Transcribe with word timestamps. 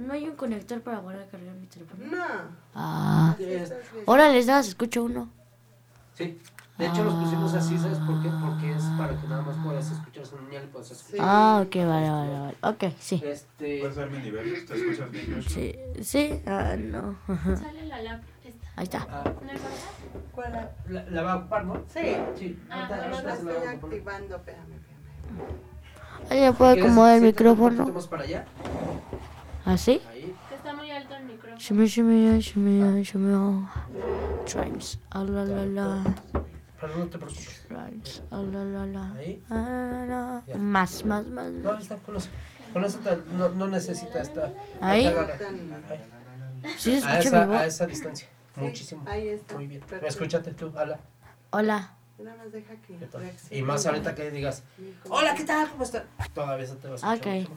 no 0.00 0.12
hay 0.12 0.28
un 0.28 0.36
conector 0.36 0.80
para 0.82 0.98
guardar 0.98 1.28
cargar 1.28 1.54
mi 1.54 1.66
teléfono. 1.66 2.04
No. 2.06 2.24
Ah. 2.74 3.36
Ahora 4.06 4.28
les 4.30 4.46
das, 4.46 4.68
escucho 4.68 5.04
uno. 5.04 5.28
Sí. 6.14 6.38
De 6.78 6.86
hecho, 6.86 7.04
los 7.04 7.14
pusimos 7.14 7.52
así, 7.54 7.76
¿sabes 7.78 7.98
por 7.98 8.22
qué? 8.22 8.30
Porque 8.42 8.74
es 8.74 8.82
para 8.96 9.20
que 9.20 9.26
nada 9.28 9.42
más 9.42 9.56
puedas 9.62 9.90
escuchar 9.90 10.24
su 10.24 10.40
niña 10.40 10.62
y 10.64 10.66
puedas 10.68 10.90
escuchar. 10.90 11.20
Ah, 11.28 11.62
ok, 11.66 11.76
vale, 11.76 12.10
vale, 12.10 12.40
vale. 12.40 12.56
Ok, 12.62 12.94
sí. 12.98 13.20
Este. 13.22 13.80
¿Puedes 13.80 13.96
darme 13.96 14.20
nivel? 14.20 14.64
¿Te 14.66 14.74
escuchas 14.74 15.10
bien? 15.10 15.44
Sí, 15.46 15.76
sí, 16.02 16.40
ah, 16.46 16.76
no. 16.78 17.16
Sale 17.56 17.86
la 17.86 18.02
lap. 18.02 18.22
Ahí 18.76 18.84
está. 18.84 19.06
ah. 19.10 19.24
¿Cuál 20.32 20.52
la- 20.52 20.70
la, 20.88 21.10
la 21.10 21.22
va 21.22 21.32
a 21.32 21.36
ocupar, 21.36 21.64
¿no? 21.66 21.82
Sí. 21.92 22.16
Sí. 22.38 22.58
Ah, 22.70 22.86
bueno, 22.88 23.02
La 23.22 23.34
estoy 23.34 23.52
vamos 23.52 23.68
activando, 23.84 24.36
espérame, 24.36 24.72
espérame. 24.72 26.30
Ahí 26.30 26.40
ya 26.40 26.52
puedo 26.52 26.72
¿Quieres 26.72 26.90
acomodar 26.92 27.16
el 27.16 27.22
micrófono. 27.22 27.86
más 27.88 28.06
para 28.06 28.22
allá? 28.22 28.46
¿Así? 29.64 30.00
Que 30.48 30.54
está 30.54 30.72
muy 30.74 30.90
alto 30.90 31.14
el 31.16 31.24
micrófono. 31.24 31.58
Shimmy, 31.58 31.86
shimmy, 31.86 32.38
shimmy, 32.40 33.02
shimmy. 33.02 33.66
Trimes. 34.46 34.98
Ah, 35.10 35.24
la, 35.24 35.44
la, 35.44 35.64
la. 35.66 36.14
Pero 36.80 36.96
no 36.96 37.06
te 37.06 37.18
preocupes. 37.18 37.66
Trimes. 37.68 38.22
Ah, 38.30 38.42
la, 38.42 38.64
la, 38.64 38.86
la. 38.86 39.12
Ahí. 39.12 39.42
Ah, 39.50 40.04
la, 40.08 40.42
la. 40.46 40.58
Más, 40.58 41.04
más, 41.04 41.26
más. 41.26 41.50
No, 41.52 41.78
está 41.78 41.96
con 41.96 42.16
eso. 42.16 42.28
Con 42.72 42.84
eso 42.84 42.98
te- 43.00 43.18
no, 43.36 43.48
no 43.50 43.66
necesita 43.68 44.22
esta. 44.22 44.52
Ahí. 44.80 45.12
¿Sí 46.78 47.00
A 47.04 47.14
mi 47.14 47.18
esa, 47.18 47.46
voz? 47.46 47.56
a 47.56 47.66
esa 47.66 47.86
distancia. 47.86 48.28
Sí, 48.54 48.60
Muchísimo. 48.60 49.02
Ahí 49.06 49.28
está. 49.28 49.54
Muy 49.54 49.66
bien. 49.66 49.80
Perfecto. 49.80 50.06
Escúchate 50.06 50.52
tú, 50.54 50.72
habla. 50.76 51.00
Hola. 51.50 51.94
Nada 52.18 52.36
más 52.36 52.52
deja 52.52 52.74
que 52.76 53.56
Y 53.56 53.62
más 53.62 53.86
ahorita 53.86 54.14
que 54.14 54.30
digas, 54.30 54.62
hola, 55.08 55.34
¿qué 55.34 55.44
tal? 55.44 55.70
¿Cómo 55.70 55.84
estás? 55.84 56.02
Todavía 56.34 56.66
se 56.66 56.74
te 56.76 56.88
va 56.88 56.94
a 56.94 57.14
escuchar 57.14 57.16
Ok. 57.46 57.50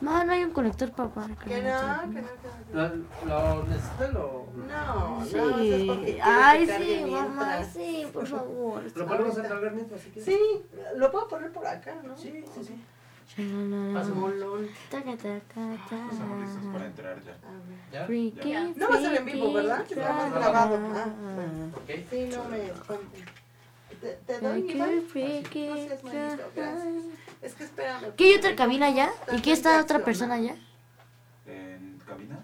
No, 0.00 0.24
no 0.24 0.32
hay 0.32 0.44
un 0.44 0.52
conector 0.52 0.92
para 0.92 1.08
poner 1.08 1.36
Que 1.38 1.60
no, 1.60 2.12
que 2.12 2.20
no, 2.22 2.28
que 2.28 2.72
no. 2.72 2.88
¿Lo, 3.26 3.56
lo 3.56 3.64
necesitas? 3.64 4.12
Lo, 4.12 4.46
No, 4.54 4.66
nada 4.66 5.10
más 5.18 5.26
es 5.26 5.30
Sí. 5.32 6.18
Ay, 6.22 6.66
sí, 6.68 7.10
mamá, 7.10 7.64
sí, 7.64 8.06
por 8.12 8.26
favor. 8.26 8.82
lo 8.94 9.06
ponemos 9.06 9.36
en 9.38 9.42
cargar 9.44 9.72
mientras 9.74 10.00
si 10.00 10.10
quieres. 10.10 10.24
Sí, 10.24 10.62
lo 10.96 11.10
puedo 11.10 11.26
poner 11.26 11.50
por 11.52 11.66
acá, 11.66 11.96
¿no? 12.04 12.16
Sí, 12.16 12.44
sí, 12.54 12.64
sí. 12.64 13.42
Más 13.42 14.08
molón. 14.08 14.68
Taca, 14.90 15.16
taca, 15.16 15.74
Estamos 16.10 16.40
listos 16.40 16.64
para 16.72 16.72
taca. 16.72 16.86
entrar 16.86 17.22
ya. 17.22 17.36
¿Ya? 17.92 18.06
Freaky, 18.06 18.50
Ya. 18.50 18.64
No 18.76 18.88
va 18.88 18.94
a 18.96 19.00
ser 19.00 19.14
en 19.16 19.24
vivo, 19.26 19.52
¿verdad? 19.52 19.84
tra- 19.88 20.30
grabado. 20.32 20.78
Ah. 20.94 21.06
Ok. 21.76 21.90
Sí, 22.10 22.30
no 22.34 22.44
me 22.48 22.66
espanten. 22.66 23.24
¿Te, 24.00 24.12
te 24.26 24.40
doy, 24.40 24.62
No 24.62 24.86
seas 24.86 26.04
malito, 26.04 26.50
gracias. 26.54 27.04
Es 27.42 27.54
que 27.54 27.64
espérame. 27.64 28.12
¿Qué 28.16 28.24
hay 28.24 28.34
otra 28.34 28.54
cabina 28.56 28.86
allá? 28.86 29.10
¿Y 29.32 29.40
qué 29.40 29.52
está 29.52 29.80
otra 29.80 30.04
persona 30.04 30.34
allá? 30.34 30.56
¿En 31.46 31.98
cabina? 32.06 32.38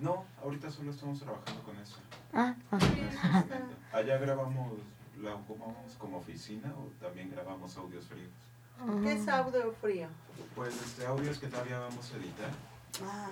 No, 0.00 0.24
ahorita 0.42 0.70
solo 0.70 0.90
estamos 0.90 1.18
trabajando 1.20 1.62
con 1.62 1.76
eso. 1.76 1.96
Ah, 2.32 2.54
ah. 2.70 3.44
Allá 3.92 4.18
grabamos, 4.18 4.72
la 5.22 5.34
ocupamos 5.34 5.94
como 5.98 6.18
oficina 6.18 6.72
o 6.76 6.90
también 7.02 7.30
grabamos 7.30 7.76
audios 7.76 8.04
fríos. 8.06 8.30
¿Qué 9.02 9.12
es 9.12 9.26
audio 9.28 9.74
frío? 9.80 10.08
Pues 10.54 10.74
este 10.82 11.06
audios 11.06 11.38
que 11.38 11.46
todavía 11.46 11.78
vamos 11.78 12.12
a 12.12 12.16
editar. 12.18 12.50
Ah, 13.02 13.30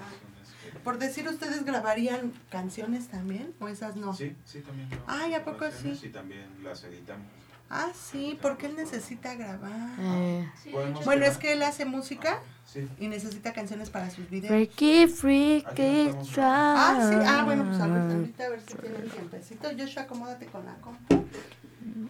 por 0.83 0.98
decir, 0.98 1.29
¿ustedes 1.29 1.65
grabarían 1.65 2.33
canciones 2.51 3.09
también? 3.09 3.55
¿O 3.61 3.69
esas 3.69 3.97
no? 3.97 4.15
Sí, 4.15 4.35
sí, 4.47 4.61
también 4.61 4.89
grabamos 4.89 5.15
Ay, 5.23 5.35
¿a 5.35 5.45
poco 5.45 5.70
sí? 5.70 5.98
Y 6.03 6.09
también 6.09 6.47
las 6.62 6.85
editamos. 6.85 7.27
Ah, 7.70 7.89
sí, 7.95 8.39
porque 8.41 8.67
él 8.67 8.77
necesita 8.77 9.34
grabar. 9.34 9.73
Eh, 9.98 10.48
Sí, 10.62 10.70
Bueno, 11.05 11.25
es 11.25 11.39
que 11.39 11.53
él 11.53 11.62
hace 11.62 11.85
música 11.85 12.41
Sí, 12.67 12.89
y 13.01 13.08
necesita 13.08 13.52
canciones 13.52 13.91
para 13.91 14.11
sus 14.11 14.29
videos. 14.30 14.48
freaky, 14.48 15.07
freaky, 15.07 16.11
Ah, 16.39 17.08
sí. 17.11 17.17
Ah, 17.27 17.42
bueno, 17.45 17.64
pues 17.64 17.80
ahorita, 17.80 18.45
a 18.45 18.48
ver 18.51 18.61
si 18.61 18.74
tiene 18.77 18.98
tiempecito. 19.01 19.69
Joshua, 19.79 20.03
acomódate 20.03 20.47
con 20.47 20.64
la 20.67 20.74
compu. 20.74 21.24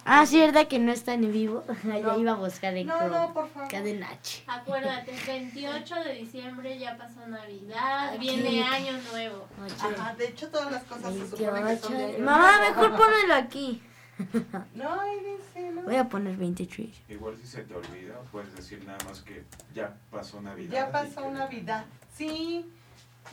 Ah, 0.04 0.24
sí, 0.26 0.38
¿verdad 0.40 0.66
que 0.68 0.78
no 0.78 0.92
está 0.92 1.14
en 1.14 1.32
vivo? 1.32 1.64
Ya 1.84 2.00
No. 2.00 2.18
iba 2.18 2.32
a 2.32 2.36
buscar 2.36 2.76
en 2.76 2.86
No, 2.86 3.08
no, 3.08 3.32
por 3.34 3.48
favor. 3.48 3.68
Cadena 3.68 4.08
H. 4.10 4.44
Acuérdate, 4.46 5.12
28 5.26 5.94
de 6.04 6.14
diciembre 6.14 6.78
ya 6.78 6.96
pasó 6.96 7.26
Navidad, 7.26 8.10
Aquí. 8.14 8.18
viene 8.18 8.62
Año 8.64 8.92
Nuevo. 9.12 9.46
Ajá, 9.80 10.14
de 10.14 10.28
hecho 10.28 10.48
todas 10.48 10.70
las 10.72 10.84
cosas 10.84 11.12
se 11.14 11.26
supone 11.28 11.62
que 11.64 11.76
son 11.78 11.92
28. 11.92 12.12
de 12.12 12.18
Mamá, 12.18 12.60
mejor 12.60 12.96
ponelo 12.96 13.34
aquí. 13.34 13.82
No, 14.74 15.00
dice, 15.04 15.70
no. 15.72 15.82
Voy 15.82 15.96
a 15.96 16.08
poner 16.08 16.36
23. 16.36 16.88
igual 17.08 17.36
si 17.36 17.46
se 17.46 17.62
te 17.64 17.74
olvida, 17.74 18.20
puedes 18.32 18.54
decir 18.54 18.84
nada 18.86 18.98
más 19.08 19.20
que 19.22 19.44
ya 19.74 19.96
pasó 20.10 20.40
Navidad. 20.40 20.72
Ya 20.72 20.90
pasó 20.92 21.22
que- 21.22 21.30
Navidad. 21.30 21.84
Sí. 22.16 22.64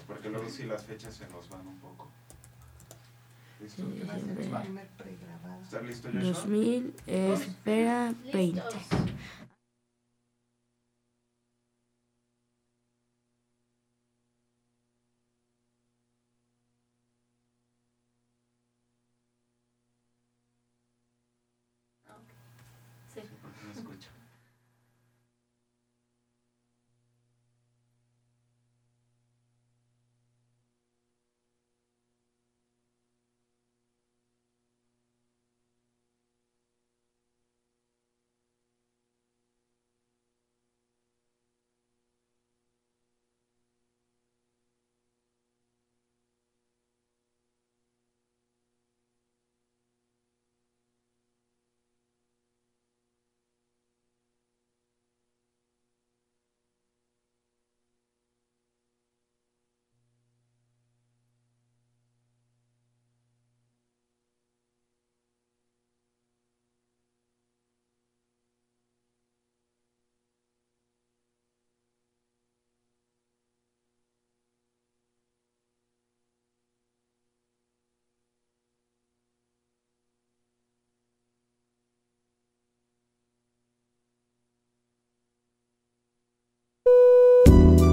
Porque 0.08 0.30
luego 0.30 0.50
sí 0.50 0.64
las 0.64 0.84
fechas 0.84 1.14
se 1.16 1.28
nos 1.30 1.48
van 1.50 1.68
un 1.68 1.78
poco. 1.80 2.10
¿Listo? 3.62 3.84
Sí. 3.84 4.02
Va 4.10 4.14
a 4.14 4.20
ser 4.20 4.30
el 4.30 4.36
Siempre. 4.38 4.60
primer 4.62 4.88
pregrabado. 4.98 5.62
¿Estás 5.64 5.84
listo, 5.84 6.08
Joshua? 6.12 6.22
2000, 6.32 6.96
eh, 7.08 7.34
espera, 7.34 8.14
20. 8.34 8.62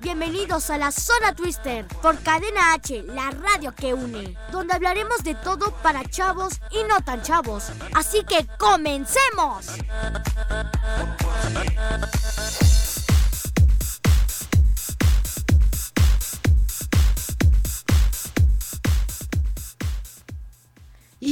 Bienvenidos 0.00 0.70
a 0.70 0.78
la 0.78 0.92
Zona 0.92 1.34
Twister 1.34 1.84
por 2.00 2.16
Cadena 2.22 2.74
H, 2.74 3.02
la 3.08 3.32
radio 3.32 3.74
que 3.74 3.92
une, 3.92 4.36
donde 4.52 4.72
hablaremos 4.72 5.24
de 5.24 5.34
todo 5.34 5.72
para 5.82 6.04
chavos 6.04 6.60
y 6.70 6.84
no 6.88 7.00
tan 7.00 7.22
chavos. 7.22 7.64
Así 7.92 8.22
que 8.22 8.46
comencemos. 8.56 9.66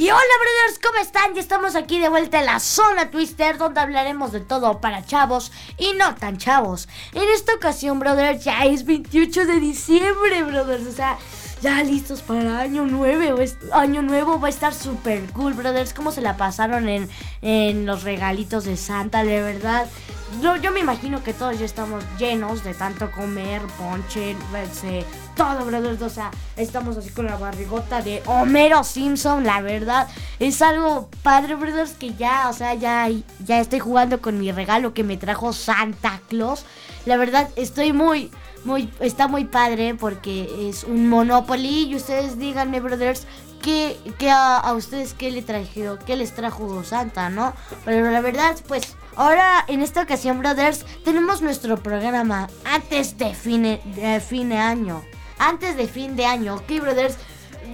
Hola 0.09 0.21
brothers, 0.21 0.79
¿cómo 0.81 0.99
están? 1.01 1.35
Ya 1.35 1.41
estamos 1.41 1.75
aquí 1.75 1.99
de 1.99 2.09
vuelta 2.09 2.39
en 2.39 2.47
la 2.47 2.61
zona 2.61 3.11
Twister 3.11 3.59
donde 3.59 3.81
hablaremos 3.81 4.31
de 4.31 4.39
todo 4.39 4.81
para 4.81 5.05
chavos 5.05 5.51
y 5.79 5.95
no 5.95 6.15
tan 6.15 6.39
chavos. 6.39 6.89
En 7.13 7.25
esta 7.35 7.55
ocasión, 7.55 7.99
brothers, 7.99 8.45
ya 8.45 8.65
es 8.67 8.87
28 8.87 9.47
de 9.47 9.59
diciembre, 9.59 10.45
brothers. 10.45 10.87
O 10.87 10.93
sea, 10.93 11.19
ya 11.63 11.83
listos 11.83 12.23
para 12.23 12.61
año 12.61 12.85
nuevo. 12.85 13.43
Año 13.73 14.03
nuevo 14.03 14.41
va 14.41 14.49
a 14.49 14.51
estar 14.51 14.75
súper 14.75 15.23
cool, 15.33 15.55
brothers. 15.55 15.95
¿Cómo 15.95 16.13
se 16.13 16.21
la 16.21 16.37
pasaron 16.37 16.89
en, 16.89 17.09
en 17.43 17.87
los 17.87 18.03
regalitos 18.03 18.65
de 18.65 18.77
Santa? 18.77 19.25
De 19.25 19.41
verdad, 19.41 19.87
yo, 20.43 20.73
me 20.73 20.81
imagino 20.81 21.23
que 21.23 21.33
todos 21.33 21.59
ya 21.59 21.65
estamos 21.65 22.05
llenos 22.19 22.63
de 22.63 22.75
tanto 22.75 23.11
comer, 23.11 23.63
ponche, 23.79 24.37
todo, 25.35 25.65
brothers. 25.65 26.03
O 26.03 26.11
sea, 26.11 26.31
estamos 26.57 26.97
así 26.97 27.11
con 27.11 27.27
la 27.27 27.37
barrigota 27.37 28.03
de 28.03 28.23
Homero 28.27 28.85
Simpson, 28.85 29.45
la 29.45 29.61
verdad. 29.61 30.09
Es 30.39 30.61
algo 30.63 31.09
padre, 31.23 31.55
brothers, 31.55 31.93
que 31.93 32.15
ya, 32.15 32.49
o 32.51 32.53
sea, 32.53 32.75
ya, 32.75 33.09
ya 33.45 33.61
estoy 33.61 33.79
jugando 33.79 34.21
con 34.21 34.39
mi 34.39 34.53
regalo 34.53 34.93
que 34.95 35.05
me 35.05 35.17
trajo 35.17 35.53
Santa 35.53 36.21
Claus. 36.29 36.65
La 37.07 37.17
verdad, 37.17 37.49
estoy 37.57 37.93
muy, 37.93 38.31
muy, 38.67 38.91
está 39.01 39.29
muy 39.29 39.45
padre 39.45 39.95
porque 39.95 40.69
es 40.69 40.85
un 40.85 41.09
Monopoly. 41.09 41.85
Y 41.85 41.97
ustedes 41.97 42.39
díganme, 42.39 42.81
brothers, 42.81 43.27
¿qué, 43.63 43.97
qué 44.19 44.31
a, 44.31 44.73
ustedes 44.75 45.15
qué 45.15 45.31
le 45.31 45.43
trajo, 45.43 45.99
qué 46.05 46.17
les 46.17 46.35
trajo 46.35 46.85
Santa, 46.85 47.31
¿no? 47.31 47.55
Pero 47.85 48.11
la 48.11 48.21
verdad, 48.21 48.57
pues 48.69 48.97
Ahora, 49.19 49.65
en 49.67 49.81
esta 49.81 50.03
ocasión, 50.03 50.41
brothers, 50.41 50.85
tenemos 51.03 51.41
nuestro 51.41 51.79
programa 51.79 52.51
antes 52.67 53.17
de 53.17 53.33
fin 53.35 53.63
de, 53.63 54.21
fin 54.21 54.51
de 54.51 54.59
año. 54.59 55.03
Antes 55.39 55.75
de 55.79 55.89
fin 55.89 56.17
de 56.17 56.27
año, 56.27 56.57
¿ok, 56.57 56.81
brothers? 56.83 57.17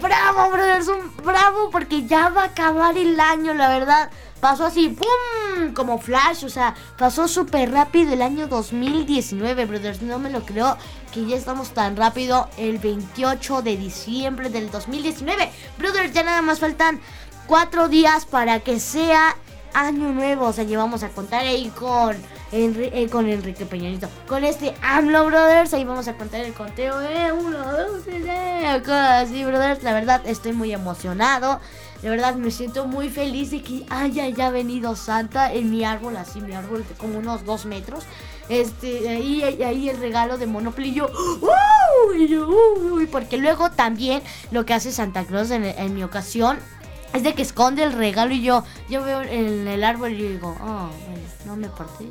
Bravo, 0.03 0.51
brothers, 0.51 0.89
un 0.89 1.15
bravo, 1.23 1.69
porque 1.71 2.05
ya 2.05 2.27
va 2.27 2.41
a 2.41 2.45
acabar 2.47 2.97
el 2.97 3.17
año, 3.21 3.53
la 3.53 3.69
verdad. 3.69 4.11
Pasó 4.41 4.65
así, 4.65 4.89
¡pum! 4.89 5.73
Como 5.73 5.97
flash, 5.97 6.43
o 6.43 6.49
sea, 6.49 6.75
pasó 6.97 7.29
súper 7.29 7.71
rápido 7.71 8.11
el 8.11 8.21
año 8.21 8.47
2019, 8.47 9.65
brothers. 9.65 10.01
No 10.01 10.19
me 10.19 10.29
lo 10.29 10.45
creo 10.45 10.77
que 11.13 11.25
ya 11.25 11.37
estamos 11.37 11.69
tan 11.69 11.95
rápido 11.95 12.49
el 12.57 12.79
28 12.79 13.61
de 13.61 13.77
diciembre 13.77 14.49
del 14.49 14.69
2019. 14.69 15.49
Brothers, 15.77 16.11
ya 16.11 16.23
nada 16.23 16.41
más 16.41 16.59
faltan 16.59 16.99
cuatro 17.47 17.87
días 17.87 18.25
para 18.25 18.59
que 18.59 18.81
sea 18.81 19.37
año 19.73 20.09
nuevo. 20.09 20.47
O 20.47 20.53
sea, 20.53 20.65
llevamos 20.65 21.03
a 21.03 21.09
contar 21.09 21.45
ahí 21.45 21.71
con, 21.79 22.17
eh, 22.55 23.09
con 23.09 23.27
Enrique 23.27 23.65
Peñanito. 23.65 24.07
Con 24.27 24.43
este 24.43 24.75
AMLO 24.81 25.25
Brothers. 25.25 25.73
Ahí 25.73 25.83
vamos 25.85 26.07
a 26.07 26.13
contar 26.13 26.41
el 26.41 26.53
conteo. 26.53 27.01
Eh, 27.01 27.31
uno, 27.31 27.57
dos, 27.57 28.03
tres, 28.03 28.81
cosas 28.81 29.27
así, 29.27 29.43
brothers. 29.43 29.81
La 29.81 29.93
verdad, 29.93 30.21
estoy 30.25 30.53
muy 30.53 30.71
emocionado. 30.71 31.59
De 32.03 32.09
verdad, 32.09 32.35
me 32.35 32.51
siento 32.51 32.85
muy 32.85 33.09
feliz 33.09 33.49
de 33.49 33.63
que 33.63 33.85
haya 33.89 34.29
ya 34.29 34.51
venido 34.51 34.95
Santa 34.95 35.51
en 35.51 35.71
mi 35.71 35.83
árbol. 35.83 36.15
Así, 36.15 36.41
mi 36.41 36.53
árbol 36.53 36.85
de 36.87 36.93
como 36.95 37.17
unos 37.17 37.43
dos 37.43 37.65
metros. 37.65 38.03
Este, 38.49 39.09
ahí, 39.09 39.41
ahí 39.41 39.89
el 39.89 39.97
regalo 39.97 40.37
de 40.37 40.45
Monopoly. 40.45 40.89
Y 40.89 40.93
yo, 40.93 41.09
porque 43.11 43.37
luego 43.37 43.71
también 43.71 44.21
lo 44.51 44.65
que 44.65 44.75
hace 44.75 44.91
Santa 44.91 45.25
Claus 45.25 45.49
en 45.49 45.95
mi 45.95 46.03
ocasión 46.03 46.59
es 47.13 47.23
de 47.23 47.33
que 47.33 47.43
esconde 47.43 47.83
el 47.83 47.93
regalo 47.93 48.33
y 48.33 48.41
yo, 48.41 48.63
yo 48.89 49.03
veo 49.03 49.21
en 49.21 49.67
el 49.67 49.83
árbol 49.83 50.13
y 50.13 50.27
digo, 50.29 50.55
oh, 50.61 50.89
no 51.45 51.55
me 51.55 51.69
partí. 51.69 52.09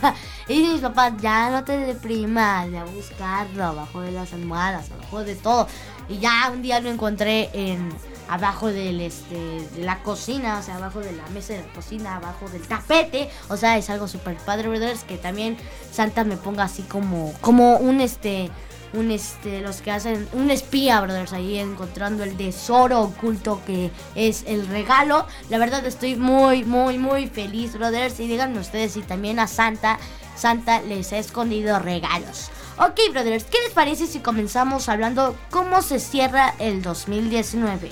y 0.48 0.62
mis 0.62 0.80
papás, 0.80 1.14
ya 1.20 1.50
no 1.50 1.64
te 1.64 1.76
deprimas, 1.76 2.70
ya 2.70 2.84
buscarlo 2.84 3.64
abajo 3.64 4.00
de 4.00 4.12
las 4.12 4.32
almohadas, 4.32 4.90
abajo 4.90 5.24
de 5.24 5.34
todo. 5.36 5.66
Y 6.08 6.18
ya 6.18 6.50
un 6.52 6.62
día 6.62 6.80
lo 6.80 6.90
encontré 6.90 7.50
en 7.52 7.88
abajo 8.28 8.68
del 8.68 9.00
este 9.00 9.34
de 9.34 9.84
la 9.84 10.02
cocina, 10.02 10.58
o 10.58 10.62
sea, 10.62 10.76
abajo 10.76 11.00
de 11.00 11.12
la 11.12 11.26
mesa 11.28 11.54
de 11.54 11.60
la 11.60 11.72
cocina, 11.72 12.16
abajo 12.16 12.48
del 12.48 12.62
tapete, 12.62 13.28
o 13.48 13.56
sea, 13.56 13.76
es 13.76 13.90
algo 13.90 14.08
súper 14.08 14.36
padre. 14.36 14.70
Es 14.90 15.04
que 15.04 15.18
también 15.18 15.56
Santa 15.92 16.24
me 16.24 16.36
ponga 16.36 16.64
así 16.64 16.82
como 16.82 17.32
como 17.40 17.76
un 17.76 18.00
este 18.00 18.50
un 18.92 19.10
este 19.10 19.60
los 19.60 19.80
que 19.82 19.90
hacen 19.90 20.28
un 20.32 20.50
espía, 20.50 21.00
brothers, 21.00 21.32
ahí 21.32 21.58
encontrando 21.58 22.24
el 22.24 22.36
tesoro 22.36 23.00
oculto 23.00 23.60
que 23.66 23.90
es 24.14 24.44
el 24.46 24.66
regalo. 24.66 25.26
La 25.48 25.58
verdad 25.58 25.84
estoy 25.86 26.16
muy 26.16 26.64
muy 26.64 26.98
muy 26.98 27.28
feliz, 27.28 27.74
brothers, 27.74 28.20
y 28.20 28.26
díganme 28.26 28.58
ustedes 28.58 28.92
si 28.92 29.02
también 29.02 29.38
a 29.38 29.46
Santa 29.46 29.98
Santa 30.36 30.80
les 30.82 31.12
ha 31.12 31.18
escondido 31.18 31.78
regalos. 31.78 32.50
Ok, 32.78 32.98
brothers, 33.12 33.44
¿qué 33.44 33.58
les 33.64 33.72
parece 33.74 34.06
si 34.06 34.20
comenzamos 34.20 34.88
hablando 34.88 35.36
cómo 35.50 35.82
se 35.82 36.00
cierra 36.00 36.54
el 36.58 36.80
2019? 36.80 37.90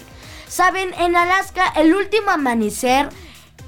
Saben, 0.49 0.95
en 0.95 1.15
Alaska 1.15 1.75
el 1.77 1.95
último 1.95 2.31
amanecer 2.31 3.11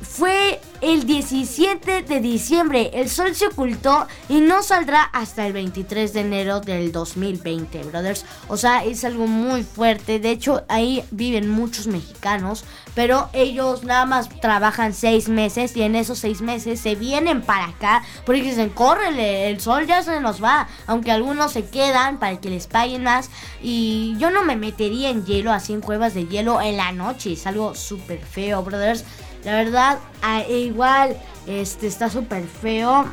fue 0.01 0.61
el 0.81 1.05
17 1.05 2.03
de 2.03 2.21
diciembre. 2.21 2.91
El 2.95 3.11
sol 3.11 3.35
se 3.35 3.49
ocultó 3.49 4.07
y 4.29 4.41
no 4.41 4.63
saldrá 4.63 5.03
hasta 5.03 5.47
el 5.47 5.53
23 5.53 6.13
de 6.13 6.21
enero 6.21 6.61
del 6.61 6.91
2020, 6.91 7.85
brothers. 7.85 8.25
O 8.49 8.57
sea, 8.57 8.85
es 8.85 9.05
algo 9.05 9.27
muy 9.27 9.63
fuerte. 9.63 10.19
De 10.19 10.31
hecho, 10.31 10.65
ahí 10.69 11.05
viven 11.11 11.51
muchos 11.51 11.87
mexicanos, 11.87 12.65
pero 12.95 13.29
ellos 13.33 13.85
nada 13.85 14.07
más 14.07 14.29
trabajan 14.41 14.95
seis 14.95 15.29
meses 15.29 15.77
y 15.77 15.83
en 15.83 15.95
esos 15.95 16.19
seis 16.19 16.41
meses 16.41 16.81
se 16.81 16.95
vienen 16.95 17.43
para 17.43 17.67
acá 17.67 18.03
porque 18.25 18.43
dicen, 18.43 18.71
córrele, 18.71 19.51
el 19.51 19.61
sol 19.61 19.87
ya 19.87 20.03
se 20.03 20.21
nos 20.21 20.43
va. 20.43 20.69
Aunque 20.87 21.13
algunos 21.13 21.53
se 21.53 21.69
quedan 21.69 22.19
para 22.19 22.41
que 22.41 22.51
les 22.51 22.67
paguen 22.67 23.03
más. 23.03 23.31
Y 23.63 24.17
yo 24.19 24.31
no 24.31 24.45
me 24.45 24.57
metería 24.57 25.11
en 25.11 25.27
hielo, 25.27 25.53
así 25.53 25.75
en 25.75 25.83
cuevas 25.83 26.15
de 26.15 26.27
hielo 26.27 26.61
en 26.63 26.79
la 26.79 26.93
noche. 26.93 27.33
Es 27.35 27.47
algo 27.47 27.75
súper 27.75 28.21
feo, 28.25 28.63
brothers. 28.63 29.05
La 29.45 29.53
verdad, 29.53 29.99
e 30.49 30.59
igual 30.59 31.17
este 31.47 31.87
está 31.87 32.11
súper 32.11 32.45
feo. 32.45 33.07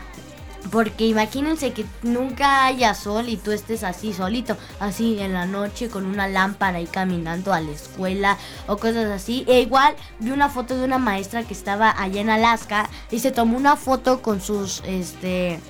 Porque 0.72 1.06
imagínense 1.06 1.72
que 1.72 1.86
nunca 2.04 2.66
haya 2.66 2.94
sol 2.94 3.30
y 3.30 3.38
tú 3.38 3.52
estés 3.52 3.84
así 3.84 4.12
solito, 4.12 4.58
así 4.82 5.18
en 5.20 5.32
la 5.32 5.46
noche 5.46 5.88
con 5.88 6.06
una 6.06 6.28
lámpara 6.28 6.82
y 6.82 6.88
caminando 6.88 7.54
a 7.54 7.62
la 7.62 7.72
escuela 7.72 8.38
o 8.68 8.76
cosas 8.76 9.06
así. 9.06 9.46
E 9.48 9.62
igual 9.62 9.96
vi 10.20 10.32
una 10.32 10.50
foto 10.50 10.78
de 10.78 10.84
una 10.84 10.98
maestra 10.98 11.44
que 11.44 11.54
estaba 11.54 11.96
allá 11.98 12.20
en 12.20 12.30
Alaska 12.30 12.90
y 13.12 13.20
se 13.20 13.32
tomó 13.32 13.56
una 13.56 13.78
foto 13.78 14.22
con 14.22 14.42
sus 14.42 14.84
este 14.86 15.62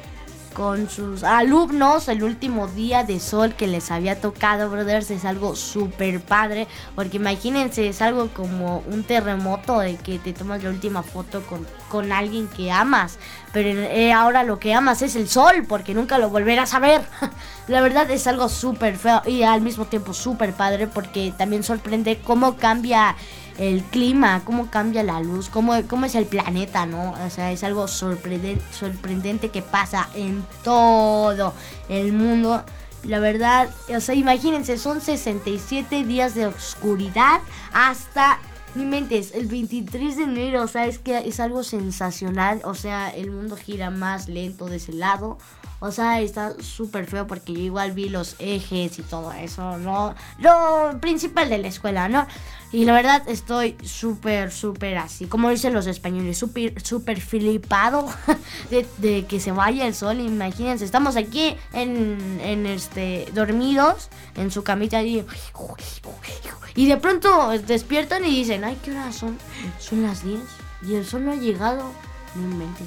con 0.57 0.89
sus 0.89 1.23
alumnos 1.23 2.07
el 2.07 2.23
último 2.23 2.67
día 2.67 3.03
de 3.03 3.19
sol 3.19 3.53
que 3.53 3.67
les 3.67 3.91
había 3.91 4.19
tocado, 4.19 4.71
brothers, 4.71 5.11
es 5.11 5.23
algo 5.23 5.55
súper 5.55 6.19
padre, 6.19 6.67
porque 6.95 7.17
imagínense, 7.17 7.87
es 7.87 8.01
algo 8.01 8.29
como 8.29 8.79
un 8.87 9.03
terremoto 9.03 9.77
de 9.81 9.97
que 9.97 10.17
te 10.17 10.33
tomas 10.33 10.63
la 10.63 10.71
última 10.71 11.03
foto 11.03 11.43
con, 11.43 11.67
con 11.89 12.11
alguien 12.11 12.47
que 12.47 12.71
amas, 12.71 13.19
pero 13.53 13.69
eh, 13.69 14.11
ahora 14.11 14.41
lo 14.41 14.57
que 14.57 14.73
amas 14.73 15.03
es 15.03 15.15
el 15.15 15.27
sol, 15.27 15.63
porque 15.69 15.93
nunca 15.93 16.17
lo 16.17 16.31
volverás 16.31 16.73
a 16.73 16.79
ver. 16.79 17.01
la 17.67 17.81
verdad 17.81 18.09
es 18.09 18.25
algo 18.25 18.49
súper 18.49 18.97
feo 18.97 19.21
y 19.27 19.43
al 19.43 19.61
mismo 19.61 19.85
tiempo 19.85 20.15
súper 20.15 20.53
padre, 20.53 20.87
porque 20.87 21.35
también 21.37 21.61
sorprende 21.61 22.19
cómo 22.23 22.57
cambia 22.57 23.15
el 23.57 23.83
clima, 23.83 24.41
cómo 24.45 24.69
cambia 24.69 25.03
la 25.03 25.19
luz, 25.19 25.49
cómo, 25.49 25.73
cómo 25.87 26.05
es 26.05 26.15
el 26.15 26.25
planeta, 26.25 26.85
¿no? 26.85 27.13
O 27.25 27.29
sea, 27.29 27.51
es 27.51 27.63
algo 27.63 27.87
sorprendente, 27.87 28.63
sorprendente 28.71 29.49
que 29.49 29.61
pasa 29.61 30.09
en 30.15 30.45
todo 30.63 31.53
el 31.89 32.13
mundo. 32.13 32.63
La 33.03 33.19
verdad, 33.19 33.69
o 33.95 33.99
sea, 33.99 34.15
imagínense, 34.15 34.77
son 34.77 35.01
67 35.01 36.03
días 36.03 36.35
de 36.35 36.47
oscuridad 36.47 37.39
hasta 37.73 38.39
mi 38.75 38.85
mente 38.85 39.17
es 39.17 39.33
el 39.33 39.47
23 39.47 40.17
de 40.17 40.23
enero, 40.23 40.61
o 40.61 40.67
sea, 40.67 40.85
es 40.85 40.99
que 40.99 41.17
es 41.17 41.39
algo 41.39 41.63
sensacional, 41.63 42.61
o 42.63 42.75
sea, 42.75 43.09
el 43.09 43.31
mundo 43.31 43.55
gira 43.55 43.89
más 43.89 44.27
lento 44.27 44.67
de 44.67 44.75
ese 44.75 44.93
lado. 44.93 45.39
O 45.79 45.91
sea, 45.91 46.21
está 46.21 46.55
súper 46.61 47.05
feo 47.05 47.27
porque 47.27 47.53
yo 47.53 47.59
igual 47.59 47.91
vi 47.91 48.09
los 48.09 48.35
ejes 48.39 48.97
y 48.97 49.03
todo 49.03 49.31
eso, 49.31 49.77
¿no? 49.77 50.15
Lo 50.39 50.99
principal 50.99 51.49
de 51.49 51.59
la 51.59 51.67
escuela, 51.67 52.09
¿no? 52.09 52.25
Y 52.71 52.85
la 52.85 52.93
verdad 52.93 53.23
estoy 53.27 53.77
súper, 53.83 54.51
súper 54.51 54.97
así, 54.97 55.25
como 55.25 55.49
dicen 55.49 55.73
los 55.73 55.87
españoles, 55.87 56.37
súper, 56.37 56.81
súper 56.83 57.21
flipado 57.21 58.07
de, 58.69 59.25
que 59.25 59.39
se 59.39 59.51
vaya 59.51 59.87
el 59.87 59.93
sol. 59.93 60.19
Imagínense, 60.19 60.83
estamos 60.83 61.15
aquí 61.15 61.55
en, 61.73 62.39
en 62.43 62.65
este, 62.65 63.27
dormidos 63.33 64.09
en 64.35 64.51
su 64.51 64.63
camita 64.63 65.01
y, 65.03 65.25
y 66.75 66.87
de 66.87 66.97
pronto 66.97 67.49
despiertan 67.65 68.25
y 68.25 68.31
dicen, 68.31 68.63
ay, 68.63 68.77
¿qué 68.83 68.91
hora 68.91 69.11
son? 69.11 69.37
Son 69.79 70.03
las 70.03 70.23
10 70.23 70.39
y 70.87 70.95
el 70.95 71.05
sol 71.05 71.25
no 71.25 71.31
ha 71.31 71.35
llegado. 71.35 71.91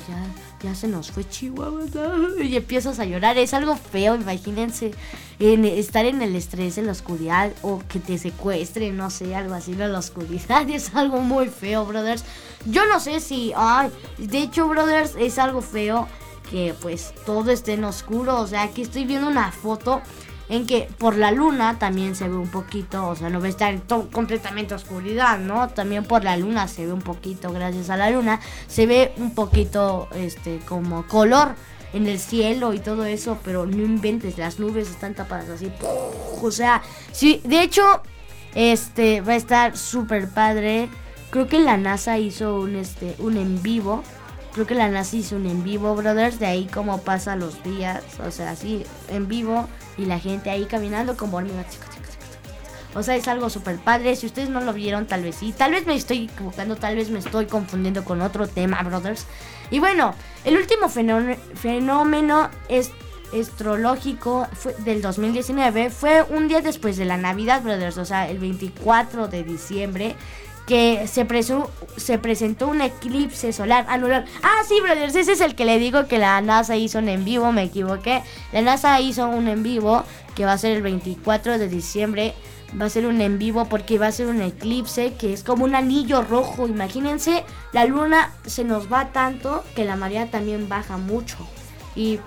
Ya, 0.08 0.26
ya 0.62 0.74
se 0.74 0.88
nos 0.88 1.10
fue 1.10 1.28
Chihuahua. 1.28 1.82
Y 2.42 2.56
empiezas 2.56 2.98
a 2.98 3.04
llorar. 3.04 3.38
Es 3.38 3.54
algo 3.54 3.76
feo, 3.76 4.14
imagínense. 4.14 4.92
En 5.38 5.64
estar 5.64 6.04
en 6.04 6.22
el 6.22 6.36
estrés, 6.36 6.78
en 6.78 6.86
la 6.86 6.92
oscuridad, 6.92 7.52
o 7.62 7.80
que 7.88 7.98
te 7.98 8.18
secuestren, 8.18 8.96
no 8.96 9.10
sé, 9.10 9.34
algo 9.34 9.54
así 9.54 9.72
en 9.72 9.92
la 9.92 9.98
oscuridad. 9.98 10.68
Es 10.70 10.94
algo 10.94 11.20
muy 11.20 11.48
feo, 11.48 11.84
brothers. 11.84 12.24
Yo 12.66 12.86
no 12.86 13.00
sé 13.00 13.20
si. 13.20 13.52
De 14.18 14.38
hecho, 14.42 14.68
brothers, 14.68 15.14
es 15.18 15.38
algo 15.38 15.62
feo 15.62 16.08
que 16.50 16.74
pues 16.80 17.14
todo 17.26 17.50
esté 17.50 17.74
en 17.74 17.84
oscuro. 17.84 18.40
O 18.40 18.46
sea, 18.46 18.62
aquí 18.62 18.82
estoy 18.82 19.04
viendo 19.04 19.28
una 19.28 19.52
foto 19.52 20.02
en 20.50 20.66
que 20.66 20.88
por 20.98 21.16
la 21.16 21.30
luna 21.30 21.78
también 21.78 22.14
se 22.14 22.28
ve 22.28 22.36
un 22.36 22.48
poquito, 22.50 23.08
o 23.08 23.16
sea, 23.16 23.30
no 23.30 23.42
estar 23.46 23.78
to- 23.80 24.10
completamente 24.10 24.74
oscuridad, 24.74 25.38
¿no? 25.38 25.68
También 25.68 26.04
por 26.04 26.22
la 26.22 26.36
luna 26.36 26.68
se 26.68 26.84
ve 26.84 26.92
un 26.92 27.00
poquito, 27.00 27.50
gracias 27.52 27.88
a 27.88 27.96
la 27.96 28.10
luna, 28.10 28.40
se 28.66 28.86
ve 28.86 29.12
un 29.16 29.34
poquito, 29.34 30.08
este, 30.14 30.58
como 30.68 31.06
color 31.06 31.54
en 31.94 32.06
el 32.06 32.18
cielo 32.18 32.74
y 32.74 32.80
todo 32.80 33.06
eso, 33.06 33.38
pero 33.42 33.64
no 33.64 33.78
inventes, 33.82 34.36
las 34.36 34.58
nubes 34.58 34.90
están 34.90 35.14
tapadas 35.14 35.48
así, 35.48 35.72
o 36.42 36.50
sea, 36.50 36.82
sí, 37.12 37.40
de 37.44 37.62
hecho, 37.62 38.02
este, 38.54 39.20
va 39.20 39.32
a 39.34 39.36
estar 39.36 39.76
súper 39.76 40.28
padre. 40.28 40.88
Creo 41.30 41.46
que 41.46 41.60
la 41.60 41.76
NASA 41.76 42.18
hizo 42.18 42.56
un, 42.56 42.74
este, 42.74 43.14
un 43.20 43.36
en 43.36 43.62
vivo. 43.62 44.02
Creo 44.52 44.66
que 44.66 44.74
la 44.74 44.88
NASA 44.88 45.14
hizo 45.14 45.36
un 45.36 45.46
en 45.46 45.62
vivo, 45.62 45.94
brothers. 45.94 46.40
De 46.40 46.46
ahí 46.46 46.66
como 46.66 47.02
pasa 47.02 47.36
los 47.36 47.62
días. 47.62 48.02
O 48.26 48.32
sea, 48.32 48.50
así 48.50 48.84
en 49.08 49.28
vivo. 49.28 49.68
Y 50.00 50.06
la 50.06 50.18
gente 50.18 50.48
ahí 50.50 50.64
caminando 50.64 51.16
como 51.16 51.36
hormigas. 51.36 51.66
O 52.94 53.02
sea, 53.04 53.14
es 53.14 53.28
algo 53.28 53.50
súper 53.50 53.78
padre. 53.78 54.16
Si 54.16 54.26
ustedes 54.26 54.48
no 54.48 54.60
lo 54.60 54.72
vieron, 54.72 55.06
tal 55.06 55.22
vez 55.22 55.36
sí. 55.36 55.52
Tal 55.56 55.72
vez 55.72 55.86
me 55.86 55.94
estoy 55.94 56.24
equivocando, 56.24 56.74
tal 56.76 56.96
vez 56.96 57.08
me 57.10 57.18
estoy 57.20 57.46
confundiendo 57.46 58.04
con 58.04 58.20
otro 58.20 58.48
tema, 58.48 58.82
brothers. 58.82 59.26
Y 59.70 59.78
bueno, 59.78 60.14
el 60.44 60.56
último 60.56 60.88
fenómeno, 60.88 62.50
es 62.68 62.90
astrológico 63.38 64.48
fue- 64.54 64.74
del 64.78 65.02
2019 65.02 65.90
fue 65.90 66.22
un 66.30 66.48
día 66.48 66.62
después 66.62 66.96
de 66.96 67.04
la 67.04 67.16
Navidad, 67.16 67.62
brothers. 67.62 67.96
O 67.98 68.04
sea, 68.04 68.28
el 68.28 68.38
24 68.38 69.28
de 69.28 69.44
diciembre. 69.44 70.16
Que 70.70 71.08
se, 71.08 71.26
presu- 71.26 71.68
se 71.96 72.16
presentó 72.18 72.68
un 72.68 72.80
eclipse 72.80 73.52
solar 73.52 73.86
anular. 73.88 74.24
Ah, 74.44 74.62
sí, 74.68 74.80
brothers, 74.80 75.16
ese 75.16 75.32
es 75.32 75.40
el 75.40 75.56
que 75.56 75.64
le 75.64 75.80
digo 75.80 76.06
que 76.06 76.16
la 76.18 76.40
NASA 76.40 76.76
hizo 76.76 77.00
un 77.00 77.08
en 77.08 77.24
vivo, 77.24 77.50
me 77.50 77.64
equivoqué. 77.64 78.22
La 78.52 78.62
NASA 78.62 79.00
hizo 79.00 79.26
un 79.26 79.48
en 79.48 79.64
vivo 79.64 80.04
que 80.36 80.44
va 80.44 80.52
a 80.52 80.58
ser 80.58 80.76
el 80.76 80.82
24 80.82 81.58
de 81.58 81.66
diciembre. 81.68 82.34
Va 82.80 82.84
a 82.84 82.88
ser 82.88 83.06
un 83.06 83.20
en 83.20 83.36
vivo 83.40 83.64
porque 83.64 83.98
va 83.98 84.06
a 84.06 84.12
ser 84.12 84.28
un 84.28 84.40
eclipse 84.42 85.14
que 85.14 85.32
es 85.32 85.42
como 85.42 85.64
un 85.64 85.74
anillo 85.74 86.22
rojo. 86.22 86.68
Imagínense, 86.68 87.44
la 87.72 87.84
luna 87.86 88.32
se 88.46 88.62
nos 88.62 88.92
va 88.92 89.08
tanto 89.08 89.64
que 89.74 89.84
la 89.84 89.96
marea 89.96 90.30
también 90.30 90.68
baja 90.68 90.98
mucho. 90.98 91.36
Y 91.96 92.20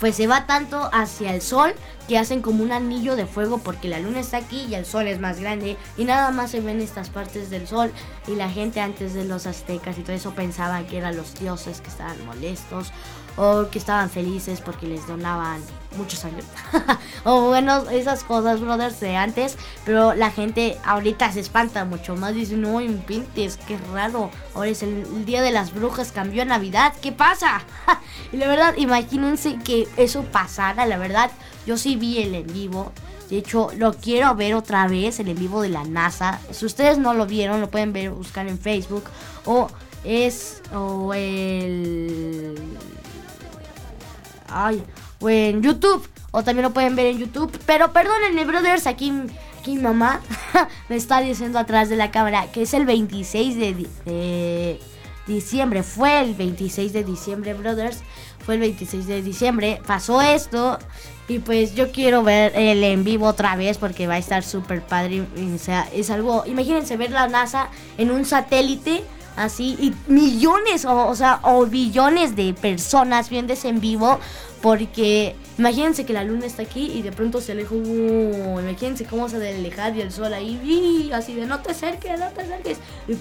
pues 0.00 0.16
se 0.16 0.26
va 0.26 0.46
tanto 0.46 0.90
hacia 0.92 1.32
el 1.32 1.42
sol 1.42 1.72
que 2.08 2.18
hacen 2.18 2.40
como 2.40 2.64
un 2.64 2.72
anillo 2.72 3.14
de 3.14 3.26
fuego 3.26 3.58
porque 3.58 3.86
la 3.86 4.00
luna 4.00 4.20
está 4.20 4.38
aquí 4.38 4.66
y 4.68 4.74
el 4.74 4.86
sol 4.86 5.06
es 5.06 5.20
más 5.20 5.38
grande 5.38 5.76
y 5.96 6.04
nada 6.04 6.30
más 6.30 6.50
se 6.50 6.60
ven 6.60 6.80
estas 6.80 7.10
partes 7.10 7.50
del 7.50 7.68
sol 7.68 7.92
y 8.26 8.34
la 8.34 8.48
gente 8.48 8.80
antes 8.80 9.12
de 9.12 9.24
los 9.24 9.46
aztecas 9.46 9.98
y 9.98 10.02
todo 10.02 10.16
eso 10.16 10.32
pensaban 10.32 10.86
que 10.86 10.96
eran 10.96 11.16
los 11.16 11.38
dioses 11.38 11.80
que 11.82 11.88
estaban 11.88 12.16
molestos 12.24 12.90
o 13.36 13.68
que 13.70 13.78
estaban 13.78 14.10
felices 14.10 14.60
porque 14.60 14.86
les 14.86 15.06
donaban 15.06 15.60
mucho 15.96 16.16
sangre 16.16 16.42
o 17.24 17.48
bueno 17.48 17.88
esas 17.90 18.24
cosas 18.24 18.60
brothers 18.60 19.00
de 19.00 19.16
antes 19.16 19.56
pero 19.84 20.14
la 20.14 20.30
gente 20.30 20.76
ahorita 20.84 21.30
se 21.30 21.40
espanta 21.40 21.84
mucho 21.84 22.16
más 22.16 22.34
dice 22.34 22.56
no 22.56 22.80
inventes 22.80 23.58
qué 23.66 23.78
raro 23.92 24.30
ahora 24.54 24.70
es 24.70 24.82
el 24.82 25.24
día 25.24 25.42
de 25.42 25.52
las 25.52 25.72
brujas 25.72 26.10
cambió 26.10 26.42
a 26.42 26.46
navidad 26.46 26.94
qué 27.00 27.12
pasa 27.12 27.60
y 28.32 28.38
la 28.38 28.48
verdad 28.48 28.74
imagínense 28.76 29.58
que 29.58 29.86
eso 29.96 30.22
pasara 30.24 30.86
la 30.86 30.98
verdad 30.98 31.30
yo 31.68 31.76
sí 31.76 31.94
vi 31.96 32.18
el 32.18 32.34
en 32.34 32.46
vivo 32.52 32.92
de 33.30 33.36
hecho, 33.36 33.68
lo 33.76 33.92
quiero 33.92 34.34
ver 34.34 34.54
otra 34.54 34.88
vez, 34.88 35.20
el 35.20 35.28
en 35.28 35.38
vivo 35.38 35.60
de 35.60 35.68
la 35.68 35.84
NASA. 35.84 36.40
Si 36.50 36.64
ustedes 36.64 36.96
no 36.96 37.12
lo 37.12 37.26
vieron, 37.26 37.60
lo 37.60 37.68
pueden 37.68 37.92
ver, 37.92 38.08
buscar 38.10 38.46
en 38.48 38.58
Facebook. 38.58 39.04
O 39.44 39.68
es. 40.02 40.62
O 40.74 41.12
el. 41.12 42.54
Ay, 44.48 44.82
o 45.20 45.28
en 45.28 45.62
YouTube. 45.62 46.08
O 46.30 46.42
también 46.42 46.62
lo 46.64 46.72
pueden 46.72 46.96
ver 46.96 47.06
en 47.06 47.18
YouTube. 47.18 47.52
Pero 47.66 47.92
perdónenme, 47.92 48.46
brothers, 48.46 48.86
aquí, 48.86 49.12
aquí 49.60 49.76
mamá 49.76 50.20
me 50.88 50.96
está 50.96 51.20
diciendo 51.20 51.58
atrás 51.58 51.90
de 51.90 51.96
la 51.96 52.10
cámara 52.10 52.50
que 52.50 52.62
es 52.62 52.72
el 52.74 52.86
26 52.86 53.56
de, 53.56 53.74
di- 53.74 53.88
de 54.06 54.80
diciembre. 55.26 55.82
Fue 55.82 56.20
el 56.20 56.34
26 56.34 56.94
de 56.94 57.04
diciembre, 57.04 57.52
brothers. 57.54 57.98
Fue 58.44 58.54
el 58.54 58.60
26 58.60 59.06
de 59.06 59.20
diciembre. 59.22 59.82
Pasó 59.86 60.22
esto. 60.22 60.78
Y 61.28 61.40
pues 61.40 61.74
yo 61.74 61.92
quiero 61.92 62.22
ver 62.22 62.52
el 62.56 62.82
en 62.82 63.04
vivo 63.04 63.26
otra 63.26 63.54
vez 63.54 63.76
porque 63.76 64.06
va 64.06 64.14
a 64.14 64.18
estar 64.18 64.42
súper 64.42 64.82
padre. 64.82 65.22
O 65.54 65.58
sea, 65.58 65.86
es 65.92 66.08
algo. 66.10 66.44
Imagínense 66.46 66.96
ver 66.96 67.10
la 67.10 67.28
NASA 67.28 67.68
en 67.98 68.10
un 68.10 68.24
satélite 68.24 69.04
así 69.38 69.76
y 69.80 69.94
millones 70.10 70.84
o, 70.84 71.06
o 71.06 71.14
sea 71.14 71.40
o 71.42 71.64
billones 71.66 72.34
de 72.34 72.54
personas 72.54 73.30
viéndose 73.30 73.68
en 73.68 73.80
vivo 73.80 74.18
porque 74.60 75.36
imagínense 75.58 76.04
que 76.04 76.12
la 76.12 76.24
luna 76.24 76.46
está 76.46 76.62
aquí 76.62 76.90
y 76.92 77.02
de 77.02 77.12
pronto 77.12 77.40
se 77.40 77.52
aleja 77.52 77.72
uh, 77.72 78.58
imagínense 78.58 79.04
cómo 79.04 79.28
se 79.28 79.38
debe 79.38 79.58
alejar 79.58 79.96
y 79.96 80.00
el 80.00 80.10
sol 80.10 80.32
ahí 80.32 81.10
así 81.14 81.34
de 81.34 81.46
no 81.46 81.60
te 81.60 81.70
acerques 81.70 82.18
no 82.18 82.28
te 82.30 82.42
acerques 82.42 82.78
y 83.06 83.16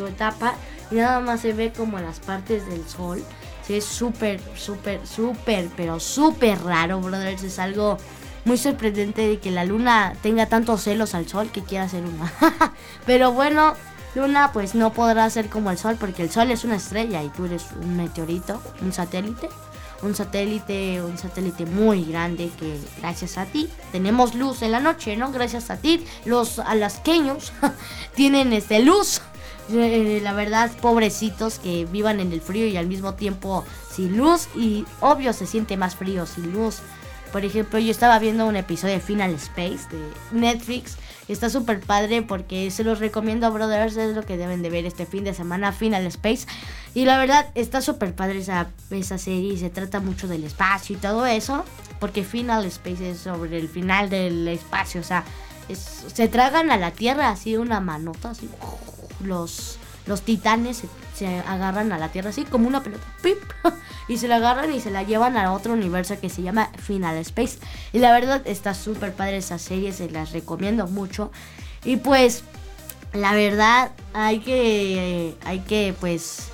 lo 0.00 0.08
tapa 0.08 0.54
y 0.90 0.94
nada 0.94 1.20
más 1.20 1.40
se 1.40 1.52
ve 1.52 1.72
como 1.76 1.98
las 1.98 2.20
partes 2.20 2.66
del 2.66 2.86
sol 2.88 3.22
es 3.78 3.84
súper 3.84 4.40
súper 4.56 5.06
súper 5.06 5.68
pero 5.76 6.00
súper 6.00 6.62
raro 6.62 7.00
brothers 7.00 7.42
es 7.42 7.58
algo 7.58 7.98
muy 8.44 8.56
sorprendente 8.56 9.28
de 9.28 9.38
que 9.38 9.50
la 9.50 9.64
luna 9.64 10.14
tenga 10.22 10.46
tantos 10.46 10.82
celos 10.82 11.14
al 11.14 11.28
sol 11.28 11.50
que 11.50 11.62
quiera 11.62 11.88
ser 11.88 12.04
una 12.04 12.32
pero 13.06 13.32
bueno 13.32 13.74
Luna 14.14 14.50
pues 14.52 14.74
no 14.74 14.92
podrá 14.92 15.28
ser 15.30 15.48
como 15.48 15.70
el 15.70 15.78
Sol 15.78 15.96
porque 15.98 16.22
el 16.22 16.30
Sol 16.30 16.50
es 16.50 16.64
una 16.64 16.76
estrella 16.76 17.22
y 17.22 17.28
tú 17.28 17.44
eres 17.44 17.66
un 17.80 17.96
meteorito, 17.96 18.60
un 18.82 18.92
satélite. 18.92 19.48
Un 20.02 20.14
satélite, 20.14 21.02
un 21.02 21.18
satélite 21.18 21.66
muy 21.66 22.06
grande 22.06 22.50
que 22.58 22.80
gracias 23.00 23.36
a 23.36 23.44
ti 23.44 23.68
tenemos 23.92 24.34
luz 24.34 24.62
en 24.62 24.72
la 24.72 24.80
noche, 24.80 25.14
¿no? 25.14 25.30
Gracias 25.30 25.68
a 25.68 25.76
ti 25.76 26.06
los 26.24 26.58
alasqueños 26.58 27.52
tienen 28.14 28.54
este 28.54 28.80
luz. 28.80 29.20
Eh, 29.72 30.20
la 30.22 30.32
verdad, 30.32 30.70
pobrecitos 30.80 31.58
que 31.58 31.84
vivan 31.86 32.20
en 32.20 32.32
el 32.32 32.40
frío 32.40 32.66
y 32.66 32.76
al 32.76 32.86
mismo 32.86 33.14
tiempo 33.14 33.64
sin 33.92 34.16
luz 34.16 34.48
y 34.54 34.84
obvio 35.00 35.32
se 35.32 35.46
siente 35.46 35.76
más 35.76 35.96
frío 35.96 36.26
sin 36.26 36.52
luz. 36.52 36.80
Por 37.32 37.44
ejemplo, 37.44 37.78
yo 37.78 37.90
estaba 37.92 38.18
viendo 38.18 38.46
un 38.46 38.56
episodio 38.56 38.94
de 38.94 39.00
Final 39.00 39.34
Space 39.34 39.86
de 39.90 40.12
Netflix. 40.32 40.96
Está 41.28 41.48
súper 41.48 41.78
padre 41.78 42.22
porque 42.22 42.72
se 42.72 42.82
los 42.82 42.98
recomiendo 42.98 43.46
a 43.46 43.50
Brothers. 43.50 43.96
Es 43.96 44.16
lo 44.16 44.24
que 44.24 44.36
deben 44.36 44.62
de 44.62 44.70
ver 44.70 44.84
este 44.84 45.06
fin 45.06 45.22
de 45.22 45.32
semana, 45.32 45.70
Final 45.70 46.06
Space. 46.06 46.46
Y 46.92 47.04
la 47.04 47.18
verdad, 47.18 47.46
está 47.54 47.82
súper 47.82 48.16
padre 48.16 48.40
esa, 48.40 48.70
esa 48.90 49.16
serie. 49.16 49.56
Se 49.58 49.70
trata 49.70 50.00
mucho 50.00 50.26
del 50.26 50.42
espacio 50.42 50.96
y 50.96 50.98
todo 50.98 51.24
eso. 51.26 51.64
Porque 52.00 52.24
Final 52.24 52.64
Space 52.64 53.10
es 53.10 53.18
sobre 53.20 53.58
el 53.58 53.68
final 53.68 54.10
del 54.10 54.48
espacio. 54.48 55.00
O 55.00 55.04
sea, 55.04 55.24
se 55.72 56.26
tragan 56.26 56.72
a 56.72 56.78
la 56.78 56.90
Tierra 56.90 57.30
así 57.30 57.56
una 57.56 57.78
manota. 57.78 58.30
Así, 58.30 58.48
los, 59.22 59.78
los 60.06 60.22
titanes 60.22 60.82
se, 61.14 61.38
agarran 61.40 61.92
a 61.92 61.98
la 61.98 62.08
Tierra 62.08 62.30
así 62.30 62.44
como 62.44 62.68
una 62.68 62.82
pelota. 62.82 63.04
Y 64.08 64.18
se 64.18 64.26
la 64.26 64.36
agarran 64.36 64.72
y 64.72 64.80
se 64.80 64.90
la 64.90 65.04
llevan 65.04 65.36
a 65.36 65.52
otro 65.52 65.72
universo 65.72 66.18
que 66.20 66.28
se 66.28 66.42
llama 66.42 66.70
Final 66.78 67.16
Space. 67.18 67.58
Y 67.92 68.00
la 68.00 68.12
verdad 68.12 68.42
está 68.44 68.74
súper 68.74 69.12
padre 69.12 69.36
esa 69.36 69.56
serie, 69.56 69.92
se 69.92 70.10
las 70.10 70.32
recomiendo 70.32 70.88
mucho. 70.88 71.30
Y 71.84 71.98
pues, 71.98 72.42
la 73.12 73.34
verdad, 73.34 73.92
hay 74.12 74.40
que, 74.40 75.36
hay 75.44 75.60
que, 75.60 75.94
pues, 76.00 76.48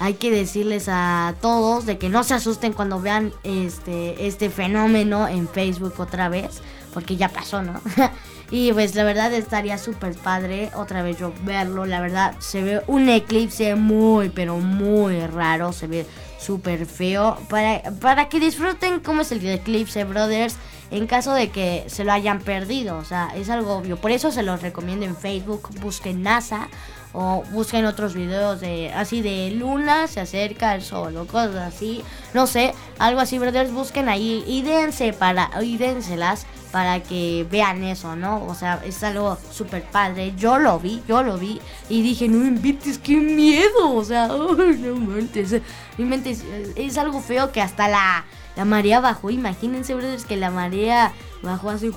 hay 0.00 0.14
que 0.14 0.30
decirles 0.30 0.88
a 0.88 1.34
todos 1.40 1.86
de 1.86 1.96
que 1.96 2.10
no 2.10 2.24
se 2.24 2.34
asusten 2.34 2.74
cuando 2.74 3.00
vean 3.00 3.32
este, 3.42 4.26
este 4.26 4.50
fenómeno 4.50 5.28
en 5.28 5.48
Facebook 5.48 5.94
otra 5.98 6.28
vez, 6.28 6.60
porque 6.92 7.16
ya 7.16 7.30
pasó, 7.30 7.62
¿no? 7.62 7.80
y 8.50 8.72
pues 8.72 8.94
la 8.94 9.04
verdad 9.04 9.32
estaría 9.32 9.76
súper 9.78 10.14
padre 10.14 10.70
otra 10.74 11.02
vez 11.02 11.18
yo 11.18 11.32
verlo, 11.42 11.84
la 11.84 12.00
verdad 12.00 12.34
se 12.38 12.62
ve 12.62 12.82
un 12.86 13.08
eclipse 13.08 13.74
muy, 13.74 14.30
pero 14.30 14.56
muy 14.58 15.20
raro, 15.26 15.72
se 15.72 15.86
ve 15.86 16.06
súper 16.38 16.86
feo, 16.86 17.36
para, 17.50 17.82
para 18.00 18.28
que 18.28 18.40
disfruten 18.40 19.00
cómo 19.00 19.22
es 19.22 19.32
el 19.32 19.46
eclipse, 19.46 20.04
brothers. 20.04 20.56
En 20.90 21.06
caso 21.06 21.34
de 21.34 21.50
que 21.50 21.84
se 21.88 22.02
lo 22.04 22.12
hayan 22.12 22.40
perdido, 22.40 22.96
o 22.96 23.04
sea, 23.04 23.28
es 23.36 23.50
algo 23.50 23.74
obvio. 23.74 23.98
Por 23.98 24.10
eso 24.10 24.32
se 24.32 24.42
los 24.42 24.62
recomiendo 24.62 25.04
en 25.04 25.14
Facebook. 25.14 25.68
Busquen 25.82 26.22
NASA 26.22 26.68
o 27.12 27.42
busquen 27.52 27.84
otros 27.84 28.14
videos 28.14 28.60
de 28.60 28.92
así 28.92 29.22
de 29.22 29.50
luna 29.50 30.06
se 30.08 30.20
acerca 30.20 30.72
al 30.72 30.82
sol 30.82 31.16
o 31.16 31.26
cosas 31.26 31.56
así 31.56 32.02
no 32.34 32.46
sé 32.46 32.74
algo 32.98 33.20
así 33.20 33.38
brothers 33.38 33.72
busquen 33.72 34.08
ahí 34.08 34.44
y 34.46 34.60
dense 34.60 35.14
para 35.14 35.50
y 35.62 35.78
dénselas 35.78 36.46
para 36.72 37.02
que 37.02 37.46
vean 37.50 37.82
eso 37.82 38.14
no 38.16 38.44
o 38.44 38.54
sea 38.54 38.80
es 38.84 39.02
algo 39.02 39.38
súper 39.50 39.82
padre. 39.84 40.34
Yo 40.36 40.58
lo 40.58 40.78
vi 40.78 41.02
yo 41.08 41.22
lo 41.22 41.38
vi 41.38 41.60
y 41.88 42.02
dije 42.02 42.28
no 42.28 42.46
invites 42.46 42.98
qué 42.98 43.16
miedo 43.16 43.94
o 43.94 44.04
sea 44.04 44.24
ay, 44.58 44.78
no 44.78 44.94
mentes 44.96 45.52
no 45.52 45.60
inventes, 46.04 46.44
es 46.76 46.98
algo 46.98 47.20
feo 47.20 47.52
que 47.52 47.60
hasta 47.60 47.88
la 47.88 48.24
la 48.58 48.64
marea 48.64 48.98
bajó. 49.00 49.30
Imagínense 49.30 49.94
brothers 49.94 50.24
que 50.24 50.36
la 50.36 50.50
marea 50.50 51.12
bajó 51.42 51.70
así 51.70 51.92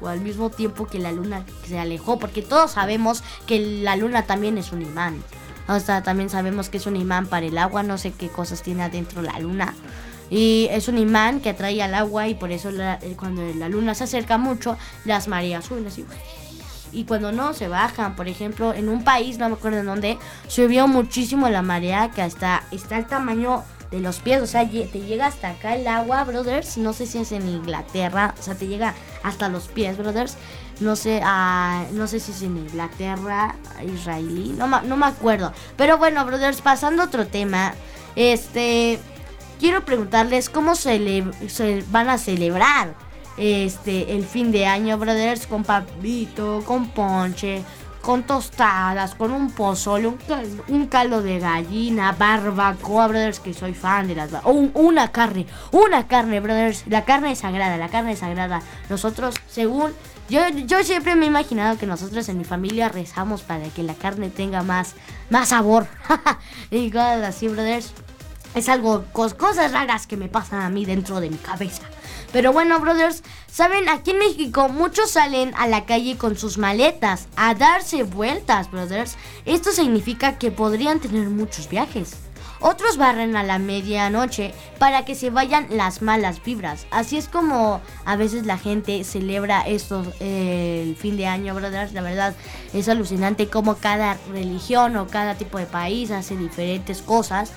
o 0.00 0.08
al 0.08 0.20
mismo 0.20 0.50
tiempo 0.50 0.86
que 0.86 1.00
la 1.00 1.10
luna 1.10 1.44
se 1.66 1.78
alejó, 1.78 2.18
porque 2.18 2.42
todos 2.42 2.72
sabemos 2.72 3.24
que 3.46 3.58
la 3.82 3.96
luna 3.96 4.22
también 4.22 4.56
es 4.56 4.70
un 4.70 4.82
imán. 4.82 5.22
O 5.66 5.80
sea, 5.80 6.02
también 6.02 6.30
sabemos 6.30 6.68
que 6.68 6.76
es 6.76 6.86
un 6.86 6.96
imán 6.96 7.26
para 7.26 7.46
el 7.46 7.58
agua, 7.58 7.82
no 7.82 7.98
sé 7.98 8.12
qué 8.12 8.28
cosas 8.28 8.62
tiene 8.62 8.82
adentro 8.82 9.22
la 9.22 9.38
luna. 9.40 9.74
Y 10.30 10.68
es 10.70 10.88
un 10.88 10.98
imán 10.98 11.40
que 11.40 11.50
atrae 11.50 11.82
al 11.82 11.94
agua 11.94 12.28
y 12.28 12.34
por 12.34 12.50
eso 12.50 12.70
la- 12.70 12.98
eh, 13.02 13.14
cuando 13.18 13.42
la 13.54 13.68
luna 13.68 13.94
se 13.94 14.04
acerca 14.04 14.38
mucho, 14.38 14.76
las 15.04 15.28
mareas 15.28 15.66
suben 15.66 15.86
así. 15.86 16.04
Y 16.92 17.04
cuando 17.04 17.32
no, 17.32 17.54
se 17.54 17.68
bajan. 17.68 18.14
Por 18.16 18.28
ejemplo, 18.28 18.72
en 18.72 18.88
un 18.88 19.02
país, 19.04 19.38
no 19.38 19.48
me 19.48 19.54
acuerdo 19.56 19.78
en 19.78 19.86
dónde, 19.86 20.18
subió 20.48 20.86
muchísimo 20.88 21.48
la 21.48 21.62
marea 21.62 22.10
que 22.10 22.22
hasta 22.22 22.62
está 22.70 22.98
el 22.98 23.06
tamaño 23.06 23.64
de 23.90 24.00
los 24.00 24.20
pies. 24.20 24.40
O 24.42 24.46
sea, 24.46 24.68
te 24.68 24.86
llega 25.00 25.26
hasta 25.26 25.50
acá 25.50 25.74
el 25.74 25.86
agua, 25.88 26.22
brothers. 26.24 26.78
No 26.78 26.92
sé 26.92 27.06
si 27.06 27.18
es 27.18 27.32
en 27.32 27.48
Inglaterra. 27.48 28.34
O 28.38 28.42
sea, 28.42 28.54
te 28.54 28.66
llega 28.68 28.94
hasta 29.24 29.48
los 29.48 29.66
pies, 29.68 29.98
brothers. 29.98 30.36
No 30.80 30.96
sé, 30.96 31.20
ah, 31.24 31.84
no 31.92 32.06
sé 32.06 32.18
si 32.20 32.32
es 32.32 32.42
en 32.42 32.56
Inglaterra, 32.56 33.56
israelí. 33.84 34.54
No, 34.56 34.66
no 34.68 34.96
me 34.96 35.06
acuerdo. 35.06 35.52
Pero 35.76 35.98
bueno, 35.98 36.24
brothers, 36.24 36.60
pasando 36.60 37.02
a 37.02 37.06
otro 37.06 37.26
tema. 37.26 37.74
Este, 38.16 39.00
quiero 39.64 39.82
preguntarles 39.82 40.50
cómo 40.50 40.74
se, 40.74 41.32
van 41.90 42.10
a 42.10 42.18
celebrar 42.18 42.94
este 43.38 44.14
el 44.14 44.26
fin 44.26 44.52
de 44.52 44.66
año, 44.66 44.98
brothers, 44.98 45.46
con 45.46 45.64
papito, 45.64 46.62
con 46.66 46.88
ponche, 46.90 47.62
con 48.02 48.24
tostadas, 48.24 49.14
con 49.14 49.32
un 49.32 49.50
pozole, 49.52 50.12
un 50.68 50.86
caldo, 50.88 51.22
de 51.22 51.38
gallina, 51.38 52.12
barbacoa, 52.12 53.06
brothers, 53.08 53.40
que 53.40 53.54
soy 53.54 53.72
fan 53.72 54.06
de 54.06 54.16
las 54.16 54.32
un- 54.44 54.70
una 54.74 55.10
carne, 55.10 55.46
una 55.72 56.06
carne, 56.08 56.40
brothers, 56.40 56.84
la 56.86 57.06
carne 57.06 57.32
es 57.32 57.38
sagrada, 57.38 57.78
la 57.78 57.88
carne 57.88 58.12
es 58.12 58.18
sagrada. 58.18 58.60
Nosotros, 58.90 59.34
según 59.48 59.92
yo, 60.28 60.46
yo 60.50 60.84
siempre 60.84 61.16
me 61.16 61.24
he 61.24 61.28
imaginado 61.28 61.78
que 61.78 61.86
nosotros 61.86 62.28
en 62.28 62.36
mi 62.36 62.44
familia 62.44 62.90
rezamos 62.90 63.40
para 63.40 63.64
que 63.70 63.82
la 63.82 63.94
carne 63.94 64.28
tenga 64.28 64.62
más, 64.62 64.92
más 65.30 65.48
sabor. 65.48 65.86
y 66.70 66.90
cosas 66.90 67.22
así, 67.22 67.48
brothers. 67.48 67.94
Es 68.54 68.68
algo, 68.68 69.04
cos- 69.12 69.34
cosas 69.34 69.72
raras 69.72 70.06
que 70.06 70.16
me 70.16 70.28
pasan 70.28 70.60
a 70.62 70.70
mí 70.70 70.84
dentro 70.84 71.20
de 71.20 71.30
mi 71.30 71.36
cabeza. 71.36 71.82
Pero 72.32 72.52
bueno, 72.52 72.78
brothers, 72.80 73.22
saben, 73.50 73.88
aquí 73.88 74.12
en 74.12 74.18
México 74.18 74.68
muchos 74.68 75.10
salen 75.10 75.52
a 75.56 75.66
la 75.66 75.84
calle 75.86 76.16
con 76.16 76.36
sus 76.36 76.58
maletas 76.58 77.26
a 77.36 77.54
darse 77.54 78.02
vueltas, 78.04 78.70
brothers. 78.70 79.16
Esto 79.44 79.72
significa 79.72 80.38
que 80.38 80.50
podrían 80.50 81.00
tener 81.00 81.28
muchos 81.30 81.68
viajes. 81.68 82.16
Otros 82.60 82.96
barren 82.96 83.36
a 83.36 83.42
la 83.42 83.58
medianoche 83.58 84.54
para 84.78 85.04
que 85.04 85.14
se 85.14 85.28
vayan 85.30 85.66
las 85.70 86.00
malas 86.00 86.42
vibras. 86.42 86.86
Así 86.90 87.18
es 87.18 87.28
como 87.28 87.80
a 88.06 88.16
veces 88.16 88.46
la 88.46 88.56
gente 88.56 89.04
celebra 89.04 89.60
estos 89.62 90.06
eh, 90.20 90.82
el 90.88 90.96
fin 90.96 91.16
de 91.18 91.26
año, 91.26 91.54
brothers. 91.54 91.92
La 91.92 92.00
verdad 92.00 92.34
es 92.72 92.88
alucinante 92.88 93.48
cómo 93.48 93.76
cada 93.76 94.16
religión 94.30 94.96
o 94.96 95.08
cada 95.08 95.34
tipo 95.34 95.58
de 95.58 95.66
país 95.66 96.10
hace 96.10 96.36
diferentes 96.36 97.02
cosas 97.02 97.52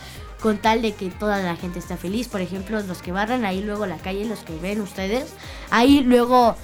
con 0.48 0.60
tal 0.60 0.82
de 0.82 0.94
que 0.94 1.10
toda 1.10 1.39
la 1.39 1.58
gente 1.58 1.80
esté 1.80 1.98
feliz. 1.98 2.30
Por 2.30 2.39
ejemplo, 2.39 2.82
los 2.82 3.01
que 3.01 3.12
barran 3.12 3.44
ahí 3.44 3.62
luego 3.62 3.86
la 3.86 3.98
calle, 3.98 4.24
los 4.24 4.39
que 4.39 4.56
ven 4.56 4.80
ustedes, 4.80 5.34
ahí 5.72 6.06
luego, 6.06 6.56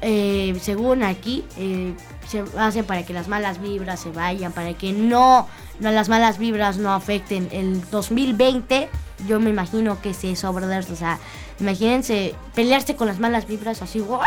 eh, 0.00 0.56
según 0.62 1.02
aquí, 1.02 1.44
eh, 1.56 1.92
se 2.28 2.44
hace 2.56 2.84
para 2.84 3.04
que 3.04 3.12
las 3.12 3.26
malas 3.26 3.60
vibras 3.60 3.98
se 3.98 4.12
vayan, 4.12 4.52
para 4.52 4.74
que 4.74 4.92
no, 4.92 5.48
no 5.80 5.90
las 5.90 6.08
malas 6.08 6.38
vibras 6.38 6.76
no 6.76 6.92
afecten 6.92 7.48
el 7.50 7.82
2020. 7.90 8.88
Yo 9.26 9.40
me 9.40 9.50
imagino 9.50 10.00
que 10.00 10.10
es 10.10 10.22
eso, 10.22 10.52
brothers. 10.52 10.88
O 10.90 10.94
sea, 10.94 11.18
imagínense 11.58 12.36
pelearse 12.54 12.94
con 12.94 13.08
las 13.08 13.18
malas 13.18 13.48
vibras 13.48 13.82
así, 13.82 13.98
¡guau! 13.98 14.20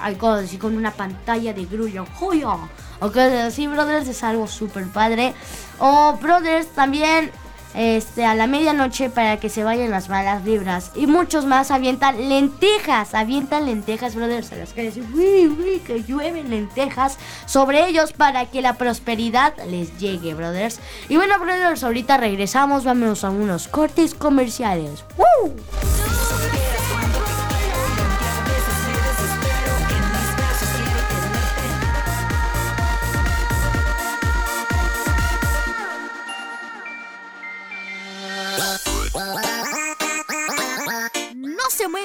Así 0.00 0.58
con 0.58 0.76
una 0.76 0.92
pantalla 0.92 1.52
de 1.52 1.64
grullo, 1.64 2.06
¡joyo! 2.14 2.56
O 3.00 3.08
cosas 3.08 3.48
así, 3.48 3.66
brothers, 3.66 4.06
es 4.06 4.22
algo 4.22 4.46
súper 4.46 4.86
padre. 4.86 5.34
O, 5.80 6.16
brothers, 6.22 6.68
también 6.68 7.32
este, 7.74 8.24
a 8.24 8.34
la 8.34 8.46
medianoche 8.46 9.10
para 9.10 9.38
que 9.38 9.48
se 9.48 9.64
vayan 9.64 9.90
las 9.90 10.08
malas 10.08 10.44
vibras. 10.44 10.90
Y 10.94 11.06
muchos 11.06 11.44
más 11.44 11.70
avientan 11.70 12.28
lentejas, 12.28 13.14
avientan 13.14 13.66
lentejas, 13.66 14.14
brothers, 14.14 14.52
a 14.52 14.56
las 14.56 14.72
calles. 14.72 14.96
Uy, 14.96 15.46
uy, 15.46 15.80
que 15.86 16.02
llueven 16.02 16.50
lentejas 16.50 17.18
sobre 17.46 17.86
ellos 17.86 18.12
para 18.12 18.46
que 18.46 18.62
la 18.62 18.74
prosperidad 18.74 19.54
les 19.68 19.98
llegue, 19.98 20.34
brothers. 20.34 20.80
Y 21.08 21.16
bueno, 21.16 21.38
brothers, 21.38 21.84
ahorita 21.84 22.16
regresamos, 22.16 22.84
vamos 22.84 23.24
a 23.24 23.30
unos 23.30 23.68
cortes 23.68 24.14
comerciales. 24.14 25.04
¡Woo! 25.16 25.54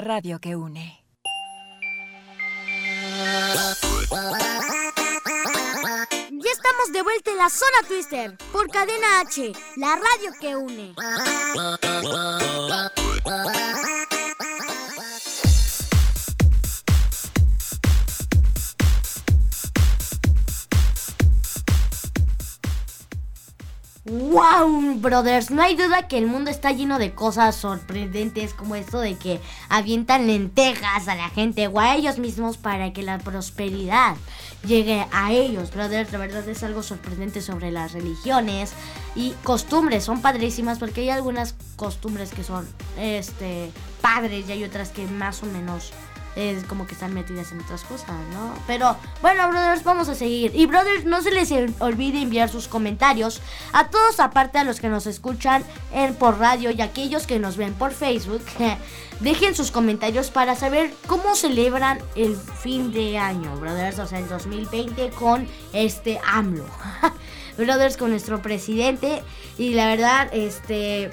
Radio 0.00 0.40
que 0.40 0.56
une. 0.56 1.04
Ya 6.30 6.50
estamos 6.52 6.92
de 6.92 7.02
vuelta 7.02 7.30
en 7.30 7.36
la 7.36 7.50
zona 7.50 7.86
Twister 7.86 8.36
por 8.52 8.70
Cadena 8.70 9.20
H, 9.20 9.52
la 9.76 9.96
radio 9.96 10.32
que 10.40 10.56
une. 10.56 10.94
¡Wow, 24.50 24.94
brothers! 24.96 25.50
No 25.50 25.62
hay 25.62 25.76
duda 25.76 26.08
que 26.08 26.18
el 26.18 26.26
mundo 26.26 26.50
está 26.50 26.72
lleno 26.72 26.98
de 26.98 27.14
cosas 27.14 27.54
sorprendentes 27.54 28.52
como 28.52 28.74
esto 28.74 28.98
de 28.98 29.16
que 29.16 29.40
avientan 29.68 30.26
lentejas 30.26 31.06
a 31.08 31.14
la 31.14 31.28
gente 31.28 31.68
o 31.68 31.78
a 31.78 31.94
ellos 31.94 32.18
mismos 32.18 32.56
para 32.56 32.92
que 32.92 33.02
la 33.02 33.18
prosperidad 33.18 34.16
llegue 34.66 35.06
a 35.12 35.32
ellos, 35.32 35.72
brothers. 35.72 36.10
La 36.12 36.18
verdad 36.18 36.48
es 36.48 36.62
algo 36.64 36.82
sorprendente 36.82 37.42
sobre 37.42 37.70
las 37.70 37.92
religiones 37.92 38.72
y 39.14 39.32
costumbres. 39.44 40.04
Son 40.04 40.20
padrísimas 40.20 40.78
porque 40.78 41.02
hay 41.02 41.10
algunas 41.10 41.54
costumbres 41.76 42.30
que 42.30 42.42
son 42.42 42.68
este 42.98 43.70
padres 44.00 44.48
y 44.48 44.52
hay 44.52 44.64
otras 44.64 44.88
que 44.88 45.06
más 45.06 45.42
o 45.42 45.46
menos 45.46 45.92
es 46.40 46.64
como 46.64 46.86
que 46.86 46.94
están 46.94 47.14
metidas 47.14 47.52
en 47.52 47.60
otras 47.60 47.84
cosas, 47.84 48.10
¿no? 48.32 48.54
Pero 48.66 48.96
bueno, 49.22 49.48
brothers, 49.48 49.84
vamos 49.84 50.08
a 50.08 50.14
seguir. 50.14 50.52
Y 50.54 50.66
brothers, 50.66 51.04
no 51.04 51.22
se 51.22 51.30
les 51.30 51.52
olvide 51.80 52.22
enviar 52.22 52.48
sus 52.48 52.66
comentarios 52.66 53.40
a 53.72 53.88
todos, 53.88 54.18
aparte 54.20 54.58
a 54.58 54.64
los 54.64 54.80
que 54.80 54.88
nos 54.88 55.06
escuchan 55.06 55.62
en, 55.92 56.14
por 56.14 56.38
radio 56.38 56.70
y 56.70 56.80
aquellos 56.80 57.26
que 57.26 57.38
nos 57.38 57.56
ven 57.56 57.74
por 57.74 57.92
Facebook. 57.92 58.42
Dejen 59.20 59.54
sus 59.54 59.70
comentarios 59.70 60.30
para 60.30 60.56
saber 60.56 60.94
cómo 61.06 61.36
celebran 61.36 61.98
el 62.16 62.36
fin 62.36 62.90
de 62.90 63.18
año, 63.18 63.54
brothers, 63.56 63.98
o 63.98 64.06
sea, 64.06 64.18
el 64.18 64.28
2020 64.28 65.10
con 65.10 65.46
este 65.74 66.18
AMLO. 66.26 66.64
brothers, 67.58 67.96
con 67.96 68.10
nuestro 68.10 68.42
presidente. 68.42 69.22
Y 69.58 69.74
la 69.74 69.86
verdad, 69.86 70.28
este... 70.32 71.10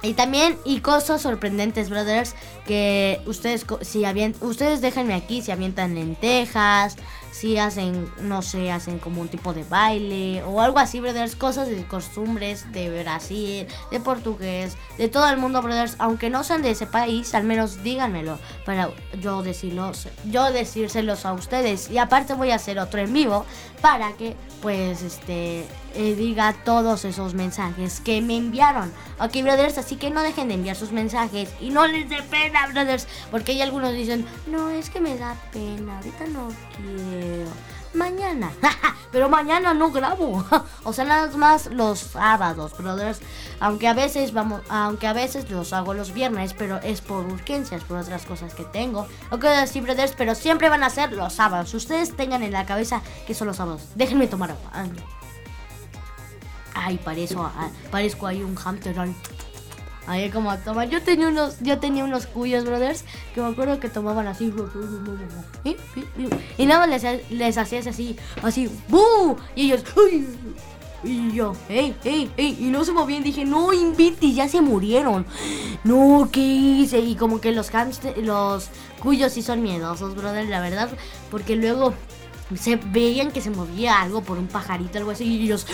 Y 0.00 0.14
también, 0.14 0.56
y 0.64 0.78
cosas 0.78 1.22
sorprendentes, 1.22 1.90
brothers, 1.90 2.36
que 2.68 3.22
ustedes, 3.24 3.64
si 3.80 4.04
ustedes 4.42 4.82
déjenme 4.82 5.14
aquí 5.14 5.40
si 5.40 5.50
avientan 5.50 5.94
lentejas, 5.94 6.96
si 7.38 7.56
hacen, 7.56 8.12
no 8.20 8.42
sé, 8.42 8.70
hacen 8.70 8.98
como 8.98 9.22
un 9.22 9.28
tipo 9.28 9.54
de 9.54 9.64
baile 9.64 10.42
o 10.42 10.60
algo 10.60 10.78
así, 10.78 11.00
brothers, 11.00 11.34
cosas 11.34 11.68
de 11.68 11.86
costumbres 11.86 12.70
de 12.72 13.02
Brasil, 13.02 13.66
de 13.90 14.00
portugués, 14.00 14.76
de 14.98 15.08
todo 15.08 15.30
el 15.30 15.38
mundo, 15.38 15.62
brothers, 15.62 15.96
aunque 15.98 16.28
no 16.28 16.44
sean 16.44 16.60
de 16.60 16.72
ese 16.72 16.86
país, 16.86 17.34
al 17.34 17.44
menos 17.44 17.82
díganmelo 17.82 18.38
para 18.66 18.90
yo 19.18 19.42
decirlo, 19.42 19.92
yo 20.26 20.52
decírselos 20.52 21.24
a 21.24 21.32
ustedes. 21.32 21.90
Y 21.90 21.96
aparte 21.96 22.34
voy 22.34 22.50
a 22.50 22.56
hacer 22.56 22.78
otro 22.78 23.00
en 23.00 23.14
vivo 23.14 23.46
para 23.80 24.12
que, 24.12 24.36
pues, 24.60 25.02
este, 25.02 25.64
eh, 25.94 26.14
diga 26.14 26.52
todos 26.64 27.04
esos 27.04 27.34
mensajes 27.34 28.00
que 28.00 28.20
me 28.20 28.36
enviaron. 28.36 28.92
Ok, 29.20 29.42
brothers, 29.42 29.78
así 29.78 29.96
que 29.96 30.10
no 30.10 30.22
dejen 30.22 30.48
de 30.48 30.54
enviar 30.54 30.76
sus 30.76 30.92
mensajes 30.92 31.48
y 31.60 31.70
no 31.70 31.86
les 31.86 32.08
dé 32.08 32.22
pena, 32.22 32.57
brothers, 32.66 33.06
porque 33.30 33.52
hay 33.52 33.62
algunos 33.62 33.92
dicen, 33.92 34.26
no, 34.46 34.70
es 34.70 34.90
que 34.90 35.00
me 35.00 35.16
da 35.16 35.34
pena, 35.52 35.96
ahorita 35.96 36.26
no 36.26 36.48
quiero. 36.76 37.50
Mañana, 37.94 38.52
pero 39.12 39.28
mañana 39.28 39.72
no 39.72 39.90
grabo. 39.90 40.44
o 40.84 40.92
sea, 40.92 41.04
nada 41.04 41.34
más 41.36 41.66
los 41.66 41.98
sábados, 41.98 42.76
brothers. 42.76 43.20
Aunque 43.60 43.88
a 43.88 43.94
veces 43.94 44.32
vamos, 44.32 44.60
aunque 44.68 45.06
a 45.06 45.12
veces 45.12 45.50
los 45.50 45.72
hago 45.72 45.94
los 45.94 46.12
viernes, 46.12 46.54
pero 46.54 46.78
es 46.82 47.00
por 47.00 47.24
urgencias, 47.24 47.84
por 47.84 47.96
otras 47.96 48.26
cosas 48.26 48.54
que 48.54 48.64
tengo. 48.64 49.06
Ok, 49.30 49.46
sí, 49.66 49.80
brothers, 49.80 50.12
pero 50.16 50.34
siempre 50.34 50.68
van 50.68 50.82
a 50.82 50.90
ser 50.90 51.12
los 51.12 51.32
sábados. 51.32 51.72
Ustedes 51.72 52.14
tengan 52.14 52.42
en 52.42 52.52
la 52.52 52.66
cabeza 52.66 53.00
que 53.26 53.34
son 53.34 53.48
los 53.48 53.56
sábados. 53.56 53.82
Déjenme 53.94 54.26
tomar 54.26 54.50
agua. 54.50 54.70
Ay, 56.74 56.98
parezco, 56.98 57.50
parezco 57.90 58.26
ahí 58.26 58.42
un 58.42 58.54
hamster. 58.54 58.94
Ahí 60.08 60.30
como 60.30 60.56
toma. 60.56 60.86
Yo 60.86 61.02
tenía 61.02 61.28
unos, 61.28 61.60
yo 61.60 61.78
tenía 61.78 62.02
unos 62.02 62.26
cuyos, 62.26 62.64
brothers, 62.64 63.04
que 63.34 63.42
me 63.42 63.48
acuerdo 63.48 63.78
que 63.78 63.90
tomaban 63.90 64.26
así. 64.26 64.52
Y, 66.56 66.66
nada 66.66 66.86
más 66.86 67.02
les, 67.02 67.30
les 67.30 67.58
hacías 67.58 67.86
así, 67.86 68.16
así, 68.42 68.70
¡bu! 68.88 69.36
Y 69.54 69.66
ellos. 69.66 69.84
Y 71.04 71.30
yo, 71.30 71.52
¡ey, 71.68 71.94
ey, 72.02 72.28
ey! 72.36 72.56
Y 72.58 72.70
no 72.70 72.84
se 72.84 72.92
movían. 72.92 73.22
Dije, 73.22 73.44
no, 73.44 73.72
inviti, 73.72 74.34
ya 74.34 74.48
se 74.48 74.60
murieron. 74.62 75.26
No, 75.84 76.28
¿qué 76.32 76.40
hice? 76.40 76.98
Y 76.98 77.14
como 77.14 77.40
que 77.40 77.52
los 77.52 77.70
hamster, 77.70 78.18
los 78.18 78.68
cuyos 79.00 79.32
sí 79.32 79.42
son 79.42 79.62
miedosos, 79.62 80.16
brother, 80.16 80.48
la 80.48 80.60
verdad. 80.60 80.88
Porque 81.30 81.54
luego 81.54 81.94
se 82.58 82.76
veían 82.76 83.30
que 83.30 83.40
se 83.40 83.50
movía 83.50 84.00
algo 84.00 84.22
por 84.22 84.38
un 84.38 84.48
pajarito, 84.48 84.98
algo 84.98 85.12
así. 85.12 85.24
Y 85.24 85.44
ellos, 85.44 85.66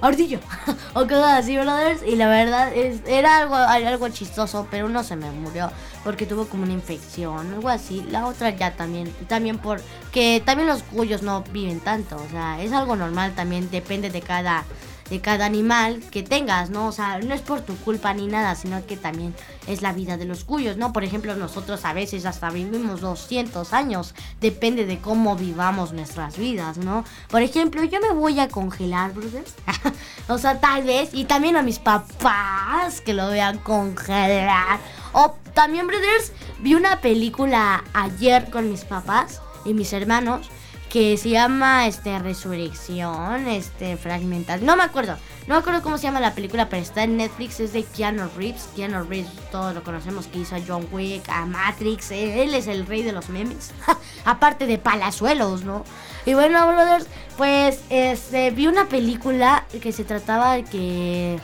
ardilla 0.00 0.40
o 0.94 1.02
cosas 1.02 1.38
así, 1.40 1.56
brothers. 1.56 2.02
Y 2.02 2.16
la 2.16 2.28
verdad 2.28 2.72
es, 2.74 3.00
era 3.06 3.38
algo, 3.38 3.56
algo 3.56 4.08
chistoso, 4.08 4.66
pero 4.70 4.86
uno 4.86 5.02
se 5.02 5.16
me 5.16 5.30
murió 5.30 5.70
porque 6.04 6.26
tuvo 6.26 6.46
como 6.46 6.64
una 6.64 6.72
infección, 6.72 7.52
algo 7.52 7.68
así. 7.68 8.04
La 8.10 8.26
otra 8.26 8.50
ya 8.50 8.76
también, 8.76 9.12
también 9.28 9.58
por 9.58 9.80
que 10.12 10.42
también 10.44 10.68
los 10.68 10.82
cuyos 10.82 11.22
no 11.22 11.42
viven 11.52 11.80
tanto, 11.80 12.16
o 12.16 12.28
sea, 12.30 12.60
es 12.62 12.72
algo 12.72 12.96
normal 12.96 13.34
también, 13.34 13.70
depende 13.70 14.10
de 14.10 14.20
cada 14.22 14.64
de 15.10 15.20
cada 15.20 15.44
animal 15.44 16.00
que 16.10 16.22
tengas, 16.22 16.70
¿no? 16.70 16.86
O 16.86 16.92
sea, 16.92 17.18
no 17.18 17.34
es 17.34 17.40
por 17.40 17.60
tu 17.60 17.76
culpa 17.76 18.14
ni 18.14 18.28
nada, 18.28 18.54
sino 18.54 18.86
que 18.86 18.96
también 18.96 19.34
es 19.66 19.82
la 19.82 19.92
vida 19.92 20.16
de 20.16 20.24
los 20.24 20.44
cuyos, 20.44 20.76
¿no? 20.76 20.92
Por 20.92 21.04
ejemplo, 21.04 21.34
nosotros 21.34 21.84
a 21.84 21.92
veces 21.92 22.24
hasta 22.24 22.48
vivimos 22.50 23.00
200 23.00 23.72
años, 23.72 24.14
depende 24.40 24.86
de 24.86 24.98
cómo 24.98 25.36
vivamos 25.36 25.92
nuestras 25.92 26.38
vidas, 26.38 26.78
¿no? 26.78 27.04
Por 27.28 27.42
ejemplo, 27.42 27.82
yo 27.84 28.00
me 28.00 28.12
voy 28.12 28.38
a 28.38 28.48
congelar, 28.48 29.12
brothers. 29.12 29.54
o 30.28 30.38
sea, 30.38 30.60
tal 30.60 30.84
vez, 30.84 31.10
y 31.12 31.24
también 31.24 31.56
a 31.56 31.62
mis 31.62 31.80
papás 31.80 33.00
que 33.00 33.12
lo 33.12 33.28
vean 33.28 33.58
congelar. 33.58 34.78
O 35.12 35.34
también, 35.54 35.88
brothers, 35.88 36.32
vi 36.60 36.74
una 36.74 37.00
película 37.00 37.82
ayer 37.92 38.48
con 38.50 38.70
mis 38.70 38.84
papás 38.84 39.42
y 39.64 39.74
mis 39.74 39.92
hermanos 39.92 40.48
que 40.90 41.16
se 41.16 41.30
llama 41.30 41.86
este 41.86 42.18
Resurrección, 42.18 43.46
este 43.46 43.96
Fragmental. 43.96 44.66
No 44.66 44.76
me 44.76 44.82
acuerdo, 44.82 45.16
no 45.46 45.54
me 45.54 45.60
acuerdo 45.60 45.82
cómo 45.82 45.96
se 45.96 46.02
llama 46.02 46.18
la 46.18 46.34
película, 46.34 46.68
pero 46.68 46.82
está 46.82 47.04
en 47.04 47.16
Netflix, 47.16 47.60
es 47.60 47.72
de 47.72 47.84
Keanu 47.84 48.28
Reeves. 48.36 48.68
Keanu 48.74 49.04
Reeves, 49.04 49.30
todos 49.52 49.72
lo 49.72 49.84
conocemos, 49.84 50.26
que 50.26 50.40
hizo 50.40 50.56
a 50.56 50.60
John 50.66 50.88
Wick, 50.90 51.28
a 51.28 51.46
Matrix, 51.46 52.10
él 52.10 52.54
es 52.54 52.66
el 52.66 52.86
rey 52.86 53.02
de 53.02 53.12
los 53.12 53.28
memes. 53.28 53.70
Aparte 54.24 54.66
de 54.66 54.78
palazuelos, 54.78 55.62
¿no? 55.62 55.84
Y 56.26 56.34
bueno, 56.34 56.66
brothers, 56.66 57.06
pues 57.36 57.80
este 57.88 58.50
vi 58.50 58.66
una 58.66 58.88
película 58.88 59.66
que 59.80 59.92
se 59.92 60.04
trataba 60.04 60.54
de 60.54 60.64
que 60.64 61.38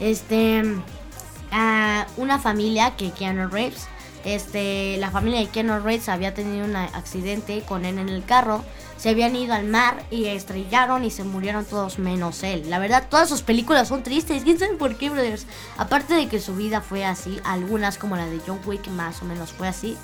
este 0.00 0.62
a 1.52 2.06
una 2.16 2.38
familia 2.38 2.96
que 2.96 3.10
Keanu 3.10 3.48
Reeves, 3.48 3.88
este, 4.24 4.96
la 4.96 5.10
familia 5.10 5.40
de 5.40 5.48
Keanu 5.48 5.80
Reeves 5.80 6.08
había 6.08 6.34
tenido 6.34 6.64
un 6.64 6.74
accidente 6.74 7.62
con 7.62 7.84
él 7.84 7.98
en 7.98 8.08
el 8.08 8.24
carro, 8.24 8.64
se 8.96 9.10
habían 9.10 9.36
ido 9.36 9.54
al 9.54 9.64
mar 9.64 10.04
y 10.10 10.26
estrellaron 10.26 11.04
y 11.04 11.10
se 11.10 11.24
murieron 11.24 11.64
todos 11.64 11.98
menos 11.98 12.42
él. 12.42 12.68
La 12.70 12.78
verdad, 12.78 13.06
todas 13.08 13.28
sus 13.28 13.42
películas 13.42 13.88
son 13.88 14.02
tristes, 14.02 14.42
quién 14.42 14.58
sabe 14.58 14.74
por 14.74 14.96
qué, 14.96 15.10
brothers. 15.10 15.46
Aparte 15.76 16.14
de 16.14 16.28
que 16.28 16.40
su 16.40 16.54
vida 16.54 16.80
fue 16.80 17.04
así, 17.04 17.40
algunas 17.44 17.98
como 17.98 18.16
la 18.16 18.26
de 18.26 18.40
John 18.46 18.60
Wick 18.64 18.88
más 18.88 19.22
o 19.22 19.24
menos 19.24 19.52
fue 19.52 19.68
así. 19.68 19.96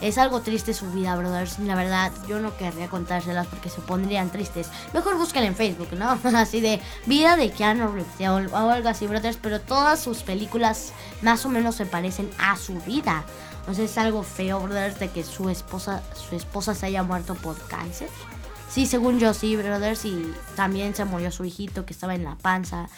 Es 0.00 0.16
algo 0.16 0.42
triste 0.42 0.74
su 0.74 0.90
vida, 0.92 1.16
brothers. 1.16 1.58
La 1.58 1.74
verdad, 1.74 2.12
yo 2.28 2.38
no 2.38 2.56
querría 2.56 2.88
contárselas 2.88 3.48
porque 3.48 3.68
se 3.68 3.80
pondrían 3.80 4.30
tristes. 4.30 4.68
Mejor 4.92 5.16
busquen 5.18 5.42
en 5.42 5.56
Facebook, 5.56 5.88
¿no? 5.98 6.18
Así 6.38 6.60
de 6.60 6.80
vida 7.06 7.36
de 7.36 7.50
Keanu 7.50 7.88
Reeves 7.88 8.52
o 8.52 8.56
algo 8.56 8.88
así, 8.88 9.08
brothers. 9.08 9.38
Pero 9.42 9.60
todas 9.60 10.00
sus 10.00 10.22
películas 10.22 10.92
más 11.22 11.44
o 11.44 11.48
menos 11.48 11.74
se 11.74 11.84
parecen 11.84 12.30
a 12.38 12.56
su 12.56 12.78
vida. 12.82 13.24
Sea, 13.74 13.84
es 13.84 13.98
algo 13.98 14.22
feo, 14.22 14.60
brothers, 14.60 14.98
de 14.98 15.10
que 15.10 15.24
su 15.24 15.50
esposa, 15.50 16.02
su 16.14 16.34
esposa 16.36 16.74
se 16.74 16.86
haya 16.86 17.02
muerto 17.02 17.34
por 17.34 17.58
cáncer. 17.66 18.08
Sí, 18.78 18.86
según 18.86 19.18
yo 19.18 19.34
sí, 19.34 19.56
brothers. 19.56 20.04
Y 20.04 20.32
también 20.54 20.94
se 20.94 21.04
murió 21.04 21.32
su 21.32 21.44
hijito 21.44 21.84
que 21.84 21.92
estaba 21.92 22.14
en 22.14 22.22
la 22.22 22.36
panza. 22.36 22.88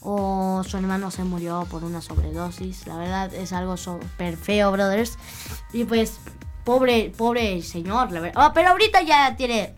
O 0.00 0.62
su 0.66 0.78
hermano 0.78 1.10
se 1.10 1.24
murió 1.24 1.66
por 1.70 1.84
una 1.84 2.00
sobredosis. 2.00 2.86
La 2.86 2.96
verdad 2.96 3.34
es 3.34 3.52
algo 3.52 3.76
súper 3.76 4.38
feo, 4.38 4.72
brothers. 4.72 5.18
Y 5.74 5.84
pues, 5.84 6.20
pobre, 6.64 7.12
pobre 7.14 7.60
señor, 7.60 8.12
la 8.12 8.20
verdad. 8.20 8.42
Ah, 8.42 8.52
pero 8.54 8.70
ahorita 8.70 9.02
ya 9.02 9.36
tiene 9.36 9.74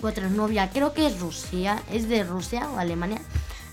otra 0.00 0.28
novia. 0.28 0.70
Creo 0.70 0.94
que 0.94 1.08
es 1.08 1.18
Rusia. 1.18 1.82
¿Es 1.90 2.08
de 2.08 2.22
Rusia 2.22 2.70
o 2.70 2.78
Alemania? 2.78 3.20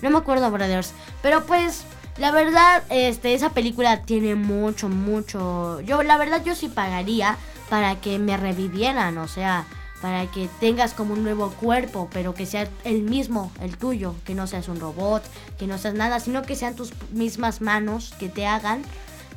No 0.02 0.10
me 0.10 0.18
acuerdo, 0.18 0.50
brothers. 0.50 0.92
Pero 1.22 1.46
pues, 1.46 1.84
la 2.16 2.32
verdad, 2.32 2.82
este, 2.90 3.34
esa 3.34 3.50
película 3.50 4.02
tiene 4.02 4.34
mucho, 4.34 4.88
mucho. 4.88 5.80
Yo, 5.82 6.02
la 6.02 6.18
verdad, 6.18 6.42
yo 6.44 6.56
sí 6.56 6.68
pagaría 6.68 7.36
para 7.70 8.00
que 8.00 8.18
me 8.18 8.36
revivieran. 8.36 9.18
O 9.18 9.28
sea, 9.28 9.66
para 10.00 10.30
que 10.30 10.48
tengas 10.60 10.94
como 10.94 11.14
un 11.14 11.22
nuevo 11.22 11.50
cuerpo, 11.50 12.08
pero 12.12 12.34
que 12.34 12.46
sea 12.46 12.68
el 12.84 13.02
mismo, 13.02 13.50
el 13.60 13.76
tuyo, 13.76 14.14
que 14.24 14.34
no 14.34 14.46
seas 14.46 14.68
un 14.68 14.80
robot, 14.80 15.22
que 15.58 15.66
no 15.66 15.78
seas 15.78 15.94
nada, 15.94 16.20
sino 16.20 16.42
que 16.42 16.56
sean 16.56 16.76
tus 16.76 16.92
mismas 17.10 17.60
manos 17.60 18.14
que 18.18 18.28
te 18.28 18.46
hagan, 18.46 18.82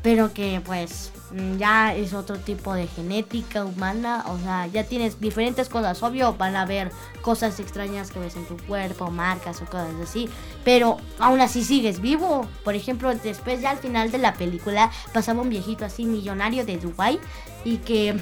pero 0.04 0.34
que 0.34 0.62
pues 0.65 1.12
mm, 1.32 1.58
ya 1.58 1.95
es 1.95 2.13
otro 2.13 2.38
tipo 2.38 2.74
de 2.74 2.88
genética 2.88 3.65
humana, 3.65 4.24
o 4.28 4.38
sea, 4.39 4.67
ya 4.67 4.84
tienes 4.84 5.19
diferentes 5.19 5.69
cosas, 5.69 6.02
obvio 6.04 6.34
van 6.36 6.56
a 6.56 6.62
haber 6.62 6.91
cosas 7.21 7.60
extrañas 7.60 8.12
que 8.12 8.19
ves 8.19 8.36
en 8.36 8.45
tu 8.45 8.58
cuerpo, 8.58 9.12
marcas 9.12 9.62
o 9.62 9.65
cosas 9.65 9.93
así, 10.02 10.30
pero 10.63 10.97
aún 11.19 11.41
así 11.41 11.63
sigues 11.63 12.02
vivo. 12.02 12.47
Por 12.63 12.76
ejemplo, 12.76 13.13
después 13.15 13.62
ya 13.62 13.71
al 13.71 13.78
final 13.78 14.12
de 14.12 14.17
la 14.17 14.34
película 14.34 14.91
pasaba 15.13 15.41
un 15.41 15.50
viejito 15.50 15.86
así 15.86 16.06
millonario 16.06 16.65
de 16.65 16.78
Dubai 16.78 17.19
y 17.63 17.78
que 17.78 18.19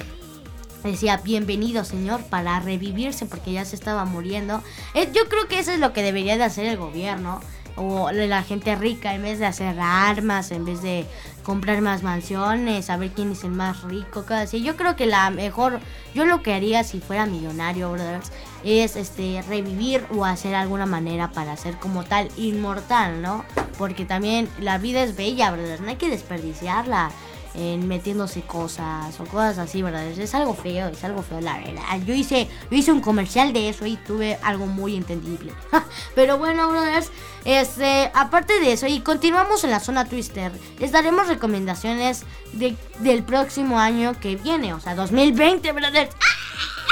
decía 0.82 1.18
bienvenido 1.18 1.84
señor 1.84 2.22
para 2.24 2.60
revivirse 2.60 3.26
porque 3.26 3.52
ya 3.52 3.64
se 3.64 3.76
estaba 3.76 4.04
muriendo. 4.04 4.62
Eh, 4.94 5.10
yo 5.12 5.28
creo 5.28 5.46
que 5.48 5.58
eso 5.58 5.72
es 5.72 5.78
lo 5.78 5.92
que 5.92 6.02
debería 6.02 6.36
de 6.36 6.44
hacer 6.44 6.66
el 6.66 6.76
gobierno 6.76 7.40
o 7.76 8.10
la 8.10 8.42
gente 8.42 8.74
rica 8.76 9.14
en 9.14 9.22
vez 9.22 9.38
de 9.38 9.46
hacer 9.46 9.78
armas, 9.80 10.50
en 10.50 10.64
vez 10.64 10.82
de 10.82 11.06
comprar 11.42 11.80
más 11.80 12.02
mansiones, 12.02 12.86
saber 12.86 13.10
quién 13.10 13.32
es 13.32 13.44
el 13.44 13.52
más 13.52 13.82
rico, 13.82 14.22
cosas 14.22 14.44
así. 14.44 14.62
Yo 14.62 14.76
creo 14.76 14.96
que 14.96 15.06
la 15.06 15.30
mejor, 15.30 15.80
yo 16.14 16.24
lo 16.24 16.42
que 16.42 16.52
haría 16.52 16.84
si 16.84 17.00
fuera 17.00 17.26
millonario, 17.26 17.90
brothers, 17.90 18.30
es 18.64 18.96
este 18.96 19.42
revivir 19.48 20.04
o 20.14 20.24
hacer 20.24 20.54
alguna 20.54 20.86
manera 20.86 21.30
para 21.32 21.56
ser 21.56 21.76
como 21.76 22.04
tal 22.04 22.28
inmortal, 22.36 23.22
¿no? 23.22 23.44
Porque 23.78 24.04
también 24.04 24.48
la 24.60 24.78
vida 24.78 25.02
es 25.02 25.16
bella, 25.16 25.50
brothers, 25.50 25.80
no 25.80 25.88
hay 25.88 25.96
que 25.96 26.10
desperdiciarla. 26.10 27.10
En 27.54 27.88
metiéndose 27.88 28.42
cosas 28.42 29.18
o 29.20 29.24
cosas 29.24 29.58
así, 29.58 29.82
¿verdad? 29.82 30.06
Es 30.06 30.34
algo 30.34 30.54
feo, 30.54 30.88
es 30.88 31.02
algo 31.04 31.22
feo, 31.22 31.40
la 31.40 31.58
verdad. 31.58 31.82
Yo 32.06 32.14
hice, 32.14 32.48
yo 32.70 32.76
hice 32.76 32.92
un 32.92 33.00
comercial 33.00 33.52
de 33.52 33.68
eso 33.68 33.86
y 33.86 33.96
tuve 33.96 34.38
algo 34.42 34.66
muy 34.66 34.96
entendible. 34.96 35.52
Pero 36.14 36.38
bueno, 36.38 36.68
brothers, 36.68 37.10
este, 37.44 38.10
aparte 38.14 38.60
de 38.60 38.72
eso, 38.72 38.86
y 38.86 39.00
continuamos 39.00 39.64
en 39.64 39.70
la 39.70 39.80
zona 39.80 40.04
Twister, 40.04 40.52
les 40.78 40.92
daremos 40.92 41.26
recomendaciones 41.28 42.24
de- 42.52 42.76
del 43.00 43.22
próximo 43.24 43.78
año 43.80 44.18
que 44.20 44.36
viene, 44.36 44.72
o 44.74 44.80
sea, 44.80 44.94
2020, 44.94 45.72
brothers. 45.72 46.10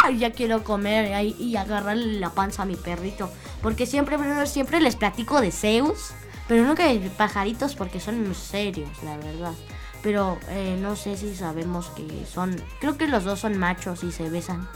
¡Ah! 0.05 0.11
Ya 0.11 0.31
quiero 0.31 0.63
comer 0.63 1.13
ahí 1.13 1.35
y 1.41 1.57
agarrarle 1.57 2.21
la 2.21 2.31
panza 2.31 2.63
a 2.63 2.67
mi 2.67 2.77
perrito. 2.77 3.31
Porque 3.63 3.85
siempre, 3.85 4.17
brothers, 4.17 4.51
siempre 4.51 4.81
les 4.81 4.95
platico 4.97 5.41
de 5.41 5.51
Zeus. 5.51 6.11
Pero 6.47 6.65
nunca 6.65 6.87
de 6.87 6.99
pajaritos 7.11 7.75
porque 7.75 8.01
son 8.01 8.35
serios, 8.35 8.89
la 9.03 9.17
verdad. 9.19 9.53
Pero 10.03 10.39
eh, 10.49 10.77
no 10.81 10.95
sé 10.97 11.17
si 11.17 11.35
sabemos 11.35 11.89
que 11.91 12.25
son... 12.27 12.61
Creo 12.81 12.97
que 12.97 13.09
los 13.09 13.25
dos 13.25 13.41
son 13.41 13.59
machos 13.59 14.05
y 14.05 14.13
se 14.13 14.31
besan. 14.31 14.69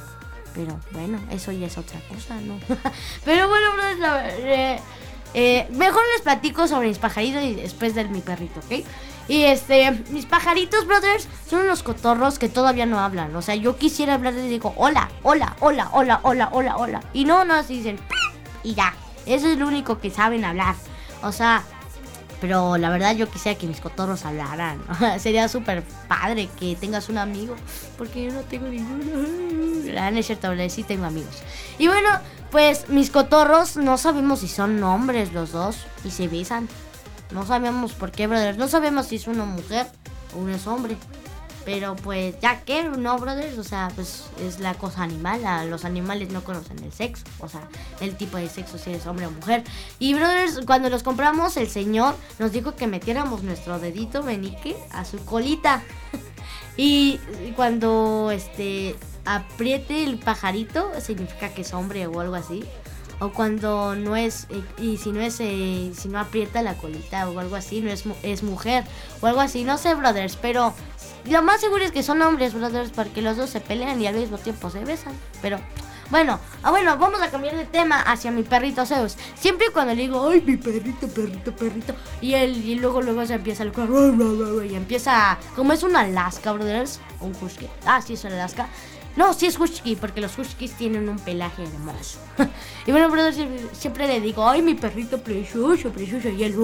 Pero 0.54 0.78
bueno, 0.90 1.18
eso 1.30 1.52
ya 1.52 1.66
es 1.66 1.78
otra 1.78 2.00
cosa, 2.08 2.34
¿no? 2.40 2.58
Pero 3.24 3.48
bueno, 3.48 3.72
brothers, 3.72 3.98
la- 4.00 4.28
eh, 4.30 4.80
eh, 5.34 5.68
mejor 5.70 6.02
les 6.14 6.22
platico 6.22 6.66
sobre 6.68 6.88
mis 6.88 6.98
pajaritos 6.98 7.42
y 7.42 7.54
después 7.54 7.94
de 7.94 8.04
mi 8.04 8.20
perrito, 8.20 8.60
¿ok? 8.60 8.84
Y 9.28 9.44
este, 9.44 9.90
mis 10.10 10.26
pajaritos, 10.26 10.86
brothers, 10.86 11.28
son 11.48 11.60
unos 11.62 11.82
cotorros 11.82 12.38
que 12.38 12.48
todavía 12.48 12.84
no 12.84 12.98
hablan. 12.98 13.34
O 13.36 13.40
sea, 13.40 13.54
yo 13.54 13.76
quisiera 13.76 14.14
hablar 14.14 14.34
y 14.34 14.48
digo, 14.48 14.74
hola, 14.76 15.08
hola, 15.22 15.56
hola, 15.60 15.88
hola, 15.92 16.20
hola, 16.24 16.48
hola, 16.52 16.76
hola. 16.76 17.00
Y 17.14 17.24
no, 17.24 17.44
no, 17.44 17.54
así 17.54 17.76
dicen, 17.78 17.98
y 18.64 18.74
ya. 18.74 18.94
Eso 19.24 19.46
es 19.48 19.56
lo 19.56 19.68
único 19.68 20.00
que 20.00 20.10
saben 20.10 20.44
hablar. 20.44 20.74
O 21.22 21.30
sea, 21.30 21.62
pero 22.42 22.76
la 22.76 22.90
verdad 22.90 23.14
yo 23.14 23.30
quisiera 23.30 23.56
que 23.56 23.68
mis 23.68 23.80
cotorros 23.80 24.24
hablaran. 24.24 24.82
Sería 25.20 25.48
súper 25.48 25.84
padre 26.08 26.48
que 26.58 26.74
tengas 26.74 27.08
un 27.08 27.18
amigo. 27.18 27.54
Porque 27.96 28.24
yo 28.24 28.32
no 28.32 28.40
tengo 28.40 28.66
ninguno. 28.66 29.52
Ah, 29.98 30.10
no 30.10 30.18
es 30.18 30.26
cierto, 30.26 30.48
sí 30.70 30.84
tengo 30.84 31.04
amigos. 31.04 31.42
Y 31.78 31.86
bueno, 31.86 32.08
pues 32.50 32.88
mis 32.88 33.10
cotorros 33.10 33.76
no 33.76 33.98
sabemos 33.98 34.40
si 34.40 34.48
son 34.48 34.82
hombres 34.82 35.32
los 35.32 35.52
dos 35.52 35.76
y 36.02 36.10
se 36.10 36.28
besan. 36.28 36.66
No 37.30 37.44
sabemos 37.44 37.92
por 37.92 38.10
qué, 38.10 38.26
brothers. 38.26 38.56
No 38.56 38.68
sabemos 38.68 39.06
si 39.06 39.16
es 39.16 39.26
una 39.26 39.44
mujer 39.44 39.86
o 40.34 40.48
es 40.48 40.66
hombre. 40.66 40.96
Pero 41.64 41.94
pues 41.96 42.34
ya 42.40 42.60
que, 42.62 42.84
no, 42.84 43.18
brothers, 43.18 43.58
o 43.58 43.64
sea, 43.64 43.90
pues 43.94 44.24
es 44.40 44.58
la 44.58 44.74
cosa 44.74 45.02
animal. 45.02 45.70
los 45.70 45.84
animales 45.84 46.30
no 46.30 46.42
conocen 46.42 46.82
el 46.82 46.92
sexo, 46.92 47.24
o 47.38 47.48
sea, 47.48 47.68
el 48.00 48.16
tipo 48.16 48.36
de 48.36 48.48
sexo, 48.48 48.78
si 48.78 48.92
es 48.92 49.06
hombre 49.06 49.26
o 49.26 49.30
mujer. 49.30 49.64
Y 49.98 50.14
brothers, 50.14 50.60
cuando 50.66 50.90
los 50.90 51.02
compramos, 51.02 51.56
el 51.56 51.68
señor 51.68 52.16
nos 52.38 52.52
dijo 52.52 52.74
que 52.74 52.86
metiéramos 52.86 53.42
nuestro 53.42 53.78
dedito 53.78 54.22
menique 54.22 54.76
a 54.90 55.04
su 55.04 55.18
colita. 55.24 55.82
y 56.76 57.18
cuando 57.54 58.30
este 58.32 58.96
apriete 59.24 60.04
el 60.04 60.18
pajarito, 60.18 60.90
significa 61.00 61.50
que 61.50 61.62
es 61.62 61.72
hombre 61.74 62.06
o 62.06 62.20
algo 62.20 62.34
así. 62.34 62.64
O 63.20 63.30
cuando 63.30 63.94
no 63.94 64.16
es, 64.16 64.48
eh, 64.50 64.64
y 64.78 64.96
si 64.96 65.12
no 65.12 65.20
es, 65.20 65.38
eh, 65.38 65.92
si 65.94 66.08
no 66.08 66.18
aprieta 66.18 66.60
la 66.62 66.74
colita 66.74 67.28
o 67.28 67.38
algo 67.38 67.54
así, 67.54 67.80
no 67.80 67.90
es, 67.90 68.04
es 68.22 68.42
mujer 68.42 68.84
o 69.20 69.26
algo 69.26 69.40
así, 69.40 69.62
no 69.62 69.78
sé, 69.78 69.94
brothers, 69.94 70.36
pero 70.36 70.74
lo 71.26 71.42
más 71.42 71.60
seguro 71.60 71.84
es 71.84 71.92
que 71.92 72.02
son 72.02 72.20
hombres, 72.22 72.54
brothers, 72.54 72.90
porque 72.90 73.22
los 73.22 73.36
dos 73.36 73.50
se 73.50 73.60
pelean 73.60 74.00
y 74.00 74.06
al 74.06 74.14
mismo 74.14 74.38
tiempo 74.38 74.70
se 74.70 74.84
besan. 74.84 75.12
Pero 75.40 75.58
bueno, 76.12 76.38
ah, 76.62 76.70
bueno, 76.70 76.98
vamos 76.98 77.22
a 77.22 77.30
cambiar 77.30 77.56
de 77.56 77.64
tema 77.64 78.00
hacia 78.02 78.30
mi 78.30 78.42
perrito 78.42 78.84
Zeus. 78.84 79.16
Siempre 79.34 79.68
cuando 79.72 79.94
le 79.94 80.02
digo, 80.02 80.28
ay, 80.28 80.42
mi 80.42 80.58
perrito, 80.58 81.08
perrito, 81.08 81.56
perrito, 81.56 81.94
y 82.20 82.34
él, 82.34 82.56
y 82.64 82.74
luego, 82.74 83.00
luego 83.00 83.24
se 83.24 83.32
empieza 83.32 83.62
el 83.62 83.72
y 84.70 84.74
empieza, 84.74 85.38
como 85.56 85.72
es 85.72 85.82
un 85.82 85.96
Alaska, 85.96 86.52
brothers, 86.52 87.00
un 87.20 87.32
husky. 87.40 87.66
Ah, 87.86 88.02
sí, 88.02 88.12
es 88.12 88.24
un 88.24 88.32
Alaska. 88.32 88.68
No, 89.16 89.34
sí 89.34 89.46
es 89.46 89.58
husky, 89.58 89.96
porque 89.96 90.20
los 90.20 90.38
huskies 90.38 90.72
tienen 90.72 91.08
un 91.08 91.18
pelaje 91.18 91.64
hermoso. 91.64 92.18
y 92.86 92.92
bueno, 92.92 93.32
siempre, 93.32 93.60
siempre 93.72 94.06
le 94.06 94.20
digo, 94.20 94.48
ay, 94.48 94.62
mi 94.62 94.74
perrito 94.74 95.18
precioso, 95.18 95.90
precioso. 95.90 96.28
Y 96.30 96.42
él 96.44 96.56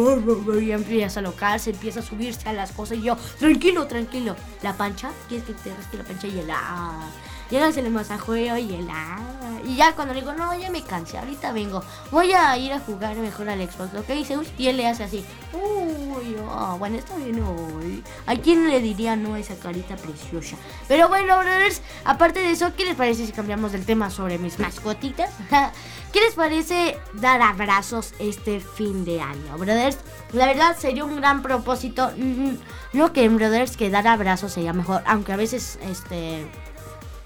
y 0.63 0.71
empieza 0.73 1.21
a 1.21 1.23
locarse, 1.23 1.71
empieza 1.71 2.01
a 2.01 2.03
subirse 2.03 2.49
a 2.49 2.53
las 2.53 2.73
cosas. 2.73 2.99
Y 2.99 3.03
yo, 3.03 3.17
tranquilo, 3.39 3.87
tranquilo. 3.87 4.35
La 4.63 4.75
pancha, 4.75 5.11
¿quieres 5.29 5.47
que 5.47 5.53
te 5.55 5.75
rasque 5.75 5.97
la 5.99 6.05
pancha? 6.05 6.27
Y 6.27 6.39
él, 6.39 6.49
ah. 6.51 7.09
Se 7.49 7.83
le 7.83 7.89
masajeo 7.89 8.59
y 8.59 8.75
él, 8.75 8.89
ah. 8.91 9.19
Y 9.65 9.75
ya 9.77 9.95
cuando 9.95 10.13
le 10.13 10.21
digo, 10.21 10.33
no, 10.35 10.55
ya 10.59 10.71
me 10.71 10.83
cansé, 10.83 11.19
ahorita 11.19 11.51
vengo. 11.53 11.83
Voy 12.11 12.33
a 12.33 12.57
ir 12.59 12.73
a 12.73 12.79
jugar 12.79 13.17
mejor 13.17 13.49
al 13.49 13.61
Xbox, 13.61 13.95
¿ok? 13.95 14.25
Zeus? 14.25 14.49
Y 14.59 14.69
él 14.69 14.77
le 14.77 14.87
hace 14.87 15.05
así, 15.05 15.25
uy, 15.53 16.37
ah, 16.51 16.77
bueno, 16.79 16.97
está 16.99 17.17
bien 17.17 17.43
hoy. 17.43 18.05
¿A 18.27 18.37
quién 18.37 18.69
le 18.69 18.81
diría 18.81 19.17
no 19.17 19.35
esa 19.35 19.57
carita 19.57 19.97
preciosa? 19.97 20.57
Pero 20.89 21.09
bueno, 21.09 21.39
brothers, 21.39 21.81
aparte 22.05 22.41
de 22.41 22.51
eso, 22.53 22.73
¿qué 22.77 22.85
les 22.85 22.97
parece 22.97 23.27
si 23.27 23.33
cambiamos 23.33 23.73
del 23.73 23.85
tema 23.87 24.11
sobre 24.11 24.39
mis 24.39 24.59
mascotitas? 24.59 25.31
¿Qué 26.13 26.21
les 26.21 26.35
parece 26.35 26.99
dar 27.15 27.41
abrazos 27.43 28.13
este 28.19 28.61
fin 28.61 29.05
de 29.05 29.21
año, 29.21 29.57
brothers? 29.59 29.99
La 30.33 30.47
verdad 30.47 30.77
sería 30.79 31.05
un 31.05 31.17
gran 31.17 31.43
propósito. 31.43 32.11
Mm, 32.17 32.57
No 32.93 33.13
que 33.13 33.29
brothers 33.29 33.77
que 33.77 33.91
dar 33.91 34.07
abrazos 34.07 34.53
sería 34.53 34.73
mejor, 34.73 35.03
aunque 35.07 35.33
a 35.33 35.37
veces 35.37 35.79
este 35.83 36.47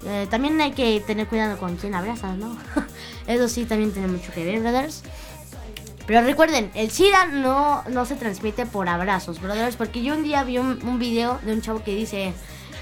eh, 0.05 0.27
también 0.29 0.59
hay 0.61 0.71
que 0.71 1.01
tener 1.05 1.27
cuidado 1.27 1.57
con 1.57 1.75
quién 1.77 1.95
abrazas, 1.95 2.37
¿no? 2.37 2.57
Eso 3.27 3.47
sí 3.47 3.65
también 3.65 3.91
tiene 3.91 4.07
mucho 4.07 4.31
que 4.33 4.43
ver, 4.45 4.59
brothers. 4.61 5.03
Pero 6.05 6.21
recuerden, 6.21 6.69
el 6.73 6.91
SIDA 6.91 7.27
no, 7.27 7.81
no 7.89 8.05
se 8.05 8.15
transmite 8.15 8.65
por 8.65 8.89
abrazos, 8.89 9.39
brothers, 9.41 9.77
porque 9.77 10.03
yo 10.03 10.13
un 10.15 10.23
día 10.23 10.43
vi 10.43 10.57
un, 10.57 10.79
un 10.85 10.99
video 10.99 11.39
de 11.45 11.53
un 11.53 11.61
chavo 11.61 11.81
que 11.81 11.95
dice, 11.95 12.33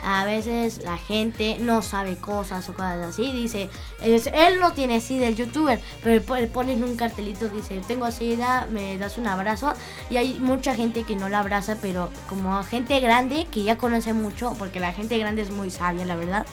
a 0.04 0.26
veces 0.26 0.82
la 0.84 0.98
gente 0.98 1.58
no 1.60 1.84
sabe 1.84 2.16
cosas 2.18 2.68
o 2.70 2.74
cosas 2.74 2.98
así, 3.06 3.32
dice, 3.32 3.70
es- 4.02 4.26
él 4.26 4.60
no 4.60 4.74
tiene 4.74 5.00
SIDA, 5.02 5.28
el 5.28 5.36
youtuber, 5.36 5.80
pero 6.02 6.16
él 6.16 6.22
po- 6.24 6.36
él 6.36 6.48
pone 6.48 6.74
en 6.74 6.84
un 6.84 6.96
cartelito 6.96 7.48
dice, 7.50 7.80
tengo 7.88 8.10
SIDA, 8.10 8.66
me 8.72 8.98
das 8.98 9.20
un 9.20 9.28
abrazo, 9.28 9.74
y 10.10 10.18
hay 10.18 10.40
mucha 10.40 10.74
gente 10.74 11.04
que 11.04 11.16
no 11.16 11.30
la 11.30 11.42
abraza, 11.42 11.78
pero 11.80 12.10
como 12.28 12.64
gente 12.64 13.00
grande 13.02 13.46
que 13.52 13.62
ya 13.62 13.78
conoce 13.78 14.14
mucho, 14.14 14.56
porque 14.58 14.80
la 14.80 14.94
gente 14.94 15.20
grande 15.20 15.44
es 15.44 15.52
muy 15.52 15.70
sabia, 15.70 16.06
la 16.06 16.16
verdad, 16.16 16.48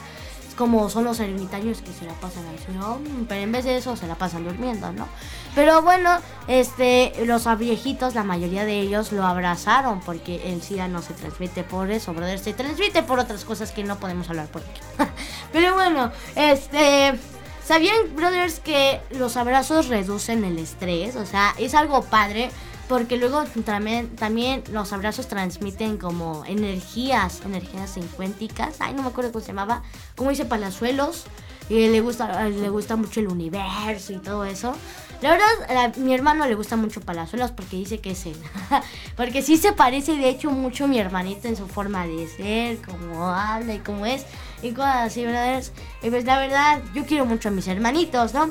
como 0.58 0.90
son 0.90 1.04
los 1.04 1.20
ermitaños 1.20 1.80
que 1.82 1.92
se 1.92 2.04
la 2.04 2.12
pasan 2.14 2.44
ahí, 2.48 2.74
¿no? 2.74 2.98
pero 3.28 3.40
en 3.40 3.52
vez 3.52 3.64
de 3.64 3.76
eso 3.76 3.96
se 3.96 4.08
la 4.08 4.16
pasan 4.16 4.42
durmiendo, 4.42 4.92
¿no? 4.92 5.06
Pero 5.54 5.82
bueno, 5.82 6.18
este, 6.48 7.12
los 7.26 7.46
viejitos, 7.56 8.16
la 8.16 8.24
mayoría 8.24 8.64
de 8.64 8.80
ellos 8.80 9.12
lo 9.12 9.24
abrazaron 9.24 10.00
porque 10.00 10.52
el 10.52 10.60
SIDA 10.60 10.88
no 10.88 11.00
se 11.00 11.14
transmite 11.14 11.62
por 11.62 11.92
eso, 11.92 12.12
brother, 12.12 12.40
se 12.40 12.54
transmite 12.54 13.04
por 13.04 13.20
otras 13.20 13.44
cosas 13.44 13.70
que 13.70 13.84
no 13.84 14.00
podemos 14.00 14.28
hablar 14.30 14.48
por 14.48 14.62
aquí. 14.62 14.80
Pero 15.52 15.74
bueno, 15.74 16.10
este, 16.34 17.16
¿sabían, 17.64 18.16
brothers, 18.16 18.58
que 18.58 19.00
los 19.10 19.36
abrazos 19.36 19.86
reducen 19.86 20.42
el 20.42 20.58
estrés? 20.58 21.14
O 21.14 21.24
sea, 21.24 21.54
es 21.58 21.74
algo 21.74 22.02
padre. 22.02 22.50
Porque 22.88 23.18
luego 23.18 23.44
también, 23.64 24.16
también 24.16 24.64
los 24.72 24.92
abrazos 24.92 25.28
transmiten 25.28 25.98
como 25.98 26.44
energías, 26.46 27.42
energías 27.44 27.96
encuénticas. 27.98 28.76
Ay, 28.80 28.94
no 28.94 29.02
me 29.02 29.08
acuerdo 29.08 29.30
cómo 29.30 29.44
se 29.44 29.48
llamaba. 29.48 29.82
Como 30.16 30.30
dice 30.30 30.46
Palazuelos. 30.46 31.24
Y 31.68 31.86
le 31.88 32.00
gusta, 32.00 32.48
le 32.48 32.70
gusta 32.70 32.96
mucho 32.96 33.20
el 33.20 33.28
universo 33.28 34.14
y 34.14 34.18
todo 34.18 34.46
eso. 34.46 34.74
La 35.20 35.32
verdad, 35.32 35.48
a 35.68 35.98
mi 35.98 36.14
hermano 36.14 36.46
le 36.46 36.54
gusta 36.54 36.76
mucho 36.76 37.00
Palazuelos 37.00 37.50
porque 37.50 37.76
dice 37.76 37.98
que 37.98 38.12
es 38.12 38.24
él. 38.24 38.36
porque 39.16 39.42
sí 39.42 39.58
se 39.58 39.72
parece, 39.72 40.16
de 40.16 40.30
hecho, 40.30 40.50
mucho 40.50 40.84
a 40.84 40.86
mi 40.86 40.98
hermanito 40.98 41.46
en 41.46 41.56
su 41.56 41.66
forma 41.66 42.06
de 42.06 42.26
ser, 42.28 42.78
como 42.80 43.28
habla 43.28 43.74
y 43.74 43.78
cómo 43.80 44.06
es. 44.06 44.24
Y 44.62 44.72
cosas 44.72 45.08
así, 45.08 45.24
brothers. 45.24 45.72
Y 46.02 46.08
pues 46.08 46.24
la 46.24 46.38
verdad, 46.38 46.82
yo 46.94 47.04
quiero 47.04 47.26
mucho 47.26 47.50
a 47.50 47.52
mis 47.52 47.68
hermanitos, 47.68 48.32
¿no? 48.32 48.50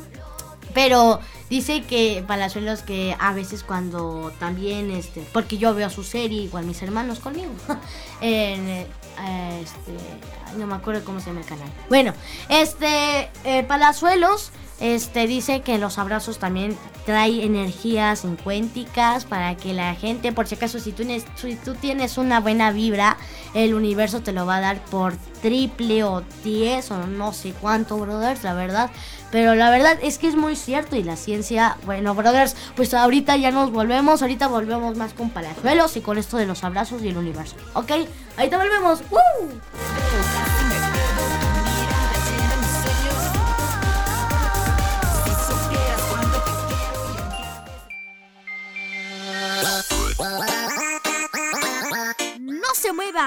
Pero 0.75 1.19
dice 1.49 1.81
que 1.83 2.23
Palazuelos 2.27 2.81
que 2.81 3.15
a 3.19 3.33
veces 3.33 3.63
cuando 3.63 4.31
también, 4.39 4.91
este, 4.91 5.25
porque 5.33 5.57
yo 5.57 5.73
veo 5.73 5.89
su 5.89 6.03
serie, 6.03 6.43
igual 6.43 6.65
mis 6.65 6.81
hermanos 6.81 7.19
conmigo, 7.19 7.51
en, 8.21 8.67
eh, 8.67 8.87
este, 9.61 10.57
no 10.57 10.67
me 10.67 10.75
acuerdo 10.75 11.03
cómo 11.03 11.19
se 11.19 11.27
llama 11.27 11.41
el 11.41 11.45
canal. 11.45 11.69
Bueno, 11.89 12.13
este, 12.49 13.29
eh, 13.43 13.63
Palazuelos, 13.63 14.51
este, 14.79 15.25
dice 15.25 15.61
que 15.61 15.79
los 15.79 15.97
abrazos 15.97 16.37
también 16.37 16.77
trae 17.05 17.43
energías 17.43 18.25
encuénticas 18.25 19.25
para 19.25 19.55
que 19.57 19.73
la 19.73 19.95
gente, 19.95 20.31
por 20.31 20.47
si 20.47 20.55
acaso, 20.55 20.79
si 20.79 20.91
tú, 20.91 21.03
si 21.35 21.55
tú 21.55 21.73
tienes 21.73 22.17
una 22.17 22.39
buena 22.39 22.71
vibra, 22.71 23.17
el 23.55 23.73
universo 23.73 24.21
te 24.21 24.33
lo 24.33 24.45
va 24.45 24.57
a 24.57 24.61
dar 24.61 24.85
por 24.85 25.15
triple 25.41 26.03
o 26.03 26.21
10 26.43 26.91
o 26.91 27.07
no 27.07 27.33
sé 27.33 27.53
cuánto, 27.59 27.97
brothers, 27.97 28.43
la 28.43 28.53
verdad. 28.53 28.91
Pero 29.31 29.55
la 29.55 29.69
verdad 29.69 29.97
es 30.01 30.17
que 30.17 30.27
es 30.27 30.35
muy 30.35 30.55
cierto 30.55 30.95
y 30.95 31.03
la 31.03 31.15
ciencia, 31.15 31.77
bueno, 31.85 32.15
brothers, 32.15 32.55
pues 32.75 32.93
ahorita 32.93 33.35
ya 33.35 33.51
nos 33.51 33.71
volvemos, 33.71 34.21
ahorita 34.21 34.47
volvemos 34.47 34.97
más 34.97 35.13
con 35.13 35.29
palazuelos 35.29 35.97
y 35.97 36.01
con 36.01 36.17
esto 36.17 36.37
de 36.37 36.45
los 36.45 36.63
abrazos 36.63 37.01
y 37.01 37.09
el 37.09 37.17
universo. 37.17 37.55
¿Ok? 37.73 37.91
Ahorita 38.37 38.57
volvemos. 38.57 39.01
¡Woo! 39.11 39.96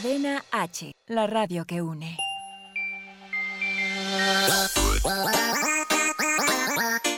Cadena 0.00 0.44
H, 0.52 0.92
la 1.08 1.26
radio 1.26 1.64
que 1.64 1.82
une. 1.82 2.16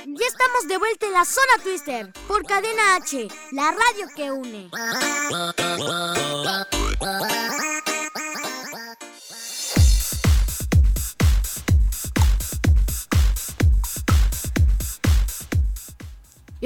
Ya 0.07 0.27
estamos 0.27 0.67
de 0.67 0.79
vuelta 0.79 1.05
en 1.05 1.13
la 1.13 1.27
zona 1.27 1.63
Twister 1.63 2.11
por 2.27 2.43
Cadena 2.47 2.97
H, 2.97 3.29
la 3.53 3.73
radio 3.73 4.07
que 4.17 4.31
une. 4.33 4.71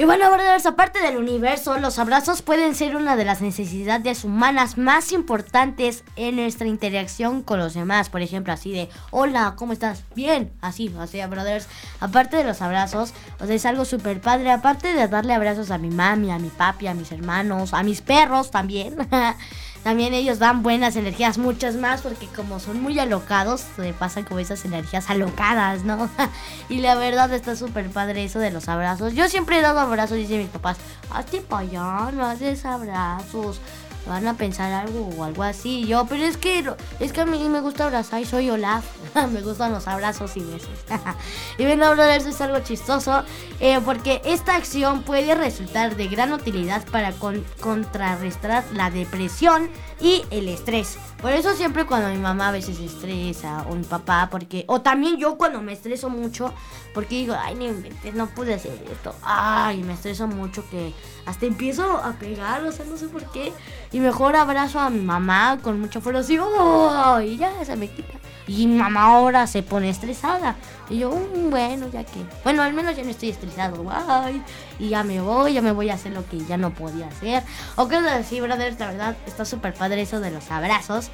Y 0.05 0.07
bueno, 0.07 0.29
brothers, 0.29 0.67
aparte 0.67 1.01
del 1.01 1.17
universo, 1.17 1.79
los 1.79 1.97
abrazos 1.97 2.43
pueden 2.43 2.75
ser 2.75 2.95
una 2.95 3.15
de 3.15 3.25
las 3.25 3.41
necesidades 3.41 4.23
humanas 4.23 4.77
más 4.77 5.11
importantes 5.11 6.03
en 6.15 6.35
nuestra 6.35 6.67
interacción 6.67 7.41
con 7.41 7.57
los 7.57 7.73
demás. 7.73 8.09
Por 8.09 8.21
ejemplo, 8.21 8.53
así 8.53 8.71
de, 8.71 8.87
hola, 9.09 9.55
¿cómo 9.57 9.73
estás? 9.73 10.03
Bien, 10.13 10.51
así, 10.61 10.93
o 10.95 11.07
sea, 11.07 11.25
brothers. 11.25 11.67
Aparte 12.01 12.37
de 12.37 12.43
los 12.43 12.61
abrazos, 12.61 13.15
o 13.39 13.47
sea, 13.47 13.55
es 13.55 13.65
algo 13.65 13.83
súper 13.83 14.21
padre. 14.21 14.51
Aparte 14.51 14.93
de 14.93 15.07
darle 15.07 15.33
abrazos 15.33 15.71
a 15.71 15.79
mi 15.79 15.89
mami, 15.89 16.29
a 16.29 16.37
mi 16.37 16.49
papi, 16.49 16.85
a 16.85 16.93
mis 16.93 17.11
hermanos, 17.11 17.73
a 17.73 17.81
mis 17.81 18.01
perros 18.01 18.51
también. 18.51 18.95
También 19.85 20.15
ellos 20.15 20.39
dan 20.39 20.63
buenas 20.63 20.95
energías, 20.95 21.37
muchas 21.37 21.75
más, 21.75 22.01
porque 22.01 22.25
como 22.35 22.59
son 22.59 22.81
muy 22.81 22.97
alocados, 22.97 23.63
se 23.75 23.93
pasan 23.93 24.23
como 24.23 24.39
esas 24.39 24.65
energías 24.65 25.11
alocadas, 25.11 25.83
¿no? 25.83 26.09
y 26.69 26.79
la 26.79 26.95
verdad 26.95 27.31
está 27.31 27.55
súper 27.55 27.91
padre 27.91 28.23
eso 28.23 28.39
de 28.39 28.49
los 28.49 28.67
abrazos. 28.67 29.13
Yo 29.13 29.29
siempre 29.29 29.59
he 29.59 29.61
dado 29.61 29.79
abrazos, 29.79 30.17
dicen 30.17 30.39
mis 30.39 30.49
papás, 30.49 30.77
hazte 31.11 31.39
para 31.39 31.67
allá, 31.67 32.11
no 32.13 32.25
haces 32.25 32.65
abrazos. 32.65 33.61
Van 34.07 34.27
a 34.27 34.35
pensar 34.35 34.71
algo 34.71 35.09
o 35.17 35.23
algo 35.23 35.41
así. 35.43 35.85
Yo, 35.87 36.05
pero 36.05 36.23
es 36.23 36.37
que 36.37 36.63
es 36.99 37.11
que 37.11 37.21
a 37.21 37.25
mí 37.25 37.39
me 37.49 37.59
gusta 37.61 37.85
abrazar 37.85 38.21
y 38.21 38.25
soy 38.25 38.49
Olaf. 38.51 38.85
me 39.31 39.41
gustan 39.41 39.71
los 39.71 39.87
abrazos 39.87 40.37
y 40.37 40.41
besos. 40.41 40.69
y 41.57 41.63
bueno, 41.65 41.89
brothers, 41.91 42.25
es 42.25 42.39
algo 42.41 42.59
chistoso. 42.59 43.23
eh, 43.59 43.79
porque 43.83 44.21
esta 44.25 44.55
acción 44.55 45.01
puede 45.03 45.33
resultar 45.33 45.95
de 45.95 46.07
gran 46.07 46.33
utilidad 46.33 46.85
para 46.91 47.13
con- 47.13 47.43
contrarrestar 47.61 48.63
la 48.73 48.89
depresión 48.91 49.69
y 49.99 50.23
el 50.29 50.49
estrés. 50.49 50.97
Por 51.25 51.33
eso 51.33 51.55
siempre 51.55 51.87
cuando 51.87 52.09
mi 52.09 52.19
mamá 52.19 52.49
a 52.49 52.51
veces 52.51 52.79
estresa 52.79 53.65
o 53.67 53.73
mi 53.73 53.83
papá, 53.83 54.27
porque 54.29 54.63
o 54.67 54.81
también 54.81 55.17
yo 55.17 55.39
cuando 55.39 55.59
me 55.59 55.73
estreso 55.73 56.07
mucho, 56.07 56.53
porque 56.93 57.15
digo, 57.15 57.35
ay, 57.35 57.53
inventes, 57.53 58.13
no 58.13 58.27
pude 58.27 58.53
hacer 58.53 58.79
esto. 58.91 59.15
Ay, 59.23 59.81
me 59.81 59.93
estreso 59.93 60.27
mucho 60.27 60.63
que 60.69 60.93
hasta 61.25 61.47
empiezo 61.47 61.97
a 61.97 62.11
pegar, 62.11 62.63
o 62.63 62.71
sea, 62.71 62.85
no 62.85 62.95
sé 62.95 63.07
por 63.07 63.23
qué. 63.31 63.51
Y 63.91 64.01
mejor 64.01 64.35
abrazo 64.35 64.79
a 64.79 64.91
mi 64.91 65.01
mamá 65.01 65.57
con 65.63 65.79
mucha 65.81 65.99
fuerza 65.99 66.19
así, 66.21 66.37
"Oh", 66.37 67.19
y 67.19 67.37
ya 67.37 67.65
se 67.65 67.75
me 67.75 67.89
quita. 67.89 68.19
Y 68.47 68.67
mamá 68.67 69.05
ahora 69.05 69.47
se 69.47 69.63
pone 69.63 69.89
estresada. 69.89 70.55
Y 70.89 70.99
yo, 70.99 71.11
"Mm, 71.11 71.49
bueno, 71.49 71.87
ya 71.91 72.03
que. 72.03 72.19
Bueno, 72.43 72.61
al 72.61 72.73
menos 72.73 72.95
ya 72.95 73.03
no 73.03 73.09
estoy 73.09 73.29
estresado. 73.29 73.83
Ay, 73.89 74.43
y 74.79 74.89
ya 74.89 75.03
me 75.03 75.21
voy, 75.21 75.53
ya 75.53 75.61
me 75.61 75.71
voy 75.71 75.89
a 75.89 75.95
hacer 75.95 76.11
lo 76.11 76.27
que 76.27 76.37
ya 76.45 76.57
no 76.57 76.73
podía 76.73 77.07
hacer. 77.07 77.43
O 77.75 77.85
cosas 77.85 78.25
así, 78.25 78.41
brothers, 78.41 78.79
la 78.79 78.87
verdad, 78.87 79.17
está 79.25 79.45
súper 79.45 79.73
padre 79.73 80.01
eso 80.01 80.19
de 80.19 80.31
los 80.31 80.51
abrazos. 80.51 81.09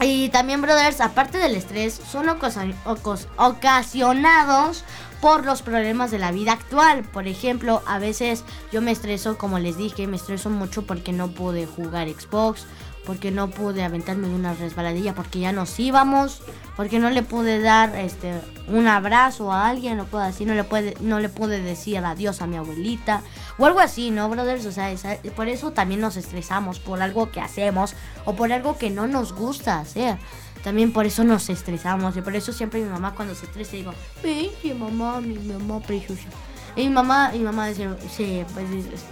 Y 0.00 0.28
también, 0.28 0.62
brothers, 0.62 1.00
aparte 1.00 1.38
del 1.38 1.56
estrés, 1.56 2.00
son 2.08 2.28
ocasionados 2.28 4.84
por 5.20 5.44
los 5.44 5.62
problemas 5.62 6.12
de 6.12 6.20
la 6.20 6.30
vida 6.30 6.52
actual. 6.52 7.02
Por 7.02 7.26
ejemplo, 7.26 7.82
a 7.84 7.98
veces 7.98 8.44
yo 8.70 8.80
me 8.80 8.92
estreso, 8.92 9.36
como 9.38 9.58
les 9.58 9.76
dije, 9.76 10.06
me 10.06 10.16
estreso 10.16 10.50
mucho 10.50 10.86
porque 10.86 11.12
no 11.12 11.32
pude 11.32 11.66
jugar 11.66 12.08
Xbox, 12.08 12.64
porque 13.08 13.30
no 13.30 13.48
pude 13.48 13.82
aventarme 13.82 14.28
de 14.28 14.34
una 14.34 14.52
resbaladilla, 14.52 15.14
porque 15.14 15.40
ya 15.40 15.50
nos 15.50 15.80
íbamos, 15.80 16.42
porque 16.76 16.98
no 16.98 17.08
le 17.08 17.22
pude 17.22 17.58
dar 17.58 17.96
este 17.96 18.34
un 18.68 18.86
abrazo 18.86 19.50
a 19.50 19.66
alguien 19.66 19.98
o 19.98 20.04
cosas 20.06 20.34
así, 20.34 20.44
no 20.44 20.52
le 20.52 20.62
puede, 20.62 20.94
no 21.00 21.18
le 21.18 21.30
pude 21.30 21.62
decir 21.62 21.96
adiós 22.04 22.42
a 22.42 22.46
mi 22.46 22.56
abuelita 22.58 23.22
o 23.56 23.64
algo 23.64 23.80
así, 23.80 24.10
¿no, 24.10 24.28
brothers? 24.28 24.66
O 24.66 24.72
sea, 24.72 24.90
esa- 24.92 25.16
por 25.34 25.48
eso 25.48 25.70
también 25.72 26.02
nos 26.02 26.18
estresamos 26.18 26.80
por 26.80 27.00
algo 27.00 27.30
que 27.32 27.40
hacemos 27.40 27.94
o 28.26 28.34
por 28.34 28.52
algo 28.52 28.76
que 28.76 28.90
no 28.90 29.06
nos 29.06 29.32
gusta 29.32 29.80
hacer. 29.80 30.18
También 30.62 30.92
por 30.92 31.06
eso 31.06 31.24
nos 31.24 31.48
estresamos 31.48 32.14
y 32.16 32.20
por 32.20 32.36
eso 32.36 32.52
siempre 32.52 32.82
mi 32.82 32.90
mamá 32.90 33.14
cuando 33.14 33.34
se 33.34 33.46
estresa 33.46 33.72
digo, 33.72 33.94
"Vente, 34.22 34.74
mamá, 34.74 35.20
mi 35.22 35.38
mamá 35.38 35.80
preciosa. 35.80 36.28
Y 36.76 36.82
mi 36.82 36.90
mamá, 36.90 37.30
mi 37.32 37.38
mamá 37.38 37.68
dice, 37.68 37.88
sí, 38.14 38.44
pues, 38.52 38.66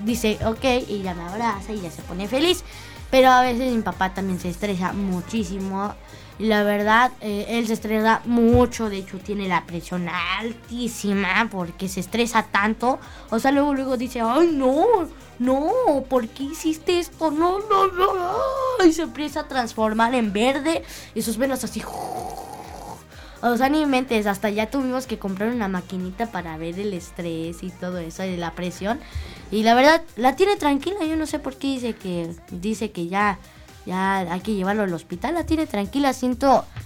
dice, 0.05 0.39
ok, 0.45 0.65
y 0.87 1.01
ya 1.03 1.15
me 1.15 1.23
abraza 1.23 1.73
y 1.73 1.81
ya 1.81 1.91
se 1.91 2.03
pone 2.03 2.29
feliz. 2.29 2.63
Pero 3.11 3.31
a 3.31 3.43
veces 3.43 3.73
mi 3.73 3.83
papá 3.83 4.15
también 4.15 4.41
se 4.41 4.49
estresa 4.49 4.93
muchísimo. 4.93 5.95
Y 6.39 6.47
la 6.47 6.65
verdad, 6.65 7.13
eh, 7.21 7.47
él 7.49 7.67
se 7.67 7.73
estresa 7.73 8.21
mucho. 8.25 8.91
De 8.91 8.99
hecho, 8.99 9.19
tiene 9.19 9.49
la 9.49 9.65
presión 9.65 10.09
altísima 10.09 11.49
porque 11.51 11.89
se 11.89 12.01
estresa 12.01 12.43
tanto. 12.43 12.99
O 13.31 13.39
sea, 13.39 13.53
luego, 13.53 13.75
luego 13.75 13.97
dice, 13.97 14.21
ay, 14.21 14.51
no, 14.53 15.09
no, 15.39 15.71
¿por 16.09 16.29
qué 16.29 16.45
hiciste 16.45 16.99
esto? 16.99 17.31
No, 17.31 17.61
no, 17.61 17.87
no. 17.87 18.85
Y 18.85 18.93
se 18.93 19.03
empieza 19.03 19.41
a 19.41 19.49
transformar 19.49 20.15
en 20.15 20.33
verde 20.33 20.83
y 21.15 21.23
sus 21.23 21.39
venas 21.39 21.65
así. 21.65 21.83
O 23.43 23.57
sea, 23.57 23.69
ni 23.69 23.85
mentes, 23.87 24.27
hasta 24.27 24.51
ya 24.51 24.71
tuvimos 24.71 25.07
que 25.07 25.19
comprar 25.19 25.51
una 25.51 25.69
maquinita 25.69 26.27
para 26.27 26.57
ver 26.57 26.79
el 26.79 26.93
estrés 26.95 27.63
y 27.63 27.71
todo 27.71 27.99
eso 27.99 28.25
y 28.25 28.37
la 28.37 28.53
presión. 28.53 28.99
Y 29.51 29.63
la 29.63 29.75
verdad, 29.75 30.03
la 30.17 30.37
tiene 30.37 30.57
tranquila, 30.57 31.05
yo 31.05 31.17
no 31.17 31.27
sé 31.27 31.39
por 31.39 31.57
qué 31.57 31.69
dice 31.69 31.95
que 31.95 32.35
dice 32.51 32.91
que 32.91 33.07
ya 33.07 33.39
ya 33.87 34.19
hay 34.19 34.41
que 34.41 34.55
llevarlo 34.55 34.83
al 34.83 34.93
hospital, 34.93 35.35
la 35.35 35.47
tiene 35.47 35.67
tranquila, 35.67 36.13
100, 36.13 36.39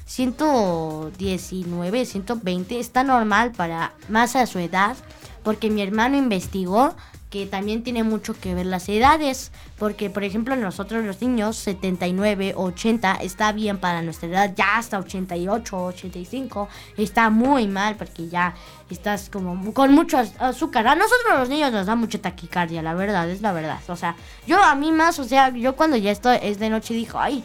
119, 0.04 2.04
120, 2.04 2.78
está 2.78 3.02
normal 3.02 3.52
para 3.52 3.94
más 4.08 4.36
a 4.36 4.46
su 4.46 4.58
edad, 4.58 4.96
porque 5.42 5.70
mi 5.70 5.80
hermano 5.80 6.18
investigó 6.18 6.94
que 7.30 7.46
también 7.46 7.84
tiene 7.84 8.02
mucho 8.02 8.34
que 8.38 8.54
ver 8.56 8.66
las 8.66 8.88
edades, 8.88 9.52
porque 9.78 10.10
por 10.10 10.24
ejemplo 10.24 10.56
nosotros 10.56 11.04
los 11.04 11.20
niños 11.22 11.56
79, 11.56 12.54
80 12.56 13.14
está 13.22 13.52
bien 13.52 13.78
para 13.78 14.02
nuestra 14.02 14.28
edad, 14.28 14.52
ya 14.56 14.76
hasta 14.78 14.98
88, 14.98 15.76
85 15.86 16.68
está 16.96 17.30
muy 17.30 17.68
mal 17.68 17.94
porque 17.96 18.28
ya 18.28 18.54
estás 18.90 19.30
como 19.30 19.72
con 19.72 19.92
mucho 19.92 20.18
az- 20.18 20.34
azúcar. 20.40 20.88
A 20.88 20.96
nosotros 20.96 21.38
los 21.38 21.48
niños 21.48 21.70
nos 21.72 21.86
da 21.86 21.94
mucha 21.94 22.18
taquicardia, 22.18 22.82
la 22.82 22.94
verdad, 22.94 23.30
es 23.30 23.40
la 23.40 23.52
verdad. 23.52 23.78
O 23.88 23.94
sea, 23.96 24.16
yo 24.48 24.60
a 24.62 24.74
mí 24.74 24.90
más, 24.90 25.20
o 25.20 25.24
sea, 25.24 25.50
yo 25.50 25.76
cuando 25.76 25.96
ya 25.96 26.10
estoy 26.10 26.38
es 26.42 26.58
de 26.58 26.68
noche 26.68 26.94
dijo, 26.94 27.20
ay, 27.20 27.44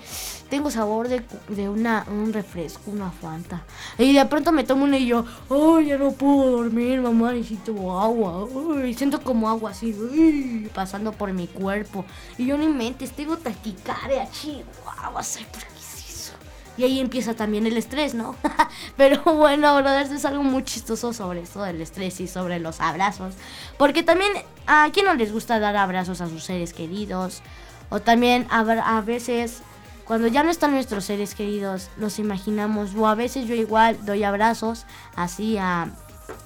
tengo 0.49 0.69
sabor 0.69 1.07
de, 1.07 1.23
de 1.49 1.69
una, 1.69 2.05
un 2.07 2.31
refresco, 2.31 2.91
una 2.91 3.11
fanta. 3.11 3.63
Y 3.97 4.13
de 4.13 4.25
pronto 4.25 4.51
me 4.51 4.63
tomo 4.63 4.83
una 4.83 4.97
y 4.97 5.07
yo, 5.07 5.25
ay, 5.49 5.87
ya 5.87 5.97
no 5.97 6.11
puedo 6.11 6.57
dormir, 6.57 7.01
mamá, 7.01 7.33
necesito 7.33 7.99
agua. 7.99 8.45
Uy, 8.45 8.93
siento 8.93 9.21
como 9.21 9.49
agua 9.49 9.71
así, 9.71 10.69
pasando 10.73 11.11
por 11.11 11.31
mi 11.33 11.47
cuerpo. 11.47 12.05
Y 12.37 12.45
yo 12.45 12.57
ni 12.57 12.67
mentes, 12.67 13.11
tengo 13.11 13.37
taquicardia, 13.37 14.29
chihuahua, 14.31 15.23
¿sabes 15.23 15.47
por 15.47 15.61
qué 15.61 15.79
es 15.79 16.09
eso? 16.09 16.33
Y 16.77 16.83
ahí 16.83 16.99
empieza 16.99 17.33
también 17.33 17.65
el 17.65 17.77
estrés, 17.77 18.13
¿no? 18.13 18.35
Pero 18.97 19.23
bueno, 19.23 19.75
brothers, 19.77 20.11
es 20.11 20.25
algo 20.25 20.43
muy 20.43 20.63
chistoso 20.63 21.13
sobre 21.13 21.41
esto 21.41 21.63
del 21.63 21.81
estrés 21.81 22.19
y 22.19 22.27
sobre 22.27 22.59
los 22.59 22.81
abrazos. 22.81 23.33
Porque 23.77 24.03
también, 24.03 24.31
¿a 24.67 24.89
quién 24.93 25.05
no 25.05 25.13
les 25.15 25.31
gusta 25.31 25.59
dar 25.59 25.75
abrazos 25.75 26.21
a 26.21 26.29
sus 26.29 26.43
seres 26.43 26.73
queridos? 26.73 27.41
O 27.89 27.99
también 27.99 28.47
a, 28.49 28.59
a 28.97 29.01
veces, 29.01 29.61
cuando 30.05 30.27
ya 30.27 30.43
no 30.43 30.51
están 30.51 30.71
nuestros 30.71 31.05
seres 31.05 31.33
queridos, 31.33 31.89
los 31.97 32.19
imaginamos. 32.19 32.95
O 32.95 33.07
a 33.07 33.15
veces 33.15 33.47
yo 33.47 33.55
igual 33.55 34.05
doy 34.05 34.23
abrazos 34.23 34.85
así 35.15 35.57
a, 35.57 35.89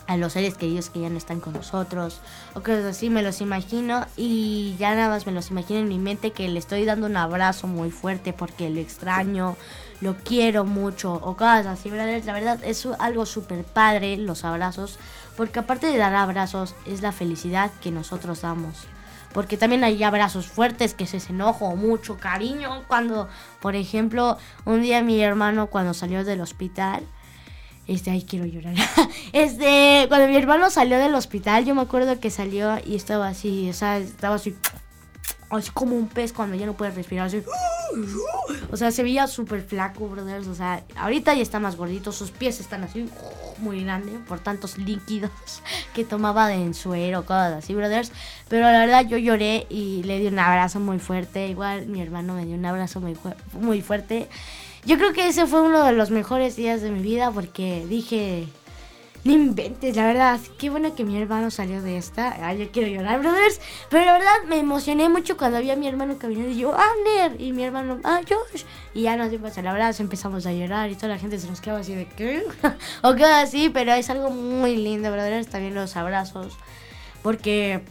a 0.08 0.18
los 0.18 0.34
seres 0.34 0.56
queridos 0.56 0.90
que 0.90 1.02
ya 1.02 1.10
no 1.10 1.18
están 1.18 1.42
con 1.42 1.54
nosotros. 1.54 2.22
O 2.54 2.62
cosas 2.62 2.86
así, 2.86 3.10
me 3.10 3.22
los 3.22 3.42
imagino 3.42 4.06
y 4.16 4.76
ya 4.80 4.96
nada 4.96 5.10
más 5.10 5.26
me 5.26 5.34
los 5.34 5.52
imagino 5.52 5.82
en 5.82 5.90
mi 5.90 6.00
mente 6.00 6.32
que 6.32 6.48
le 6.48 6.58
estoy 6.58 6.86
dando 6.86 7.06
un 7.08 7.18
abrazo 7.18 7.68
muy 7.68 7.92
fuerte 7.92 8.32
porque 8.32 8.70
lo 8.70 8.80
extraño, 8.80 9.58
lo 10.00 10.16
quiero 10.16 10.64
mucho. 10.64 11.14
O 11.14 11.36
cosas 11.36 11.66
así. 11.66 11.90
La 11.90 12.06
verdad 12.34 12.60
es 12.64 12.88
algo 12.98 13.26
súper 13.26 13.66
padre 13.66 14.16
los 14.16 14.46
abrazos. 14.46 14.98
Porque 15.36 15.60
aparte 15.60 15.88
de 15.88 15.98
dar 15.98 16.16
abrazos, 16.16 16.76
es 16.86 17.02
la 17.02 17.12
felicidad 17.12 17.72
que 17.82 17.92
nosotros 17.92 18.42
damos. 18.42 18.88
Porque 19.34 19.58
también 19.58 19.84
hay 19.84 20.04
abrazos 20.04 20.48
fuertes, 20.48 20.94
que 20.94 21.04
es 21.04 21.30
enojo, 21.30 21.76
mucho 21.76 22.18
cariño. 22.18 22.84
Cuando, 22.88 23.30
por 23.62 23.76
ejemplo, 23.76 24.38
un 24.66 24.82
día 24.82 25.02
mi 25.02 25.22
hermano 25.22 25.68
cuando 25.68 25.94
salió 25.94 26.24
del 26.24 26.42
hospital, 26.42 27.04
este, 27.90 28.12
ay, 28.12 28.24
quiero 28.24 28.46
llorar. 28.46 28.76
Este, 29.34 30.06
cuando 30.08 30.28
mi 30.28 30.36
hermano 30.36 30.70
salió 30.70 31.00
del 31.00 31.16
hospital, 31.16 31.66
yo 31.66 31.74
me 31.74 31.82
acuerdo 31.82 32.20
que 32.20 32.30
salió 32.30 32.78
y 32.86 32.96
estaba 32.96 33.28
así, 33.28 33.70
o 33.70 33.74
sea, 33.74 33.98
estaba 33.98 34.36
así, 34.36 34.56
así 35.50 35.72
como 35.72 35.96
un 35.96 36.08
pez 36.08 36.34
cuando 36.34 36.56
ya 36.56 36.66
no 36.66 36.74
puede 36.74 36.92
respirar, 36.92 37.28
así. 37.28 37.44
O 38.72 38.78
sea, 38.78 38.92
se 38.92 39.04
veía 39.04 39.28
súper 39.28 39.62
flaco, 39.62 40.08
brothers. 40.08 40.48
O 40.48 40.56
sea, 40.56 40.84
ahorita 40.96 41.34
ya 41.34 41.42
está 41.42 41.60
más 41.60 41.76
gordito, 41.76 42.12
sus 42.12 42.32
pies 42.32 42.60
están 42.60 42.84
así, 42.84 43.10
muy 43.58 43.84
grandes 43.84 44.16
por 44.28 44.40
tantos 44.40 44.78
líquidos 44.78 45.32
que 45.94 46.06
tomaba 46.06 46.48
de 46.48 46.56
ensuero, 46.56 47.26
cosas 47.26 47.64
así, 47.64 47.74
brothers. 47.74 48.12
Pero 48.48 48.72
la 48.72 48.80
verdad 48.80 49.06
yo 49.08 49.18
lloré 49.18 49.66
y 49.70 50.04
le 50.04 50.20
di 50.20 50.28
un 50.28 50.40
abrazo 50.40 50.80
muy 50.80 51.00
fuerte. 51.00 51.48
Igual 51.48 51.88
mi 51.88 52.02
hermano 52.02 52.36
me 52.36 52.46
dio 52.46 52.56
un 52.56 52.66
abrazo 52.66 53.02
muy 53.54 53.82
fuerte. 53.82 54.30
Yo 54.86 54.98
creo 54.98 55.12
que 55.14 55.28
ese 55.28 55.46
fue 55.46 55.62
uno 55.62 55.84
de 55.84 55.92
los 55.92 56.10
mejores 56.10 56.56
días 56.56 56.82
de 56.82 56.90
mi 56.90 57.02
vida 57.02 57.32
porque 57.32 57.86
dije, 57.88 58.48
no 59.26 59.34
inventes, 59.34 59.96
la 59.98 60.06
verdad, 60.06 60.40
qué 60.58 60.70
bueno 60.70 60.96
que 60.96 61.04
mi 61.04 61.22
hermano 61.22 61.52
salió 61.52 61.82
de 61.82 61.98
esta. 61.98 62.38
Ay, 62.46 62.60
yo 62.60 62.72
quiero 62.72 62.88
llorar, 62.88 63.20
brothers. 63.20 63.60
Pero 63.90 64.06
la 64.06 64.14
verdad 64.14 64.44
me 64.48 64.60
emocioné 64.60 65.10
mucho 65.10 65.36
cuando 65.36 65.60
vi 65.60 65.72
a 65.72 65.76
mi 65.76 65.88
hermano 65.88 66.18
caminando 66.18 66.52
y 66.52 66.58
yo, 66.58 66.74
Ander, 66.74 67.40
y 67.42 67.52
mi 67.52 67.64
hermano, 67.64 68.00
ah, 68.06 68.22
Josh. 68.28 68.64
Y 68.94 69.04
ya 69.04 69.18
nos 69.18 69.30
dimos 69.30 69.58
el 69.58 69.68
abrazo, 69.68 70.04
empezamos 70.04 70.46
a 70.46 70.54
llorar 70.54 70.90
y 70.90 70.96
toda 70.96 71.10
la 71.10 71.20
gente 71.20 71.38
se 71.38 71.48
nos 71.48 71.60
quedaba 71.60 71.82
así 71.82 71.94
de, 71.96 72.06
¿qué? 72.06 72.46
o 73.04 73.14
quedaba 73.14 73.42
así, 73.42 73.70
pero 73.70 73.94
es 73.94 74.10
algo 74.10 74.30
muy 74.30 74.78
lindo, 74.78 75.12
brothers, 75.12 75.48
también 75.48 75.76
los 75.76 75.98
abrazos. 75.98 76.58
Porque 77.22 77.82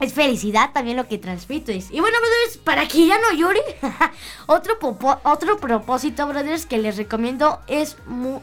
es 0.00 0.12
felicidad 0.12 0.70
también 0.72 0.96
lo 0.96 1.08
que 1.08 1.18
transmites. 1.18 1.90
Y 1.90 2.00
bueno, 2.00 2.16
brothers, 2.18 2.58
para 2.58 2.86
que 2.86 3.06
ya 3.06 3.18
no 3.18 3.32
llore, 3.36 3.60
otro, 4.46 4.78
otro 5.24 5.56
propósito, 5.58 6.26
brothers, 6.26 6.66
que 6.66 6.78
les 6.78 6.96
recomiendo 6.96 7.60
es, 7.66 7.96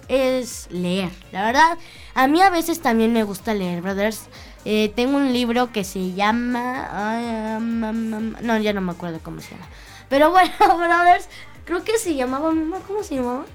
es 0.08 0.68
leer. 0.72 1.12
La 1.32 1.45
verdad, 1.45 1.78
a 2.16 2.28
mí 2.28 2.41
a 2.41 2.49
veces 2.49 2.82
también 2.82 3.14
me 3.14 3.24
gusta 3.24 3.54
leer, 3.54 3.82
brothers. 3.82 4.28
Eh, 4.66 4.91
tengo 4.95 5.18
un 5.18 5.34
libro 5.34 5.72
que 5.72 5.84
se 5.84 6.14
llama... 6.14 7.60
no, 7.60 8.58
ya 8.58 8.74
no 8.74 8.82
me 8.82 8.91
acuerdo 8.93 9.20
cómo 9.22 9.41
se 9.41 9.51
llama. 9.51 9.68
Pero 10.10 10.32
bueno, 10.32 10.54
brothers, 10.60 11.28
creo 11.66 11.84
que 11.84 11.97
se 11.97 12.16
llamaba... 12.16 12.51
¿Cómo 12.88 13.04
se 13.04 13.16
llamaba? 13.16 13.45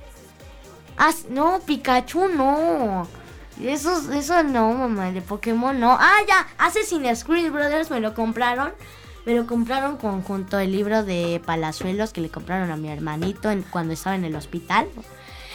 Ah, 0.96 1.12
no, 1.30 1.60
Pikachu 1.64 2.28
no. 2.28 3.08
Eso, 3.62 4.12
eso 4.12 4.42
no, 4.42 4.72
mamá, 4.72 5.10
de 5.10 5.22
Pokémon 5.22 5.78
no. 5.78 5.96
Ah, 5.98 6.18
ya, 6.28 6.46
Assassin's 6.58 7.24
Creed 7.24 7.50
Brothers 7.50 7.90
me 7.90 8.00
lo 8.00 8.14
compraron. 8.14 8.72
Me 9.26 9.34
lo 9.34 9.46
compraron 9.46 9.96
con, 9.96 10.22
junto 10.22 10.58
el 10.58 10.72
libro 10.72 11.04
de 11.04 11.42
Palazuelos 11.44 12.12
que 12.12 12.20
le 12.20 12.30
compraron 12.30 12.70
a 12.70 12.76
mi 12.76 12.88
hermanito 12.88 13.50
cuando 13.70 13.92
estaba 13.92 14.16
en 14.16 14.24
el 14.24 14.34
hospital. 14.36 14.88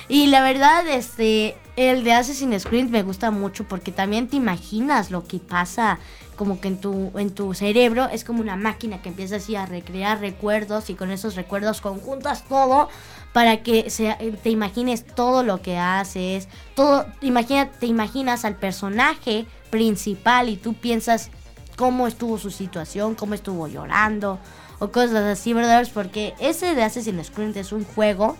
Y 0.10 0.28
la 0.28 0.44
verdad, 0.44 0.86
este, 0.88 1.56
el 1.76 2.04
de 2.04 2.14
Assassin's 2.14 2.66
Creed 2.66 2.90
me 2.90 3.04
gusta 3.04 3.32
mucho 3.32 3.64
porque 3.64 3.92
también 3.92 4.28
te 4.28 4.36
imaginas 4.36 5.10
lo 5.10 5.26
que 5.26 5.40
pasa 5.40 5.98
como 6.36 6.60
que 6.60 6.68
en 6.68 6.82
tu, 6.82 7.12
en 7.18 7.34
tu 7.34 7.54
cerebro 7.54 8.08
es 8.12 8.24
como 8.24 8.42
una 8.42 8.56
máquina 8.56 9.02
que 9.02 9.10
empieza 9.10 9.38
así 9.38 9.56
a 9.56 9.66
recrear 9.66 10.20
recuerdos 10.20 10.90
y 10.90 10.96
con 10.96 11.12
esos 11.12 11.36
recuerdos 11.36 11.80
conjuntas 11.80 12.44
todo 12.46 12.90
para 13.34 13.64
que 13.64 13.90
se- 13.90 14.16
te 14.44 14.50
imagines 14.50 15.06
todo 15.06 15.44
lo 15.44 15.62
que 15.62 15.78
haces, 15.78 16.48
todo, 16.76 17.06
imagina, 17.22 17.70
te 17.70 17.88
imaginas 17.88 18.46
al 18.46 18.56
personaje 18.56 19.46
principal 19.70 20.50
y 20.50 20.56
tú 20.58 20.74
piensas 20.76 21.30
cómo 21.76 22.08
estuvo 22.08 22.38
su 22.38 22.52
situación, 22.52 23.16
cómo 23.16 23.34
estuvo 23.34 23.68
llorando 23.68 24.40
o 24.80 24.90
cosas 24.92 25.24
así, 25.24 25.54
¿verdad? 25.54 25.88
Porque 25.94 26.36
ese 26.40 26.76
de 26.76 26.84
Assassin's 26.84 27.32
Creed 27.32 27.58
es 27.58 27.72
un 27.72 27.84
juego 27.84 28.38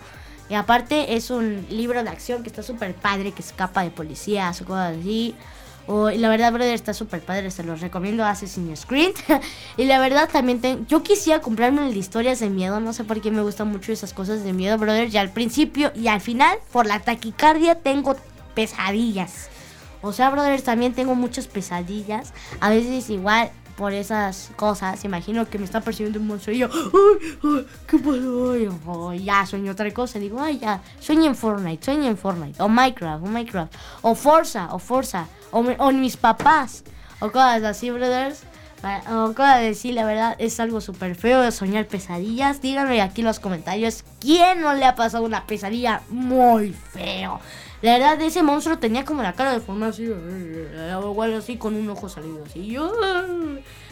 y 0.48 0.54
aparte 0.54 1.16
es 1.16 1.30
un 1.30 1.66
libro 1.70 2.04
de 2.04 2.10
acción 2.10 2.42
que 2.42 2.48
está 2.50 2.62
súper 2.62 2.94
padre, 2.94 3.32
que 3.32 3.42
escapa 3.42 3.82
de 3.82 3.90
policías 3.90 4.60
o 4.60 4.64
cosas 4.64 4.96
así. 4.98 5.34
O, 5.86 6.08
y 6.10 6.16
la 6.16 6.30
verdad, 6.30 6.50
brother, 6.52 6.72
está 6.74 6.94
súper 6.94 7.20
padre, 7.20 7.50
se 7.50 7.62
los 7.62 7.80
recomiendo 7.80 8.24
Assassin's 8.24 8.86
Creed. 8.86 9.12
y 9.76 9.84
la 9.84 9.98
verdad 10.00 10.30
también, 10.32 10.60
ten- 10.60 10.86
yo 10.86 11.02
quisiera 11.02 11.40
comprarme 11.42 11.86
el 11.86 11.92
de 11.92 11.98
historias 11.98 12.40
de 12.40 12.48
miedo, 12.48 12.80
no 12.80 12.92
sé 12.94 13.04
por 13.04 13.20
qué 13.20 13.30
me 13.30 13.42
gustan 13.42 13.68
mucho 13.68 13.92
esas 13.92 14.14
cosas 14.14 14.44
de 14.44 14.52
miedo, 14.54 14.78
brother. 14.78 15.08
Y 15.12 15.16
al 15.18 15.30
principio 15.30 15.92
y 15.94 16.08
al 16.08 16.20
final, 16.22 16.56
por 16.72 16.86
la 16.86 17.00
taquicardia, 17.00 17.74
tengo 17.74 18.16
pesadillas. 18.54 19.48
O 20.00 20.12
sea, 20.12 20.30
brother, 20.30 20.60
también 20.62 20.94
tengo 20.94 21.14
muchas 21.14 21.46
pesadillas. 21.46 22.32
A 22.60 22.70
veces 22.70 23.10
igual 23.10 23.50
por 23.76 23.92
esas 23.92 24.50
cosas, 24.56 25.04
imagino 25.04 25.48
que 25.50 25.58
me 25.58 25.64
está 25.64 25.80
persiguiendo 25.80 26.20
un 26.20 26.28
monstruo 26.28 26.54
y 26.54 26.60
yo, 26.60 26.68
ay, 26.72 27.38
ay, 27.42 27.66
¿qué 27.88 27.98
pasó? 27.98 28.78
Oh, 28.86 29.12
ya 29.12 29.44
sueño 29.46 29.72
otra 29.72 29.90
cosa, 29.92 30.20
digo, 30.20 30.40
ay, 30.40 30.58
ya, 30.60 30.80
sueño 31.00 31.24
en 31.26 31.34
Fortnite, 31.34 31.84
sueño 31.84 32.08
en 32.08 32.16
Fortnite, 32.16 32.62
o 32.62 32.68
Minecraft, 32.68 33.24
o 33.24 33.26
Minecraft, 33.26 33.74
o 34.02 34.14
Forza, 34.14 34.68
o 34.72 34.78
Forza, 34.78 35.26
o, 35.54 35.62
mi- 35.62 35.76
o 35.78 35.90
mis 35.92 36.16
papás, 36.16 36.84
o 37.20 37.30
cosas 37.30 37.62
así, 37.62 37.90
brothers. 37.90 38.42
O 39.10 39.32
cosas 39.34 39.62
así, 39.70 39.92
la 39.92 40.04
verdad, 40.04 40.36
es 40.38 40.60
algo 40.60 40.82
súper 40.82 41.14
feo 41.14 41.40
de 41.40 41.50
soñar 41.52 41.86
pesadillas. 41.86 42.60
Díganme 42.60 43.00
aquí 43.00 43.22
en 43.22 43.26
los 43.28 43.40
comentarios, 43.40 44.04
¿quién 44.20 44.60
no 44.60 44.74
le 44.74 44.84
ha 44.84 44.94
pasado 44.94 45.24
una 45.24 45.46
pesadilla 45.46 46.02
muy 46.10 46.72
feo? 46.92 47.40
La 47.80 47.92
verdad, 47.98 48.20
ese 48.20 48.42
monstruo 48.42 48.76
tenía 48.78 49.04
como 49.06 49.22
la 49.22 49.32
cara 49.32 49.52
deformada 49.52 49.90
así, 49.92 50.06
o 50.08 51.10
igual 51.10 51.32
así 51.34 51.56
con 51.56 51.74
un 51.76 51.88
ojo 51.88 52.10
salido 52.10 52.44
así. 52.44 52.58
Y 52.60 52.72
yo, 52.72 52.92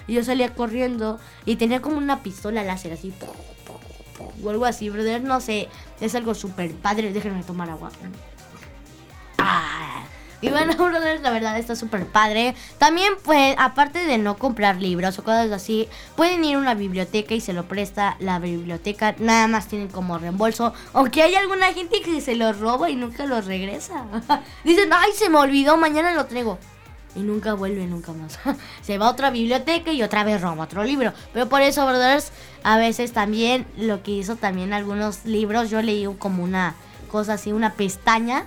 y 0.07 0.13
yo 0.15 0.25
salía 0.25 0.55
corriendo 0.55 1.19
y 1.47 1.57
tenía 1.57 1.81
como 1.81 1.97
una 1.97 2.23
pistola 2.23 2.63
láser 2.63 2.93
así. 2.93 3.15
O 4.45 4.51
algo 4.51 4.67
así, 4.67 4.91
brother. 4.91 5.23
No 5.23 5.41
sé, 5.41 5.69
es 6.03 6.15
algo 6.15 6.35
súper 6.35 6.71
padre. 6.75 7.13
Déjenme 7.15 7.43
tomar 7.45 7.71
agua. 7.71 7.91
Ah. 9.39 10.05
Y 10.43 10.51
bueno, 10.51 10.75
brothers, 10.77 11.23
la 11.23 11.31
verdad 11.31 11.57
está 11.57 11.75
súper 11.75 12.05
padre. 12.05 12.55
También, 12.77 13.15
pues, 13.23 13.55
aparte 13.59 14.05
de 14.05 14.19
no 14.19 14.37
comprar 14.37 14.77
libros 14.77 15.19
o 15.19 15.25
cosas 15.25 15.51
así, 15.53 15.89
pueden 16.17 16.45
ir 16.45 16.57
a 16.57 16.59
una 16.59 16.75
biblioteca 16.75 17.35
y 17.35 17.41
se 17.41 17.55
lo 17.55 17.65
presta 17.65 18.17
la 18.19 18.39
biblioteca. 18.41 19.15
Nada 19.19 19.47
más 19.47 19.69
tienen 19.69 19.89
como 19.89 20.19
reembolso. 20.19 20.75
Aunque 20.93 21.23
hay 21.23 21.37
alguna 21.37 21.73
gente 21.73 22.03
que 22.03 22.21
se 22.21 22.35
los 22.35 22.59
roba 22.59 22.91
y 22.91 22.97
nunca 22.97 23.25
los 23.25 23.47
regresa. 23.47 24.05
Dicen, 24.65 24.91
ay, 24.93 25.13
se 25.15 25.31
me 25.31 25.39
olvidó, 25.39 25.77
mañana 25.77 26.13
lo 26.13 26.27
traigo. 26.27 26.59
Y 27.15 27.21
nunca 27.21 27.55
vuelve, 27.55 27.87
nunca 27.87 28.13
más. 28.13 28.41
se 28.83 28.99
va 28.99 29.07
a 29.07 29.11
otra 29.11 29.31
biblioteca 29.31 29.93
y 29.93 30.03
otra 30.03 30.25
vez 30.25 30.41
roba 30.41 30.65
otro 30.65 30.83
libro. 30.83 31.13
Pero 31.33 31.49
por 31.49 31.63
eso, 31.63 31.87
brothers, 31.87 32.33
a 32.65 32.79
veces 32.79 33.13
también 33.13 33.65
lo 33.77 34.03
que 34.03 34.11
hizo 34.11 34.35
también 34.35 34.73
algunos 34.73 35.25
libros, 35.25 35.71
yo 35.71 35.83
leí 35.83 36.05
como 36.19 36.43
una 36.43 36.75
cosa 37.13 37.35
así, 37.35 37.53
una 37.53 37.75
pestaña 37.75 38.47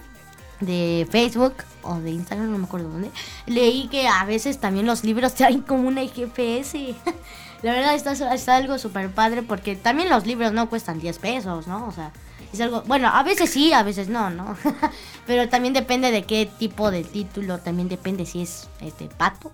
de 0.60 1.08
Facebook 1.10 1.54
o 1.86 2.00
de 2.00 2.12
Instagram, 2.12 2.52
no 2.52 2.58
me 2.58 2.66
acuerdo 2.66 2.90
dónde, 2.90 3.12
leí 3.46 3.88
que 3.88 4.08
a 4.08 4.26
veces 4.26 4.60
también 4.60 4.86
los 4.86 5.04
libros 5.04 5.34
traen 5.36 5.62
como 5.62 5.88
una 5.88 6.02
GPS. 6.02 6.96
La 7.62 7.72
verdad 7.72 7.96
está, 7.96 8.12
está 8.34 8.58
algo 8.58 8.78
súper 8.78 9.10
padre 9.10 9.42
porque 9.42 9.76
también 9.76 10.10
los 10.10 10.28
libros 10.28 10.52
no 10.52 10.70
cuestan 10.70 11.00
10 11.00 11.18
pesos, 11.20 11.68
¿no? 11.68 11.88
O 11.88 11.92
sea, 11.92 12.12
es 12.54 12.62
algo, 12.62 12.84
bueno, 12.84 13.08
a 13.08 13.24
veces 13.24 13.50
sí, 13.50 13.74
a 13.74 13.82
veces 13.84 14.08
no, 14.08 14.30
¿no? 14.30 14.56
Pero 15.28 15.50
también 15.50 15.74
depende 15.74 16.12
de 16.12 16.24
qué 16.24 16.50
tipo 16.60 16.92
de 16.92 17.04
título, 17.04 17.58
también 17.58 17.90
depende 17.90 18.26
si 18.26 18.44
es 18.44 18.68
este 18.82 19.08
pato. 19.08 19.52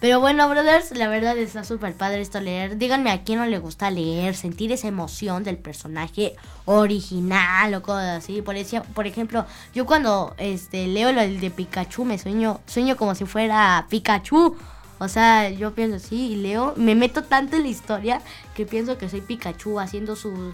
Pero 0.00 0.18
bueno, 0.18 0.48
brothers, 0.48 0.92
la 0.92 1.08
verdad 1.08 1.36
está 1.36 1.62
súper 1.62 1.92
padre 1.92 2.22
esto 2.22 2.40
leer. 2.40 2.78
Díganme 2.78 3.10
a 3.10 3.22
quién 3.22 3.38
no 3.38 3.44
le 3.44 3.58
gusta 3.58 3.90
leer, 3.90 4.34
sentir 4.34 4.72
esa 4.72 4.88
emoción 4.88 5.44
del 5.44 5.58
personaje 5.58 6.36
original 6.64 7.74
o 7.74 7.82
cosas 7.82 8.24
así. 8.24 8.40
Por, 8.40 8.56
por 8.94 9.06
ejemplo, 9.06 9.44
yo 9.74 9.84
cuando 9.84 10.34
este 10.38 10.86
leo 10.86 11.12
lo 11.12 11.20
de 11.20 11.50
Pikachu 11.50 12.06
me 12.06 12.16
sueño, 12.16 12.60
sueño 12.66 12.96
como 12.96 13.14
si 13.14 13.26
fuera 13.26 13.86
Pikachu. 13.90 14.56
O 14.98 15.08
sea, 15.08 15.50
yo 15.50 15.74
pienso 15.74 15.96
así 15.96 16.32
y 16.32 16.36
leo, 16.36 16.74
me 16.76 16.94
meto 16.94 17.24
tanto 17.24 17.56
en 17.56 17.62
la 17.62 17.68
historia 17.68 18.22
que 18.54 18.64
pienso 18.64 18.96
que 18.96 19.08
soy 19.08 19.20
Pikachu 19.20 19.80
haciendo 19.80 20.16
su 20.16 20.52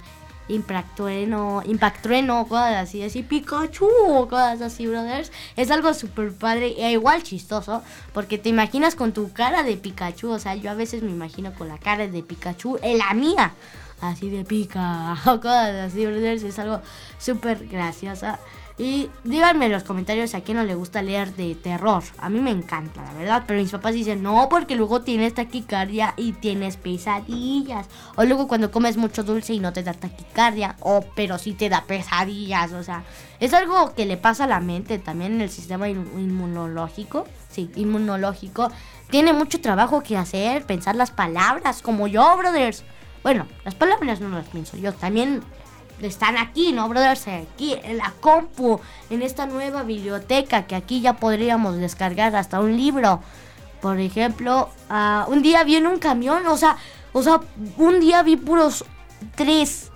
impactrueno, 0.48 1.62
impactrueno, 1.64 2.46
cosas 2.46 2.76
así, 2.76 3.02
así, 3.02 3.22
Pikachu, 3.22 3.88
cosas 4.28 4.60
así, 4.60 4.86
brothers. 4.86 5.32
Es 5.56 5.70
algo 5.70 5.92
súper 5.94 6.32
padre 6.32 6.74
e 6.78 6.92
igual 6.92 7.22
chistoso, 7.22 7.82
porque 8.12 8.38
te 8.38 8.48
imaginas 8.48 8.94
con 8.94 9.12
tu 9.12 9.32
cara 9.32 9.62
de 9.62 9.76
Pikachu, 9.76 10.30
o 10.30 10.38
sea, 10.38 10.54
yo 10.54 10.70
a 10.70 10.74
veces 10.74 11.02
me 11.02 11.10
imagino 11.10 11.52
con 11.54 11.68
la 11.68 11.78
cara 11.78 12.06
de 12.06 12.22
Pikachu, 12.22 12.78
en 12.82 12.98
la 12.98 13.12
mía, 13.14 13.54
así 14.00 14.30
de 14.30 14.44
pica, 14.44 15.16
cosas 15.24 15.92
así, 15.92 16.06
brothers, 16.06 16.42
es 16.42 16.58
algo 16.58 16.80
súper 17.18 17.66
gracioso. 17.66 18.26
Y 18.78 19.08
díganme 19.24 19.66
en 19.66 19.72
los 19.72 19.84
comentarios 19.84 20.34
a 20.34 20.42
quién 20.42 20.58
no 20.58 20.62
le 20.64 20.74
gusta 20.74 21.00
leer 21.00 21.34
de 21.34 21.54
terror. 21.54 22.02
A 22.18 22.28
mí 22.28 22.40
me 22.40 22.50
encanta, 22.50 23.02
la 23.02 23.14
verdad. 23.14 23.44
Pero 23.46 23.60
mis 23.62 23.70
papás 23.70 23.94
dicen, 23.94 24.22
no, 24.22 24.48
porque 24.50 24.76
luego 24.76 25.00
tienes 25.00 25.32
taquicardia 25.32 26.12
y 26.18 26.32
tienes 26.32 26.76
pesadillas. 26.76 27.86
O 28.16 28.24
luego 28.24 28.46
cuando 28.48 28.70
comes 28.70 28.98
mucho 28.98 29.22
dulce 29.22 29.54
y 29.54 29.60
no 29.60 29.72
te 29.72 29.82
da 29.82 29.94
taquicardia. 29.94 30.76
O 30.80 31.02
pero 31.14 31.38
sí 31.38 31.54
te 31.54 31.70
da 31.70 31.84
pesadillas. 31.84 32.72
O 32.72 32.82
sea, 32.82 33.02
es 33.40 33.54
algo 33.54 33.94
que 33.94 34.04
le 34.04 34.18
pasa 34.18 34.44
a 34.44 34.48
la 34.48 34.60
mente 34.60 34.98
también 34.98 35.36
en 35.36 35.40
el 35.40 35.50
sistema 35.50 35.88
in- 35.88 36.10
inmunológico. 36.18 37.24
Sí, 37.50 37.70
inmunológico. 37.76 38.70
Tiene 39.08 39.32
mucho 39.32 39.58
trabajo 39.62 40.02
que 40.02 40.18
hacer, 40.18 40.66
pensar 40.66 40.96
las 40.96 41.10
palabras, 41.12 41.80
como 41.80 42.08
yo, 42.08 42.36
brothers. 42.36 42.84
Bueno, 43.22 43.46
las 43.64 43.74
palabras 43.74 44.20
no 44.20 44.28
las 44.28 44.46
pienso 44.48 44.76
yo. 44.76 44.92
También 44.92 45.42
están 46.00 46.36
aquí, 46.36 46.72
¿no, 46.72 46.88
brothers? 46.88 47.26
Aquí 47.28 47.76
en 47.82 47.98
la 47.98 48.12
compu, 48.20 48.80
en 49.10 49.22
esta 49.22 49.46
nueva 49.46 49.82
biblioteca 49.82 50.66
que 50.66 50.74
aquí 50.74 51.00
ya 51.00 51.14
podríamos 51.16 51.76
descargar 51.76 52.34
hasta 52.36 52.60
un 52.60 52.76
libro. 52.76 53.20
Por 53.80 53.98
ejemplo, 54.00 54.70
ah, 54.88 55.26
un 55.28 55.42
día 55.42 55.64
vi 55.64 55.76
en 55.76 55.86
un 55.86 55.98
camión, 55.98 56.46
o 56.46 56.56
sea, 56.56 56.76
o 57.12 57.22
sea, 57.22 57.40
un 57.76 58.00
día 58.00 58.22
vi 58.22 58.36
puros 58.36 58.84
tres. 59.34 59.90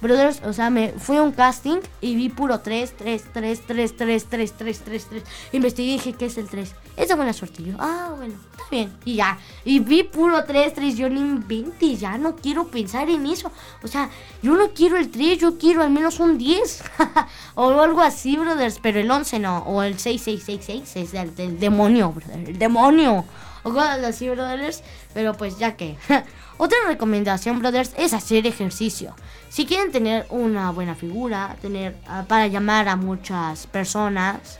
Brothers, 0.00 0.42
o 0.44 0.52
sea, 0.52 0.68
me 0.68 0.92
fui 0.92 1.16
a 1.16 1.22
un 1.22 1.32
casting 1.32 1.78
y 2.02 2.16
vi 2.16 2.28
puro 2.28 2.60
3, 2.60 2.94
3, 2.98 3.24
3, 3.32 3.62
3, 3.66 3.96
3, 3.96 4.26
3, 4.28 4.52
3, 4.52 4.80
3, 4.84 5.06
3. 5.08 5.22
Investigué 5.52 5.88
y 5.88 5.92
dije, 5.94 6.12
¿qué 6.12 6.26
es 6.26 6.36
el 6.36 6.48
3? 6.48 6.74
Es 6.96 7.08
de 7.08 7.14
buena 7.14 7.32
suerte. 7.32 7.62
Ah, 7.78 8.14
bueno, 8.16 8.34
está 8.52 8.64
bien. 8.70 8.92
Y 9.04 9.16
ya. 9.16 9.38
Y 9.64 9.80
vi 9.80 10.02
puro 10.02 10.44
3, 10.44 10.72
3. 10.74 10.96
Yo 10.96 11.08
ni 11.10 11.20
invente, 11.20 11.94
ya 11.94 12.16
no 12.16 12.36
quiero 12.36 12.68
pensar 12.68 13.10
en 13.10 13.26
eso. 13.26 13.52
O 13.82 13.88
sea, 13.88 14.08
yo 14.42 14.54
no 14.54 14.70
quiero 14.70 14.96
el 14.96 15.10
3, 15.10 15.38
yo 15.38 15.58
quiero 15.58 15.82
al 15.82 15.90
menos 15.90 16.20
un 16.20 16.38
10. 16.38 16.84
o 17.54 17.68
algo 17.80 18.00
así, 18.00 18.36
brothers. 18.36 18.78
Pero 18.80 18.98
el 18.98 19.10
11 19.10 19.38
no. 19.40 19.58
O 19.58 19.82
el 19.82 19.98
6666 19.98 20.96
es 20.96 21.12
del, 21.12 21.34
del 21.34 21.60
demonio, 21.60 22.12
brother. 22.12 22.48
El 22.48 22.58
demonio. 22.58 23.24
O 23.62 23.72
cosas 23.72 24.02
así, 24.02 24.30
brothers. 24.30 24.82
Pero 25.12 25.34
pues 25.34 25.58
ya 25.58 25.76
que. 25.76 25.96
Otra 26.58 26.78
recomendación, 26.86 27.58
brothers, 27.58 27.92
es 27.98 28.14
hacer 28.14 28.46
ejercicio. 28.46 29.14
Si 29.50 29.66
quieren 29.66 29.92
tener 29.92 30.26
una 30.30 30.70
buena 30.70 30.94
figura, 30.94 31.54
tener 31.60 31.96
ah, 32.06 32.24
para 32.26 32.46
llamar 32.46 32.88
a 32.88 32.96
muchas 32.96 33.66
personas 33.66 34.58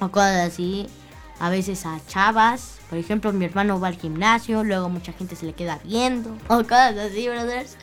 o 0.00 0.08
cosas 0.08 0.48
así, 0.48 0.88
a 1.40 1.50
veces 1.50 1.86
a 1.86 1.98
chavas, 2.06 2.78
por 2.88 2.98
ejemplo, 2.98 3.32
mi 3.32 3.44
hermano 3.44 3.80
va 3.80 3.88
al 3.88 3.96
gimnasio, 3.96 4.62
luego 4.62 4.88
mucha 4.88 5.12
gente 5.12 5.36
se 5.36 5.46
le 5.46 5.54
queda 5.54 5.80
viendo 5.84 6.30
o 6.48 6.62
cosas 6.62 6.96
así, 6.96 7.28
brothers. 7.28 7.76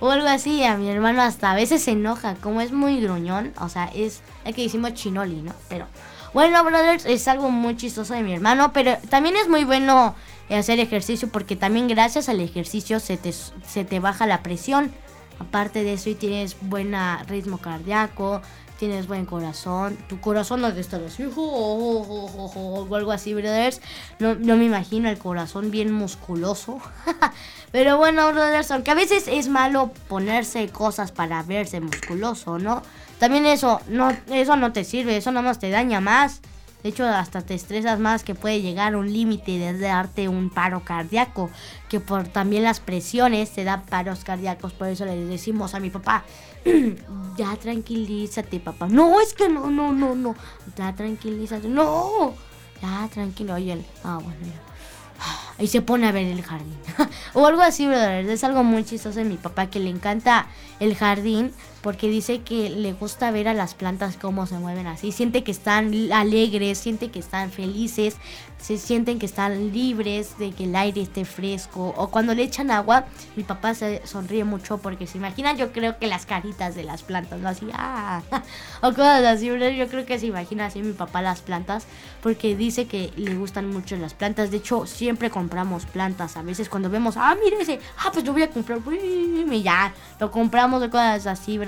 O 0.00 0.10
algo 0.10 0.26
así, 0.26 0.64
a 0.64 0.76
mi 0.76 0.90
hermano 0.90 1.22
hasta 1.22 1.52
a 1.52 1.54
veces 1.54 1.82
se 1.82 1.92
enoja, 1.92 2.34
como 2.36 2.60
es 2.60 2.72
muy 2.72 3.00
gruñón, 3.00 3.52
o 3.60 3.68
sea, 3.68 3.90
es 3.94 4.22
el 4.44 4.54
que 4.54 4.62
decimos 4.62 4.94
chinoli, 4.94 5.40
¿no? 5.42 5.52
Pero 5.68 5.86
bueno, 6.32 6.64
brothers, 6.64 7.06
es 7.06 7.28
algo 7.28 7.50
muy 7.50 7.76
chistoso 7.76 8.12
de 8.12 8.22
mi 8.22 8.34
hermano, 8.34 8.72
pero 8.72 8.96
también 9.08 9.36
es 9.36 9.48
muy 9.48 9.64
bueno 9.64 10.16
hacer 10.50 10.80
ejercicio 10.80 11.28
porque 11.28 11.56
también 11.56 11.88
gracias 11.88 12.28
al 12.28 12.40
ejercicio 12.40 13.00
se 13.00 13.16
te, 13.16 13.32
se 13.32 13.84
te 13.84 14.00
baja 14.00 14.26
la 14.26 14.42
presión. 14.42 14.92
Aparte 15.38 15.82
de 15.82 15.94
eso 15.94 16.10
y 16.10 16.14
tienes 16.14 16.56
buen 16.60 16.94
ritmo 17.26 17.58
cardíaco, 17.58 18.40
tienes 18.84 19.06
buen 19.06 19.24
corazón, 19.24 19.96
tu 20.10 20.20
corazón 20.20 20.60
no 20.60 20.68
jo, 20.68 21.30
jo, 21.34 22.04
jo, 22.04 22.48
jo, 22.48 22.86
o 22.90 22.94
algo 22.94 23.12
así, 23.12 23.32
brothers. 23.32 23.80
No, 24.18 24.34
no 24.34 24.56
me 24.56 24.66
imagino 24.66 25.08
el 25.08 25.16
corazón 25.16 25.70
bien 25.70 25.90
musculoso. 25.90 26.80
Pero 27.72 27.96
bueno, 27.96 28.30
brothers, 28.30 28.70
aunque 28.72 28.90
a 28.90 28.94
veces 28.94 29.26
es 29.26 29.48
malo 29.48 29.90
ponerse 30.06 30.68
cosas 30.68 31.12
para 31.12 31.42
verse 31.44 31.80
musculoso, 31.80 32.58
¿no? 32.58 32.82
También 33.18 33.46
eso 33.46 33.80
no, 33.88 34.14
eso 34.30 34.56
no 34.56 34.72
te 34.74 34.84
sirve, 34.84 35.16
eso 35.16 35.32
nada 35.32 35.48
más 35.48 35.58
te 35.58 35.70
daña 35.70 36.02
más. 36.02 36.42
De 36.82 36.90
hecho, 36.90 37.06
hasta 37.06 37.40
te 37.40 37.54
estresas 37.54 37.98
más 37.98 38.22
que 38.22 38.34
puede 38.34 38.60
llegar 38.60 38.92
a 38.92 38.98
un 38.98 39.10
límite 39.10 39.52
de 39.52 39.78
darte 39.78 40.28
un 40.28 40.50
paro 40.50 40.84
cardíaco. 40.84 41.48
Que 41.88 42.00
por 42.00 42.28
también 42.28 42.62
las 42.62 42.80
presiones 42.80 43.50
te 43.54 43.64
da 43.64 43.80
paros 43.80 44.24
cardíacos. 44.24 44.74
Por 44.74 44.88
eso 44.88 45.06
le 45.06 45.16
decimos 45.24 45.74
a 45.74 45.80
mi 45.80 45.88
papá, 45.88 46.24
ya 47.36 47.56
tranquilízate, 47.56 48.60
papá. 48.60 48.88
No, 48.88 49.20
es 49.20 49.34
que 49.34 49.48
no, 49.48 49.70
no, 49.70 49.92
no, 49.92 50.14
no. 50.14 50.34
Ya 50.76 50.94
tranquilízate. 50.94 51.68
No. 51.68 52.34
Ya 52.82 53.08
tranquilo. 53.12 53.54
Oye, 53.54 53.84
ah, 54.02 54.18
bueno, 54.22 54.38
ya. 54.42 55.62
Y 55.62 55.68
se 55.68 55.82
pone 55.82 56.08
a 56.08 56.12
ver 56.12 56.26
el 56.26 56.42
jardín. 56.42 56.76
o 57.34 57.46
algo 57.46 57.62
así, 57.62 57.86
brother. 57.86 58.28
Es 58.28 58.44
algo 58.44 58.64
muy 58.64 58.84
chistoso 58.84 59.18
de 59.18 59.24
mi 59.24 59.36
papá 59.36 59.70
que 59.70 59.80
le 59.80 59.90
encanta 59.90 60.46
el 60.80 60.96
jardín 60.96 61.52
porque 61.84 62.08
dice 62.08 62.40
que 62.40 62.70
le 62.70 62.94
gusta 62.94 63.30
ver 63.30 63.46
a 63.46 63.52
las 63.52 63.74
plantas 63.74 64.16
cómo 64.16 64.46
se 64.46 64.58
mueven 64.58 64.86
así. 64.86 65.12
Siente 65.12 65.44
que 65.44 65.50
están 65.50 65.92
alegres, 66.12 66.78
siente 66.78 67.10
que 67.10 67.18
están 67.18 67.50
felices, 67.50 68.16
se 68.56 68.78
sienten 68.78 69.18
que 69.18 69.26
están 69.26 69.70
libres 69.70 70.38
de 70.38 70.52
que 70.52 70.64
el 70.64 70.74
aire 70.74 71.02
esté 71.02 71.26
fresco. 71.26 71.92
O 71.98 72.08
cuando 72.08 72.34
le 72.34 72.42
echan 72.42 72.70
agua, 72.70 73.04
mi 73.36 73.42
papá 73.42 73.74
se 73.74 74.00
sonríe 74.06 74.44
mucho 74.44 74.78
porque 74.78 75.06
se 75.06 75.18
imagina, 75.18 75.52
yo 75.52 75.72
creo 75.72 75.98
que 75.98 76.06
las 76.06 76.24
caritas 76.24 76.74
de 76.74 76.84
las 76.84 77.02
plantas, 77.02 77.40
¿no? 77.40 77.50
Así, 77.50 77.68
ah, 77.74 78.22
o 78.80 78.88
cosas 78.94 79.22
así, 79.24 79.50
bro. 79.50 79.68
Yo 79.68 79.86
creo 79.88 80.06
que 80.06 80.18
se 80.18 80.24
imagina 80.24 80.64
así 80.64 80.80
mi 80.80 80.94
papá 80.94 81.20
las 81.20 81.42
plantas 81.42 81.86
porque 82.22 82.56
dice 82.56 82.86
que 82.86 83.12
le 83.16 83.34
gustan 83.34 83.68
mucho 83.68 83.94
las 83.96 84.14
plantas. 84.14 84.50
De 84.50 84.56
hecho, 84.56 84.86
siempre 84.86 85.28
compramos 85.28 85.84
plantas. 85.84 86.38
A 86.38 86.42
veces 86.42 86.70
cuando 86.70 86.88
vemos, 86.88 87.18
ah, 87.18 87.36
mire 87.44 87.60
ese, 87.60 87.78
ah, 87.98 88.08
pues 88.10 88.24
yo 88.24 88.32
voy 88.32 88.44
a 88.44 88.48
comprar, 88.48 88.78
y 88.90 89.62
ya, 89.62 89.92
lo 90.18 90.30
compramos 90.30 90.80
de 90.80 90.88
cosas 90.88 91.26
así, 91.26 91.58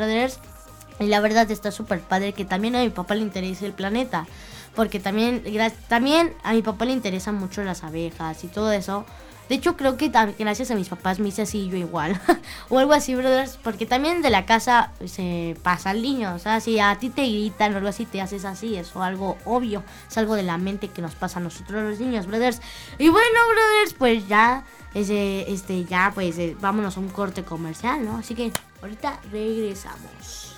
Y 0.99 1.07
la 1.07 1.21
verdad 1.21 1.51
está 1.51 1.71
súper 1.71 2.01
padre 2.01 2.33
que 2.33 2.45
también 2.45 2.75
a 2.77 2.81
mi 2.81 2.91
papá 2.91 3.15
le 3.15 3.23
interese 3.23 3.67
el 3.67 3.73
planeta. 3.73 4.27
Porque 4.75 5.01
también, 5.01 5.43
también 5.89 6.35
a 6.43 6.53
mi 6.53 6.63
papá 6.63 6.85
le 6.85 6.93
interesan 6.93 7.35
mucho 7.35 7.65
las 7.65 7.83
abejas 7.83 8.45
y 8.45 8.49
todo 8.49 8.73
eso. 8.73 9.07
De 9.49 9.55
hecho, 9.55 9.77
creo 9.77 9.97
que 9.97 10.11
gracias 10.39 10.73
a 10.73 10.75
mis 10.75 10.89
papás 10.89 11.21
me 11.21 11.29
hice 11.29 11.43
así 11.43 11.69
yo 11.69 11.77
igual. 11.77 12.21
o 12.69 12.79
algo 12.79 12.93
así, 12.93 13.15
brothers. 13.15 13.59
Porque 13.63 13.87
también 13.87 14.21
de 14.21 14.31
la 14.31 14.45
casa 14.45 14.91
se 15.05 15.57
pasa 15.63 15.91
al 15.91 16.03
niño. 16.03 16.35
O 16.35 16.39
sea, 16.39 16.61
si 16.61 16.81
a 16.81 16.97
ti 16.99 17.11
te 17.11 17.23
gritan 17.23 17.73
o 17.73 17.77
algo 17.77 17.89
así, 17.89 18.07
te 18.07 18.21
haces 18.21 18.45
así. 18.45 18.77
Es 18.77 18.97
algo 18.97 19.39
obvio. 19.45 19.85
Es 20.11 20.19
algo 20.19 20.35
de 20.35 20.43
la 20.43 20.59
mente 20.59 20.89
que 20.89 21.01
nos 21.01 21.15
pasa 21.15 21.39
a 21.39 21.43
nosotros 21.43 21.83
los 21.83 22.01
niños, 22.01 22.27
brothers. 22.27 22.61
Y 22.99 23.09
bueno, 23.09 23.41
brothers, 23.49 23.95
pues 23.97 24.27
ya, 24.27 24.65
ese, 24.95 25.51
este, 25.53 25.84
ya, 25.84 26.12
pues 26.14 26.39
eh, 26.39 26.57
vámonos 26.61 26.97
a 26.97 27.01
un 27.01 27.09
corte 27.09 27.45
comercial, 27.45 28.05
¿no? 28.05 28.18
Así 28.18 28.34
que 28.34 28.53
ahorita 28.82 29.20
regresamos. 29.30 30.57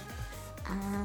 Ah, 0.66 1.04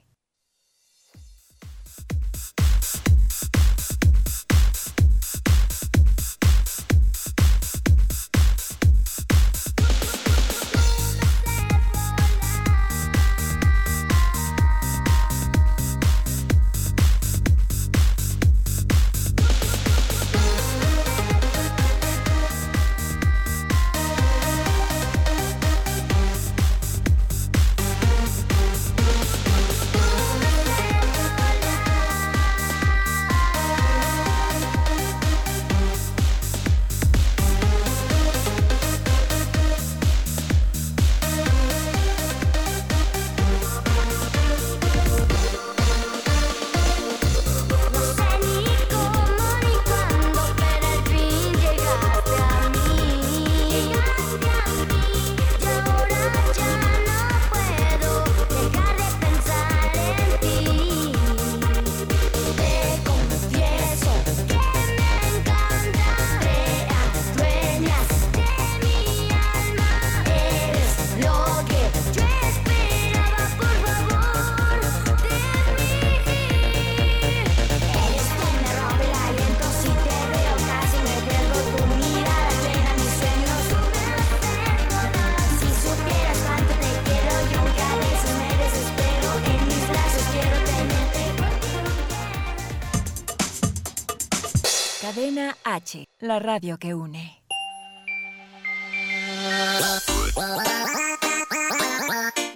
La 96.21 96.39
radio 96.39 96.77
que 96.77 96.93
une. 96.93 97.41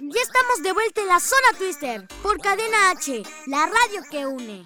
Ya 0.00 0.22
estamos 0.22 0.62
de 0.62 0.72
vuelta 0.72 1.00
en 1.00 1.08
la 1.08 1.18
zona 1.20 1.58
Twister 1.58 2.06
por 2.22 2.40
Cadena 2.40 2.90
H, 2.90 3.22
la 3.46 3.66
radio 3.66 4.02
que 4.10 4.26
une. 4.26 4.64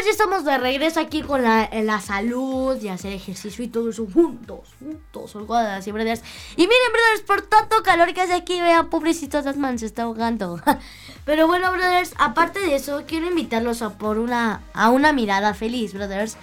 Brothers, 0.00 0.06
ya 0.06 0.10
estamos 0.10 0.44
de 0.44 0.58
regreso 0.58 1.00
aquí 1.00 1.22
con 1.22 1.42
la, 1.42 1.68
en 1.70 1.86
la 1.86 2.00
salud 2.00 2.80
y 2.82 2.88
hacer 2.88 3.12
ejercicio 3.12 3.64
y 3.64 3.68
todo 3.68 3.90
eso 3.90 4.06
juntos, 4.12 4.68
juntos, 4.78 5.36
algo 5.36 5.54
así, 5.54 5.92
brothers. 5.92 6.22
Y 6.56 6.62
miren, 6.62 6.92
brothers, 6.92 7.22
por 7.26 7.42
tanto 7.42 7.82
calor 7.82 8.12
que 8.14 8.22
hace 8.22 8.34
aquí, 8.34 8.60
vean, 8.60 8.88
pobrecito 8.88 9.42
Batman 9.42 9.78
se 9.78 9.86
está 9.86 10.02
ahogando. 10.02 10.60
Pero 11.24 11.46
bueno, 11.46 11.70
brothers, 11.72 12.14
aparte 12.18 12.60
de 12.60 12.74
eso, 12.74 13.04
quiero 13.06 13.26
invitarlos 13.26 13.82
a 13.82 13.90
por 13.98 14.18
una 14.18 14.62
a 14.72 14.90
una 14.90 15.12
mirada 15.12 15.54
feliz, 15.54 15.92
brothers, 15.92 16.36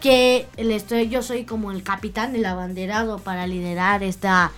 que 0.00 0.46
le 0.56 0.76
estoy 0.76 1.08
yo 1.08 1.22
soy 1.22 1.44
como 1.44 1.70
el 1.70 1.82
capitán 1.82 2.32
del 2.32 2.46
abanderado 2.46 3.18
para 3.18 3.46
liderar 3.46 4.02
esta 4.02 4.50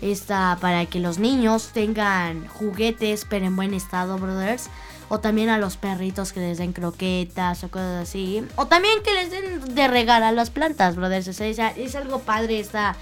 esta 0.00 0.58
para 0.60 0.86
que 0.86 1.00
los 1.00 1.18
niños 1.18 1.70
tengan 1.72 2.46
juguetes 2.48 3.26
pero 3.28 3.46
en 3.46 3.56
buen 3.56 3.74
estado, 3.74 4.18
brothers. 4.18 4.70
O 5.14 5.20
también 5.20 5.48
a 5.48 5.58
los 5.58 5.76
perritos 5.76 6.32
que 6.32 6.40
les 6.40 6.58
den 6.58 6.72
croquetas 6.72 7.62
o 7.62 7.70
cosas 7.70 8.02
así. 8.02 8.44
O 8.56 8.66
también 8.66 9.00
que 9.04 9.14
les 9.14 9.30
den 9.30 9.72
de 9.72 9.86
regar 9.86 10.24
a 10.24 10.32
las 10.32 10.50
plantas, 10.50 10.96
brothers. 10.96 11.28
Es, 11.28 11.94
algo 11.94 12.18
padre 12.18 12.58
esta, 12.58 12.96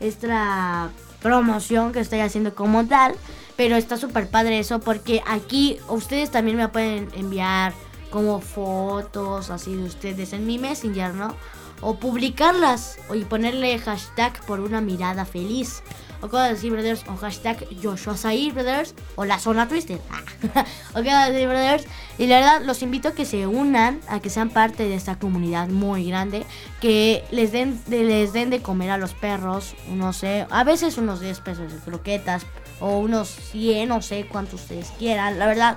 esta 0.00 0.90
promoción 1.20 1.92
que 1.92 2.00
estoy 2.00 2.18
haciendo 2.18 2.56
como 2.56 2.84
tal. 2.86 3.14
Pero 3.56 3.76
está 3.76 3.96
súper 3.96 4.28
padre 4.28 4.58
eso 4.58 4.80
porque 4.80 5.22
aquí 5.24 5.78
ustedes 5.88 6.32
también 6.32 6.56
me 6.56 6.66
pueden 6.66 7.08
enviar 7.14 7.74
como 8.10 8.40
fotos 8.40 9.50
así 9.50 9.76
de 9.76 9.84
ustedes 9.84 10.32
en 10.32 10.44
mi 10.44 10.58
Messenger, 10.58 11.14
¿no? 11.14 11.36
O 11.80 11.94
publicarlas 11.94 12.98
y 13.14 13.22
ponerle 13.22 13.78
hashtag 13.78 14.44
por 14.46 14.58
una 14.58 14.80
mirada 14.80 15.24
feliz. 15.24 15.84
O 16.22 16.28
cosas 16.28 16.52
así, 16.52 16.70
brothers. 16.70 17.04
O 17.08 17.16
hashtag 17.16 17.66
Joshua 17.82 18.14
brothers. 18.54 18.94
O 19.16 19.24
la 19.24 19.38
zona 19.38 19.68
twisted. 19.68 19.98
o 20.94 20.94
cosas 20.94 21.30
así, 21.30 21.46
brothers. 21.46 21.84
Y 22.16 22.26
la 22.26 22.36
verdad, 22.36 22.62
los 22.64 22.82
invito 22.82 23.08
a 23.08 23.12
que 23.12 23.24
se 23.24 23.46
unan, 23.46 24.00
a 24.08 24.20
que 24.20 24.30
sean 24.30 24.48
parte 24.48 24.84
de 24.84 24.94
esta 24.94 25.18
comunidad 25.18 25.68
muy 25.68 26.06
grande. 26.06 26.46
Que 26.80 27.24
les 27.32 27.50
den 27.50 27.82
de, 27.86 28.04
les 28.04 28.32
den 28.32 28.50
de 28.50 28.62
comer 28.62 28.90
a 28.90 28.98
los 28.98 29.14
perros. 29.14 29.74
No 29.88 30.12
sé, 30.12 30.46
a 30.48 30.62
veces 30.64 30.96
unos 30.96 31.20
10 31.20 31.40
pesos 31.40 31.72
de 31.72 31.78
croquetas. 31.78 32.46
O 32.78 32.98
unos 32.98 33.28
100, 33.28 33.88
no 33.88 34.00
sé 34.00 34.26
cuántos 34.26 34.62
ustedes 34.62 34.92
quieran. 34.98 35.40
La 35.40 35.46
verdad, 35.46 35.76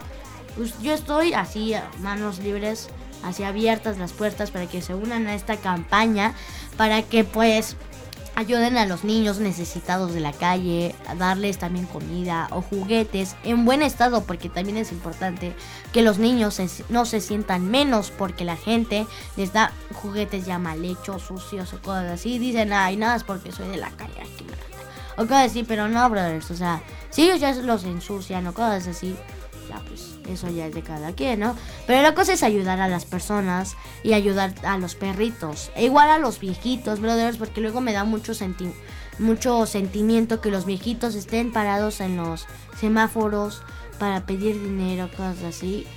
pues, 0.55 0.79
yo 0.81 0.93
estoy 0.93 1.33
así, 1.33 1.73
manos 1.99 2.39
libres, 2.39 2.89
así 3.23 3.43
abiertas 3.43 3.97
las 3.97 4.13
puertas 4.13 4.51
para 4.51 4.67
que 4.67 4.81
se 4.81 4.93
unan 4.93 5.27
a 5.27 5.33
esta 5.33 5.57
campaña. 5.57 6.33
Para 6.77 7.01
que 7.01 7.23
pues 7.23 7.77
ayuden 8.35 8.77
a 8.77 8.85
los 8.85 9.03
niños 9.03 9.39
necesitados 9.39 10.13
de 10.13 10.19
la 10.19 10.33
calle, 10.33 10.93
a 11.07 11.15
darles 11.15 11.57
también 11.57 11.85
comida 11.85 12.47
o 12.51 12.61
juguetes 12.61 13.35
en 13.43 13.65
buen 13.65 13.81
estado, 13.81 14.23
porque 14.23 14.49
también 14.49 14.77
es 14.77 14.91
importante 14.91 15.53
que 15.93 16.01
los 16.01 16.19
niños 16.19 16.61
no 16.89 17.05
se 17.05 17.21
sientan 17.21 17.69
menos 17.69 18.11
porque 18.11 18.45
la 18.45 18.57
gente 18.57 19.07
les 19.37 19.53
da 19.53 19.71
juguetes 19.93 20.45
ya 20.45 20.59
mal 20.59 20.83
hechos, 20.83 21.23
sucios 21.23 21.73
o 21.73 21.81
cosas 21.81 22.11
así. 22.11 22.37
Dicen, 22.37 22.73
ay, 22.73 22.97
nada 22.97 23.15
es 23.15 23.23
porque 23.23 23.51
soy 23.51 23.69
de 23.69 23.77
la 23.77 23.89
calle, 23.91 24.21
aquí 24.21 24.43
me 24.43 24.51
mata". 24.51 24.65
O 25.17 25.23
cosas 25.23 25.51
así, 25.51 25.63
pero 25.63 25.87
no, 25.87 26.09
brothers, 26.09 26.51
o 26.51 26.55
sea, 26.55 26.83
si 27.09 27.23
ellos 27.23 27.39
ya 27.39 27.53
los 27.53 27.85
ensucian 27.85 28.45
o 28.47 28.53
cosas 28.53 28.87
así, 28.87 29.15
ya 29.67 29.81
pues 29.87 30.17
eso 30.29 30.49
ya 30.49 30.67
es 30.67 30.75
de 30.75 30.81
cada 30.81 31.13
quien, 31.13 31.39
¿no? 31.39 31.55
Pero 31.87 32.01
la 32.01 32.13
cosa 32.13 32.33
es 32.33 32.43
ayudar 32.43 32.79
a 32.79 32.87
las 32.87 33.05
personas 33.05 33.75
y 34.03 34.13
ayudar 34.13 34.53
a 34.63 34.77
los 34.77 34.95
perritos. 34.95 35.71
E 35.75 35.85
igual 35.85 36.09
a 36.09 36.19
los 36.19 36.39
viejitos, 36.39 36.99
brothers, 36.99 37.37
porque 37.37 37.61
luego 37.61 37.81
me 37.81 37.93
da 37.93 38.03
mucho, 38.03 38.33
senti 38.33 38.71
mucho 39.19 39.65
sentimiento 39.65 40.41
que 40.41 40.51
los 40.51 40.65
viejitos 40.65 41.15
estén 41.15 41.53
parados 41.53 42.01
en 42.01 42.17
los 42.17 42.47
semáforos 42.79 43.61
para 43.97 44.25
pedir 44.25 44.61
dinero, 44.61 45.09
cosas 45.09 45.43
así. 45.43 45.87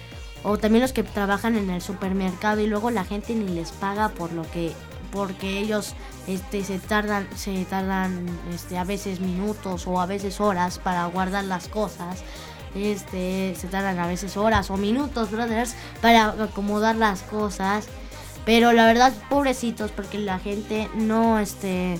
O 0.45 0.57
también 0.57 0.83
los 0.83 0.93
que 0.93 1.03
trabajan 1.03 1.57
en 1.57 1.69
el 1.71 1.83
supermercado 1.83 2.61
y 2.61 2.69
luego 2.69 2.91
la 2.91 3.05
gente 3.05 3.35
ni 3.35 3.49
les 3.49 3.73
paga 3.73 4.11
por 4.11 4.33
lo 4.33 4.49
que 4.51 4.73
porque 5.11 5.59
ellos 5.59 5.95
este 6.27 6.63
se 6.65 6.79
tardan 6.79 7.27
se 7.35 7.65
tardan 7.65 8.27
este 8.53 8.77
a 8.77 8.85
veces 8.85 9.21
minutos 9.21 9.87
o 9.87 10.01
a 10.01 10.07
veces 10.07 10.41
horas 10.41 10.79
para 10.79 11.07
guardar 11.07 11.45
las 11.45 11.69
cosas 11.69 12.23
este 12.75 13.55
se 13.59 13.67
tardan 13.69 13.99
a 13.99 14.07
veces 14.07 14.37
horas 14.37 14.71
o 14.71 14.77
minutos 14.77 15.31
brothers 15.31 15.75
para 16.01 16.29
acomodar 16.29 16.97
las 16.97 17.23
cosas. 17.23 17.87
Pero 18.45 18.73
la 18.73 18.87
verdad 18.87 19.13
pobrecitos 19.29 19.91
porque 19.91 20.19
la 20.19 20.39
gente 20.39 20.89
no 20.95 21.39
este 21.39 21.99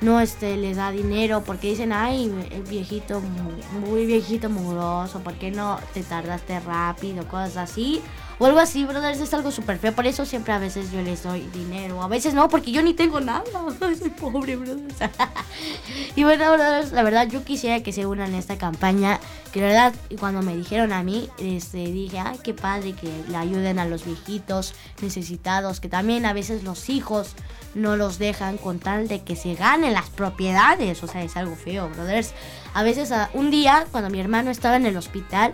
no 0.00 0.20
este 0.20 0.56
les 0.56 0.76
da 0.76 0.90
dinero 0.90 1.42
porque 1.44 1.68
dicen 1.70 1.92
ay 1.92 2.28
viejito 2.68 3.20
mu- 3.20 3.80
muy 3.88 4.04
viejito 4.06 4.50
mugroso 4.50 5.20
¿por 5.20 5.34
qué 5.34 5.50
no 5.52 5.78
te 5.94 6.02
tardaste 6.02 6.58
rápido 6.60 7.26
cosas 7.28 7.56
así 7.56 8.00
o 8.38 8.46
algo 8.46 8.58
así 8.58 8.84
brothers 8.84 9.20
es 9.20 9.32
algo 9.34 9.50
súper 9.50 9.78
feo. 9.78 9.92
Por 9.92 10.06
eso 10.06 10.24
siempre 10.24 10.52
a 10.52 10.58
veces 10.58 10.90
yo 10.90 11.02
les 11.02 11.22
doy 11.22 11.40
dinero. 11.52 12.02
A 12.02 12.08
veces 12.08 12.34
no 12.34 12.48
porque 12.48 12.72
yo 12.72 12.82
ni 12.82 12.94
tengo 12.94 13.20
nada. 13.20 13.44
Soy 13.78 14.10
pobre 14.10 14.56
brothers 14.56 15.10
y 16.16 16.24
bueno 16.24 16.52
brothers 16.52 16.92
la 16.92 17.02
verdad 17.02 17.28
yo 17.28 17.44
quisiera 17.44 17.82
que 17.82 17.92
se 17.92 18.06
unan 18.06 18.34
a 18.34 18.38
esta 18.38 18.56
campaña 18.58 19.20
que 19.52 19.60
la 19.60 19.66
verdad 19.66 19.94
cuando 20.18 20.42
me 20.42 20.56
dijeron 20.56 20.92
a 20.92 21.02
mí 21.02 21.28
este 21.38 21.78
dije 21.78 22.18
ay 22.18 22.38
qué 22.42 22.54
padre 22.54 22.92
que 22.92 23.10
le 23.28 23.36
ayuden 23.36 23.78
a 23.78 23.84
los 23.84 24.04
viejitos 24.04 24.74
necesitados 25.00 25.80
que 25.80 25.88
también 25.88 26.26
a 26.26 26.32
veces 26.32 26.62
los 26.62 26.88
hijos 26.88 27.34
no 27.74 27.96
los 27.96 28.18
dejan 28.18 28.58
con 28.58 28.78
tal 28.78 29.08
de 29.08 29.22
que 29.22 29.36
se 29.36 29.54
ganen 29.54 29.92
las 29.94 30.10
propiedades. 30.10 31.02
O 31.02 31.06
sea, 31.06 31.22
es 31.22 31.36
algo 31.36 31.56
feo, 31.56 31.88
brothers. 31.88 32.32
A 32.74 32.82
veces, 32.82 33.12
un 33.34 33.50
día, 33.50 33.86
cuando 33.90 34.10
mi 34.10 34.20
hermano 34.20 34.50
estaba 34.50 34.76
en 34.76 34.86
el 34.86 34.96
hospital, 34.96 35.52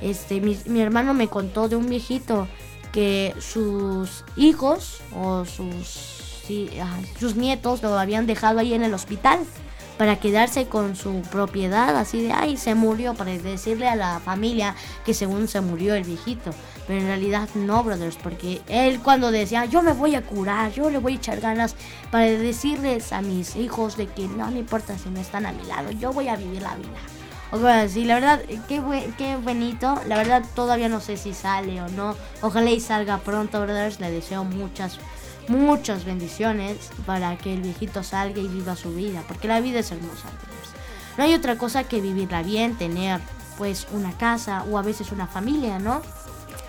este, 0.00 0.40
mi, 0.40 0.58
mi 0.66 0.80
hermano 0.80 1.14
me 1.14 1.28
contó 1.28 1.68
de 1.68 1.76
un 1.76 1.88
viejito 1.88 2.48
que 2.92 3.34
sus 3.40 4.24
hijos 4.36 5.00
o 5.14 5.44
sus, 5.44 5.86
sí, 6.46 6.70
ajá, 6.80 6.98
sus 7.18 7.36
nietos 7.36 7.82
lo 7.82 7.98
habían 7.98 8.26
dejado 8.26 8.58
ahí 8.58 8.74
en 8.74 8.82
el 8.82 8.94
hospital 8.94 9.40
para 9.98 10.16
quedarse 10.16 10.66
con 10.66 10.96
su 10.96 11.22
propiedad, 11.30 11.96
así 11.96 12.22
de, 12.22 12.32
ay, 12.32 12.56
se 12.56 12.74
murió, 12.74 13.14
para 13.14 13.32
decirle 13.32 13.88
a 13.88 13.96
la 13.96 14.20
familia 14.20 14.74
que 15.04 15.14
según 15.14 15.48
se 15.48 15.60
murió 15.60 15.94
el 15.94 16.04
viejito. 16.04 16.50
Pero 16.86 17.00
en 17.00 17.06
realidad 17.06 17.48
no, 17.54 17.82
brothers, 17.82 18.16
porque 18.16 18.60
él 18.68 19.00
cuando 19.00 19.30
decía, 19.30 19.64
yo 19.64 19.82
me 19.82 19.92
voy 19.92 20.14
a 20.14 20.22
curar, 20.22 20.72
yo 20.72 20.90
le 20.90 20.98
voy 20.98 21.14
a 21.14 21.16
echar 21.16 21.40
ganas 21.40 21.76
para 22.10 22.26
decirles 22.26 23.12
a 23.12 23.22
mis 23.22 23.56
hijos 23.56 23.96
de 23.96 24.06
que 24.06 24.28
no 24.28 24.50
me 24.50 24.60
importa 24.60 24.98
si 24.98 25.08
no 25.08 25.20
están 25.20 25.46
a 25.46 25.52
mi 25.52 25.64
lado, 25.64 25.90
yo 25.90 26.12
voy 26.12 26.28
a 26.28 26.36
vivir 26.36 26.62
la 26.62 26.76
vida. 26.76 27.15
O 27.52 27.58
cosas 27.58 27.90
así, 27.90 28.04
la 28.04 28.14
verdad, 28.14 28.40
qué, 28.68 28.82
qué 29.16 29.36
bonito. 29.36 30.00
La 30.06 30.16
verdad, 30.16 30.44
todavía 30.54 30.88
no 30.88 31.00
sé 31.00 31.16
si 31.16 31.32
sale 31.32 31.80
o 31.80 31.88
no. 31.88 32.16
Ojalá 32.42 32.70
y 32.70 32.80
salga 32.80 33.18
pronto, 33.18 33.60
brothers. 33.60 34.00
Le 34.00 34.10
deseo 34.10 34.44
muchas, 34.44 34.98
muchas 35.48 36.04
bendiciones 36.04 36.90
para 37.06 37.36
que 37.38 37.54
el 37.54 37.62
viejito 37.62 38.02
salga 38.02 38.40
y 38.40 38.48
viva 38.48 38.74
su 38.74 38.92
vida. 38.94 39.22
Porque 39.28 39.48
la 39.48 39.60
vida 39.60 39.80
es 39.80 39.90
hermosa, 39.92 40.28
brothers. 40.42 40.70
No 41.16 41.24
hay 41.24 41.34
otra 41.34 41.56
cosa 41.56 41.84
que 41.84 42.00
vivirla 42.00 42.42
bien, 42.42 42.76
tener 42.76 43.20
pues 43.56 43.86
una 43.92 44.12
casa 44.12 44.64
o 44.70 44.76
a 44.78 44.82
veces 44.82 45.12
una 45.12 45.26
familia, 45.26 45.78
¿no? 45.78 46.02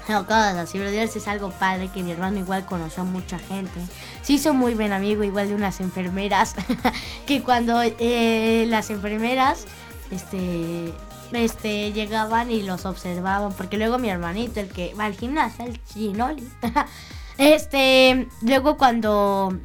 No, 0.08 0.26
cosas 0.26 0.56
así, 0.56 0.80
brothers, 0.80 1.18
es 1.18 1.28
algo 1.28 1.50
padre 1.50 1.90
que 1.90 2.02
mi 2.02 2.12
hermano 2.12 2.40
igual 2.40 2.66
conoció 2.66 3.04
a 3.04 3.06
mucha 3.06 3.40
gente. 3.40 3.82
Se 4.22 4.34
hizo 4.34 4.54
muy 4.54 4.74
buen 4.74 4.94
amigo 4.94 5.24
igual 5.24 5.50
de 5.50 5.56
unas 5.56 5.82
enfermeras, 5.82 6.56
que 7.28 7.44
cuando 7.44 7.82
eh, 7.82 8.66
las 8.70 8.90
enfermeras 8.90 9.66
este, 10.12 10.94
este, 11.32 11.92
llegaban 11.94 12.52
y 12.52 12.64
los 12.64 12.86
observaban, 12.86 13.54
porque 13.54 13.78
luego 13.78 13.98
mi 13.98 14.10
hermanito, 14.10 14.60
el 14.60 14.70
que 14.70 14.94
va 14.96 15.06
al 15.06 15.16
gimnasio, 15.16 15.66
el 15.66 15.84
chinoli, 15.86 16.48
este, 17.38 18.28
luego 18.42 18.78
cuando 18.78 19.58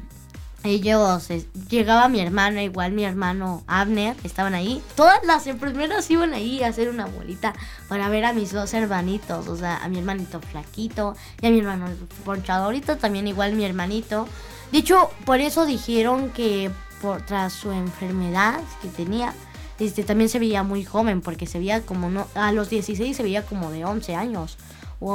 ellos 0.63 1.27
llegaba 1.69 2.07
mi 2.07 2.21
hermano, 2.21 2.61
igual 2.61 2.93
mi 2.93 3.03
hermano 3.03 3.63
Abner, 3.67 4.15
estaban 4.23 4.53
ahí. 4.53 4.81
Todas 4.95 5.23
las 5.25 5.45
enfermeras 5.47 6.09
iban 6.09 6.33
ahí 6.33 6.63
a 6.63 6.67
hacer 6.67 6.89
una 6.89 7.05
bolita 7.05 7.53
para 7.89 8.07
ver 8.07 8.23
a 8.23 8.33
mis 8.33 8.53
dos 8.53 8.73
hermanitos, 8.73 9.47
o 9.47 9.57
sea, 9.57 9.83
a 9.83 9.89
mi 9.89 9.99
hermanito 9.99 10.39
flaquito 10.39 11.15
y 11.41 11.47
a 11.47 11.49
mi 11.49 11.59
hermano 11.59 11.87
ponchadorito, 12.23 12.97
también 12.97 13.27
igual 13.27 13.53
mi 13.53 13.65
hermanito. 13.65 14.27
De 14.71 14.79
hecho, 14.79 15.11
por 15.25 15.41
eso 15.41 15.65
dijeron 15.65 16.29
que 16.29 16.71
por 17.01 17.21
tras 17.21 17.51
su 17.51 17.71
enfermedad 17.71 18.61
que 18.81 18.87
tenía, 18.87 19.33
este 19.79 20.03
también 20.03 20.29
se 20.29 20.39
veía 20.39 20.63
muy 20.63 20.83
joven 20.83 21.21
porque 21.21 21.47
se 21.47 21.59
veía 21.59 21.81
como 21.81 22.09
no 22.09 22.27
a 22.35 22.51
los 22.51 22.69
16 22.69 23.15
se 23.15 23.23
veía 23.23 23.43
como 23.43 23.71
de 23.71 23.85
11 23.85 24.15
años, 24.15 24.57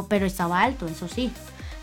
pero 0.08 0.26
estaba 0.26 0.62
alto, 0.62 0.86
eso 0.86 1.08
sí. 1.08 1.32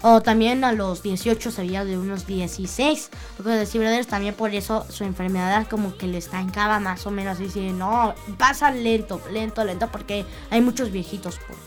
O 0.02 0.22
también 0.22 0.64
a 0.64 0.72
los 0.72 1.02
18 1.02 1.50
se 1.50 1.62
veía 1.64 1.84
de 1.84 1.98
unos 1.98 2.28
16. 2.28 3.10
Porque 3.38 3.54
así, 3.54 3.80
brothers, 3.80 4.06
también 4.06 4.36
por 4.36 4.54
eso 4.54 4.86
su 4.90 5.04
enfermedad 5.04 5.66
como 5.68 5.98
que 5.98 6.06
le 6.06 6.20
estancaba 6.20 6.80
más 6.80 7.08
o 7.08 7.12
menos. 7.12 7.40
Y 7.40 7.46
dice, 7.46 7.72
no, 7.72 8.14
pasa 8.38 8.70
lento, 8.70 9.20
lento, 9.32 9.64
lento, 9.64 9.90
porque 9.92 10.24
hay 10.52 10.62
muchos 10.62 10.92
viejitos. 10.92 11.40
Pues. 11.48 11.58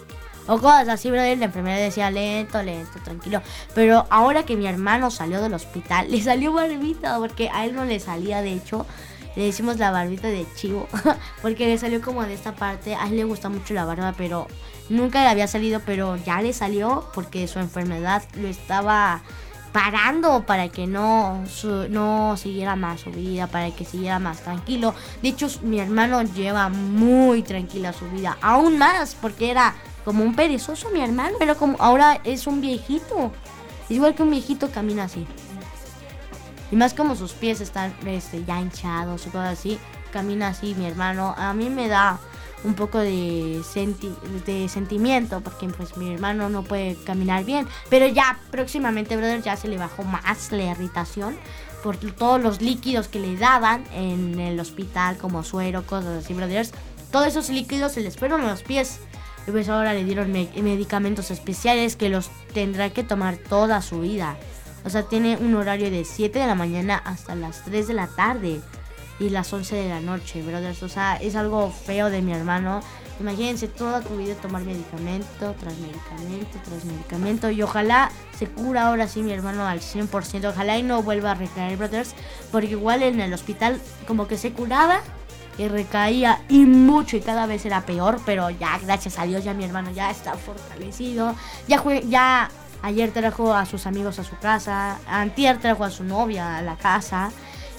O 0.46 0.58
cosas 0.60 0.88
así, 0.88 1.10
brother, 1.10 1.36
la 1.36 1.46
enfermera 1.46 1.78
decía 1.78 2.10
lento, 2.10 2.62
lento, 2.62 2.98
tranquilo. 3.02 3.42
Pero 3.74 4.06
ahora 4.08 4.44
que 4.44 4.56
mi 4.56 4.66
hermano 4.66 5.10
salió 5.10 5.42
del 5.42 5.54
hospital, 5.54 6.06
le 6.10 6.22
salió 6.22 6.52
barbita, 6.52 7.18
porque 7.18 7.50
a 7.52 7.64
él 7.64 7.74
no 7.74 7.84
le 7.84 7.98
salía, 7.98 8.40
de 8.40 8.52
hecho, 8.52 8.86
le 9.38 9.44
decimos 9.44 9.78
la 9.78 9.92
barbita 9.92 10.26
de 10.26 10.44
chivo, 10.56 10.88
porque 11.42 11.68
le 11.68 11.78
salió 11.78 12.00
como 12.00 12.24
de 12.24 12.34
esta 12.34 12.56
parte. 12.56 12.96
A 12.96 13.06
él 13.06 13.16
le 13.16 13.22
gusta 13.22 13.48
mucho 13.48 13.72
la 13.72 13.84
barba, 13.84 14.12
pero 14.18 14.48
nunca 14.88 15.22
le 15.22 15.28
había 15.28 15.46
salido, 15.46 15.80
pero 15.86 16.16
ya 16.16 16.42
le 16.42 16.52
salió 16.52 17.08
porque 17.14 17.46
su 17.46 17.60
enfermedad 17.60 18.24
lo 18.34 18.48
estaba 18.48 19.22
parando 19.70 20.44
para 20.44 20.70
que 20.70 20.88
no, 20.88 21.44
no 21.88 22.36
siguiera 22.36 22.74
más 22.74 23.02
su 23.02 23.12
vida, 23.12 23.46
para 23.46 23.70
que 23.70 23.84
siguiera 23.84 24.18
más 24.18 24.40
tranquilo. 24.40 24.92
De 25.22 25.28
hecho, 25.28 25.46
mi 25.62 25.78
hermano 25.78 26.22
lleva 26.22 26.68
muy 26.68 27.42
tranquila 27.42 27.92
su 27.92 28.10
vida, 28.10 28.38
aún 28.42 28.76
más, 28.76 29.14
porque 29.14 29.52
era 29.52 29.76
como 30.04 30.24
un 30.24 30.34
perezoso 30.34 30.90
mi 30.90 31.00
hermano, 31.00 31.36
pero 31.38 31.56
como 31.56 31.76
ahora 31.78 32.20
es 32.24 32.48
un 32.48 32.60
viejito. 32.60 33.30
Igual 33.88 34.16
que 34.16 34.24
un 34.24 34.30
viejito 34.30 34.68
camina 34.72 35.04
así. 35.04 35.28
Y 36.70 36.76
más 36.76 36.94
como 36.94 37.16
sus 37.16 37.32
pies 37.32 37.60
están 37.60 37.94
este, 38.06 38.44
ya 38.44 38.60
hinchados 38.60 39.26
o 39.26 39.30
cosas 39.30 39.58
así, 39.58 39.78
camina 40.12 40.48
así 40.48 40.74
mi 40.74 40.86
hermano. 40.86 41.34
A 41.38 41.54
mí 41.54 41.70
me 41.70 41.88
da 41.88 42.18
un 42.64 42.74
poco 42.74 42.98
de, 42.98 43.60
senti- 43.62 44.14
de 44.44 44.68
sentimiento 44.68 45.40
porque 45.40 45.68
pues 45.68 45.96
mi 45.96 46.12
hermano 46.12 46.48
no 46.48 46.62
puede 46.64 46.96
caminar 47.04 47.44
bien. 47.44 47.66
Pero 47.88 48.06
ya 48.06 48.38
próximamente, 48.50 49.16
brother, 49.16 49.42
ya 49.42 49.56
se 49.56 49.68
le 49.68 49.78
bajó 49.78 50.02
más 50.04 50.50
la 50.52 50.64
irritación 50.72 51.36
por 51.82 51.96
todos 51.96 52.40
los 52.42 52.60
líquidos 52.60 53.06
que 53.08 53.20
le 53.20 53.36
daban 53.36 53.84
en 53.94 54.38
el 54.40 54.58
hospital 54.60 55.16
como 55.16 55.44
suero, 55.44 55.86
cosas 55.86 56.24
así, 56.24 56.34
brothers. 56.34 56.72
Todos 57.12 57.28
esos 57.28 57.48
líquidos 57.48 57.92
se 57.92 58.00
les 58.02 58.16
fueron 58.16 58.42
a 58.42 58.50
los 58.50 58.62
pies. 58.62 58.98
Y 59.46 59.50
pues 59.50 59.68
ahora 59.70 59.94
le 59.94 60.04
dieron 60.04 60.30
me- 60.30 60.50
medicamentos 60.60 61.30
especiales 61.30 61.96
que 61.96 62.10
los 62.10 62.28
tendrá 62.52 62.90
que 62.90 63.04
tomar 63.04 63.36
toda 63.38 63.80
su 63.80 64.00
vida. 64.00 64.36
O 64.84 64.90
sea, 64.90 65.02
tiene 65.02 65.36
un 65.36 65.54
horario 65.54 65.90
de 65.90 66.04
7 66.04 66.38
de 66.38 66.46
la 66.46 66.54
mañana 66.54 66.96
hasta 67.04 67.34
las 67.34 67.64
3 67.64 67.88
de 67.88 67.94
la 67.94 68.06
tarde 68.06 68.60
y 69.20 69.30
las 69.30 69.52
11 69.52 69.74
de 69.74 69.88
la 69.88 70.00
noche, 70.00 70.42
brothers. 70.42 70.82
O 70.82 70.88
sea, 70.88 71.16
es 71.16 71.36
algo 71.36 71.70
feo 71.70 72.10
de 72.10 72.22
mi 72.22 72.32
hermano. 72.32 72.80
Imagínense 73.20 73.66
toda 73.66 74.00
tu 74.00 74.16
vida 74.16 74.34
tomar 74.36 74.62
medicamento 74.62 75.54
tras 75.58 75.76
medicamento 75.78 76.58
tras 76.64 76.84
medicamento. 76.84 77.50
Y 77.50 77.62
ojalá 77.62 78.10
se 78.38 78.46
cura 78.46 78.86
ahora 78.86 79.08
sí 79.08 79.22
mi 79.22 79.32
hermano 79.32 79.66
al 79.66 79.80
100%. 79.80 80.50
Ojalá 80.50 80.78
y 80.78 80.84
no 80.84 81.02
vuelva 81.02 81.32
a 81.32 81.34
recaer, 81.34 81.76
brothers. 81.76 82.14
Porque 82.52 82.68
igual 82.70 83.02
en 83.02 83.20
el 83.20 83.34
hospital 83.34 83.80
como 84.06 84.28
que 84.28 84.38
se 84.38 84.52
curaba 84.52 85.00
y 85.58 85.66
recaía 85.66 86.40
y 86.48 86.60
mucho 86.60 87.16
y 87.16 87.20
cada 87.20 87.46
vez 87.46 87.66
era 87.66 87.80
peor. 87.80 88.20
Pero 88.24 88.50
ya, 88.50 88.78
gracias 88.78 89.18
a 89.18 89.24
Dios, 89.24 89.42
ya 89.42 89.52
mi 89.52 89.64
hermano 89.64 89.90
ya 89.90 90.10
está 90.12 90.34
fortalecido. 90.34 91.34
Ya, 91.66 91.82
ya 92.02 92.48
ayer 92.82 93.10
trajo 93.12 93.54
a 93.54 93.66
sus 93.66 93.86
amigos 93.86 94.18
a 94.18 94.24
su 94.24 94.36
casa. 94.38 94.98
Antier 95.06 95.58
trajo 95.58 95.84
a 95.84 95.90
su 95.90 96.04
novia 96.04 96.58
a 96.58 96.62
la 96.62 96.76
casa. 96.76 97.30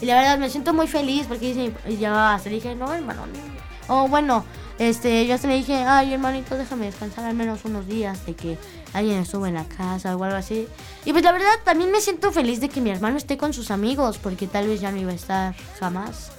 Y 0.01 0.05
la 0.05 0.15
verdad 0.15 0.37
me 0.37 0.49
siento 0.49 0.73
muy 0.73 0.87
feliz 0.87 1.25
porque 1.27 1.53
dice, 1.53 1.73
y 1.87 1.97
yo 1.97 2.15
hasta 2.15 2.49
le 2.49 2.55
dije, 2.55 2.75
no 2.75 2.93
hermano, 2.93 3.25
no". 3.27 3.93
o 3.93 4.07
bueno, 4.07 4.45
este, 4.77 5.27
yo 5.27 5.35
hasta 5.35 5.49
le 5.49 5.55
dije, 5.55 5.75
ay 5.75 6.13
hermanito, 6.13 6.55
déjame 6.57 6.85
descansar 6.85 7.25
al 7.25 7.35
menos 7.35 7.65
unos 7.65 7.85
días 7.85 8.25
de 8.25 8.33
que 8.33 8.57
alguien 8.93 9.19
estuvo 9.19 9.45
en 9.45 9.55
la 9.55 9.65
casa 9.65 10.15
o 10.15 10.23
algo 10.23 10.37
así. 10.37 10.69
Y 11.03 11.11
pues 11.11 11.23
la 11.23 11.33
verdad 11.33 11.49
también 11.65 11.91
me 11.91 11.99
siento 11.99 12.31
feliz 12.31 12.61
de 12.61 12.69
que 12.69 12.79
mi 12.79 12.89
hermano 12.89 13.17
esté 13.17 13.37
con 13.37 13.51
sus 13.51 13.71
amigos 13.71 14.17
porque 14.17 14.47
tal 14.47 14.67
vez 14.67 14.79
ya 14.79 14.91
no 14.91 14.97
iba 14.97 15.11
a 15.11 15.15
estar 15.15 15.55
jamás. 15.79 16.31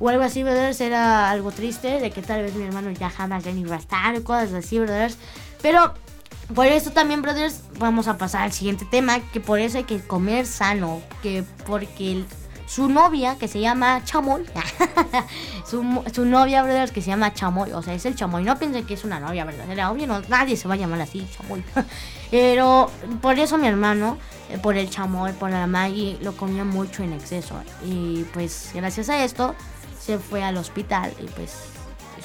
O 0.00 0.08
algo 0.08 0.24
así, 0.24 0.42
brothers, 0.42 0.80
era 0.80 1.30
algo 1.30 1.52
triste 1.52 2.00
de 2.00 2.10
que 2.10 2.22
tal 2.22 2.42
vez 2.42 2.54
mi 2.54 2.64
hermano 2.64 2.90
ya 2.90 3.10
jamás 3.10 3.44
ya 3.44 3.52
ni 3.52 3.60
iba 3.60 3.76
a 3.76 3.78
estar, 3.78 4.20
cosas 4.22 4.52
así, 4.54 4.78
brothers. 4.78 5.18
Pero 5.62 5.94
por 6.52 6.66
eso 6.66 6.90
también, 6.90 7.22
brothers, 7.22 7.62
vamos 7.78 8.08
a 8.08 8.18
pasar 8.18 8.42
al 8.42 8.52
siguiente 8.52 8.84
tema, 8.84 9.20
que 9.32 9.40
por 9.40 9.60
eso 9.60 9.78
hay 9.78 9.84
que 9.84 10.00
comer 10.00 10.46
sano, 10.46 11.00
que 11.22 11.44
porque 11.66 12.24
su 12.66 12.88
novia, 12.88 13.36
que 13.38 13.48
se 13.48 13.60
llama 13.60 14.02
Chamoy, 14.04 14.44
su, 15.66 16.02
su 16.12 16.24
novia, 16.24 16.62
brothers, 16.62 16.92
que 16.92 17.00
se 17.00 17.08
llama 17.08 17.32
Chamoy, 17.32 17.72
o 17.72 17.82
sea, 17.82 17.94
es 17.94 18.04
el 18.04 18.14
Chamoy, 18.14 18.44
no 18.44 18.58
piensen 18.58 18.84
que 18.84 18.94
es 18.94 19.04
una 19.04 19.20
novia 19.20 19.44
verdadera, 19.44 19.90
obvio, 19.90 20.06
no, 20.06 20.20
nadie 20.28 20.56
se 20.56 20.68
va 20.68 20.74
a 20.74 20.76
llamar 20.76 21.00
así, 21.00 21.26
Chamoy. 21.36 21.64
Pero 22.30 22.90
por 23.22 23.38
eso 23.38 23.58
mi 23.58 23.68
hermano, 23.68 24.18
eh, 24.50 24.58
por 24.58 24.76
el 24.76 24.90
Chamoy, 24.90 25.32
por 25.32 25.50
la 25.50 25.66
Maggie, 25.66 26.18
lo 26.20 26.36
comía 26.36 26.64
mucho 26.64 27.02
en 27.02 27.12
exceso. 27.12 27.54
Y 27.86 28.24
pues 28.34 28.70
gracias 28.74 29.08
a 29.08 29.22
esto 29.24 29.54
se 30.00 30.18
fue 30.18 30.42
al 30.42 30.56
hospital 30.56 31.12
y 31.20 31.26
pues 31.26 31.73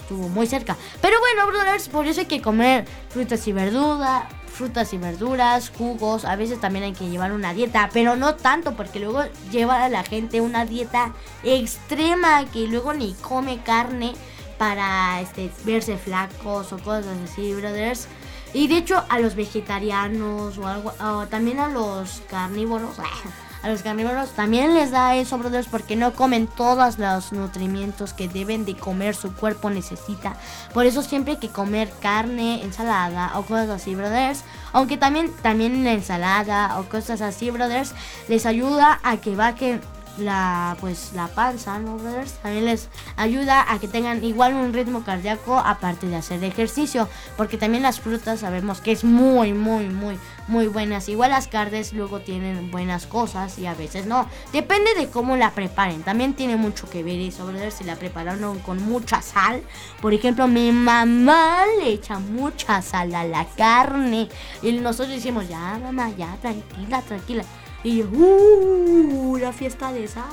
estuvo 0.10 0.28
muy 0.30 0.48
cerca. 0.48 0.76
Pero 1.02 1.20
bueno, 1.20 1.46
brothers, 1.48 1.88
por 1.88 2.08
eso 2.08 2.22
hay 2.22 2.26
que 2.26 2.42
comer 2.42 2.86
frutas 3.10 3.48
y 3.48 3.52
verduras, 3.52 4.24
frutas 4.52 4.92
y 4.94 4.98
verduras, 4.98 5.70
jugos. 5.70 6.26
A 6.26 6.36
veces 6.36 6.60
también 6.60 6.86
hay 6.86 6.94
que 6.94 7.10
llevar 7.10 7.32
una 7.32 7.54
dieta, 7.54 7.90
pero 7.94 8.16
no 8.16 8.34
tanto, 8.36 8.74
porque 8.76 9.00
luego 9.00 9.24
lleva 9.52 9.84
a 9.84 9.90
la 9.90 10.04
gente 10.04 10.42
una 10.42 10.66
dieta 10.66 11.14
extrema 11.44 12.46
que 12.46 12.68
luego 12.68 12.94
ni 12.94 13.14
come 13.14 13.62
carne 13.62 14.14
para 14.58 15.22
este, 15.22 15.52
verse 15.64 15.98
flacos 15.98 16.74
o 16.74 16.80
cosas 16.80 17.16
así, 17.24 17.54
brothers. 17.54 18.08
Y 18.52 18.68
de 18.68 18.78
hecho 18.78 19.06
a 19.10 19.20
los 19.20 19.36
vegetarianos 19.36 20.58
o 20.58 20.68
algo, 20.68 20.92
también 21.28 21.60
a 21.60 21.68
los 21.68 22.24
carnívoros, 22.32 22.98
a 23.62 23.70
los 23.70 23.82
carnívoros 23.82 24.32
también 24.32 24.74
les 24.74 24.92
da 24.92 25.16
eso, 25.16 25.38
brothers, 25.38 25.68
porque 25.68 25.96
no 25.96 26.14
comen 26.14 26.48
todos 26.48 26.98
los 26.98 27.34
nutrimientos 27.34 28.14
que 28.14 28.28
deben 28.28 28.66
de 28.66 28.76
comer, 28.76 29.16
su 29.16 29.34
cuerpo 29.34 29.70
necesita. 29.70 30.38
Por 30.74 30.86
eso 30.86 31.02
siempre 31.02 31.34
hay 31.34 31.40
que 31.40 31.50
comer 31.50 31.92
carne, 32.02 32.64
ensalada 32.64 33.38
o 33.38 33.44
cosas 33.44 33.70
así, 33.70 33.96
brothers. 33.96 34.44
Aunque 34.72 34.98
también, 34.98 35.34
también 35.42 35.84
la 35.84 35.94
ensalada 35.94 36.80
o 36.80 36.86
cosas 36.86 37.22
así, 37.22 37.52
brothers, 37.52 37.94
les 38.28 38.46
ayuda 38.46 39.00
a 39.04 39.18
que 39.18 39.36
bajen 39.36 39.82
la 40.20 40.78
pues 40.80 41.12
la 41.14 41.28
panza, 41.28 41.80
¿no? 41.80 41.98
También 42.42 42.66
les 42.66 42.90
ayuda 43.16 43.66
a 43.72 43.80
que 43.80 43.88
tengan 43.88 44.24
igual 44.24 44.54
un 44.54 44.74
ritmo 44.74 45.04
cardíaco 45.04 45.58
aparte 45.58 46.08
de 46.08 46.16
hacer 46.16 46.44
ejercicio, 46.44 47.08
porque 47.38 47.58
también 47.58 47.84
las 47.84 48.00
frutas 48.00 48.42
sabemos 48.42 48.82
que 48.82 48.92
es 48.92 49.04
muy 49.04 49.54
muy 49.54 49.90
muy 49.90 50.18
muy 50.48 50.68
buenas. 50.68 51.10
Igual 51.10 51.32
las 51.32 51.48
carnes 51.48 51.94
luego 51.94 52.22
tienen 52.22 52.72
buenas 52.72 53.06
cosas 53.06 53.58
y 53.60 53.66
a 53.66 53.74
veces 53.74 54.06
no. 54.06 54.28
Depende 54.52 54.94
de 54.96 55.10
cómo 55.10 55.38
la 55.38 55.52
preparen. 55.52 56.04
También 56.04 56.34
tiene 56.34 56.56
mucho 56.56 56.90
que 56.90 57.04
ver 57.04 57.20
eso, 57.20 57.46
brothers, 57.46 57.76
si 57.76 57.84
la 57.84 57.96
prepararon 57.96 58.60
con 58.60 58.82
mucha 58.84 59.22
sal. 59.22 59.62
Por 60.02 60.14
ejemplo, 60.14 60.48
mi 60.48 60.72
mamá 60.72 61.64
le 61.80 61.90
echa 61.90 62.20
mucha 62.20 62.82
sal 62.82 63.14
a 63.16 63.24
la 63.24 63.46
carne 63.46 64.30
y 64.62 64.72
nosotros 64.74 65.16
decimos, 65.16 65.48
"Ya, 65.48 65.80
mamá, 65.82 66.10
ya, 66.18 66.36
tranquila, 66.42 67.02
tranquila." 67.02 67.44
Y 67.84 67.98
yo, 67.98 68.06
¡uh! 68.12 69.38
La 69.38 69.54
fiesta 69.54 69.92
de 69.92 70.08
sal. 70.08 70.26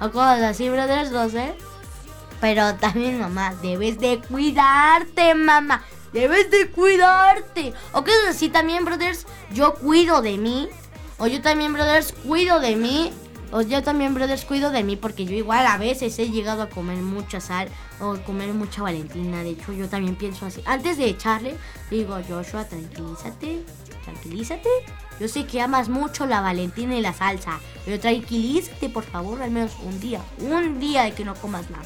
O 0.00 0.10
cosas 0.10 0.42
así, 0.42 0.68
brothers, 0.68 1.10
no 1.10 1.28
sé. 1.28 1.54
Pero 2.40 2.74
también, 2.76 3.20
mamá, 3.20 3.54
debes 3.62 3.98
de 3.98 4.20
cuidarte, 4.20 5.34
mamá. 5.34 5.82
Debes 6.12 6.50
de 6.50 6.70
cuidarte. 6.70 7.72
O 7.92 8.02
cosas 8.02 8.30
así 8.30 8.48
también, 8.48 8.84
brothers. 8.84 9.26
Yo 9.52 9.74
cuido 9.74 10.22
de 10.22 10.38
mí. 10.38 10.68
O 11.18 11.26
yo 11.26 11.40
también, 11.40 11.72
brothers, 11.72 12.12
cuido 12.12 12.60
de 12.60 12.76
mí. 12.76 13.12
O 13.52 13.62
yo 13.62 13.82
también, 13.82 14.14
brothers, 14.14 14.44
cuido 14.44 14.70
de 14.70 14.84
mí 14.84 14.96
porque 14.96 15.24
yo 15.24 15.34
igual 15.34 15.66
a 15.66 15.76
veces 15.76 16.18
he 16.18 16.30
llegado 16.30 16.62
a 16.62 16.68
comer 16.68 16.98
mucha 16.98 17.40
sal 17.40 17.68
o 17.98 18.16
comer 18.24 18.52
mucha 18.54 18.82
valentina. 18.82 19.42
De 19.42 19.50
hecho, 19.50 19.72
yo 19.72 19.88
también 19.88 20.16
pienso 20.16 20.46
así. 20.46 20.62
Antes 20.66 20.98
de 20.98 21.06
echarle, 21.06 21.56
digo, 21.90 22.16
Joshua, 22.28 22.64
tranquilízate, 22.64 23.64
tranquilízate. 24.04 24.68
Yo 25.20 25.28
sé 25.28 25.44
que 25.44 25.60
amas 25.60 25.90
mucho 25.90 26.24
la 26.24 26.40
valentina 26.40 26.96
y 26.96 27.02
la 27.02 27.12
salsa, 27.12 27.60
pero 27.84 28.00
tranquilízate, 28.00 28.88
por 28.88 29.04
favor, 29.04 29.42
al 29.42 29.50
menos 29.50 29.72
un 29.84 30.00
día. 30.00 30.22
Un 30.38 30.80
día 30.80 31.02
de 31.02 31.12
que 31.12 31.26
no 31.26 31.34
comas 31.34 31.68
nada. 31.68 31.84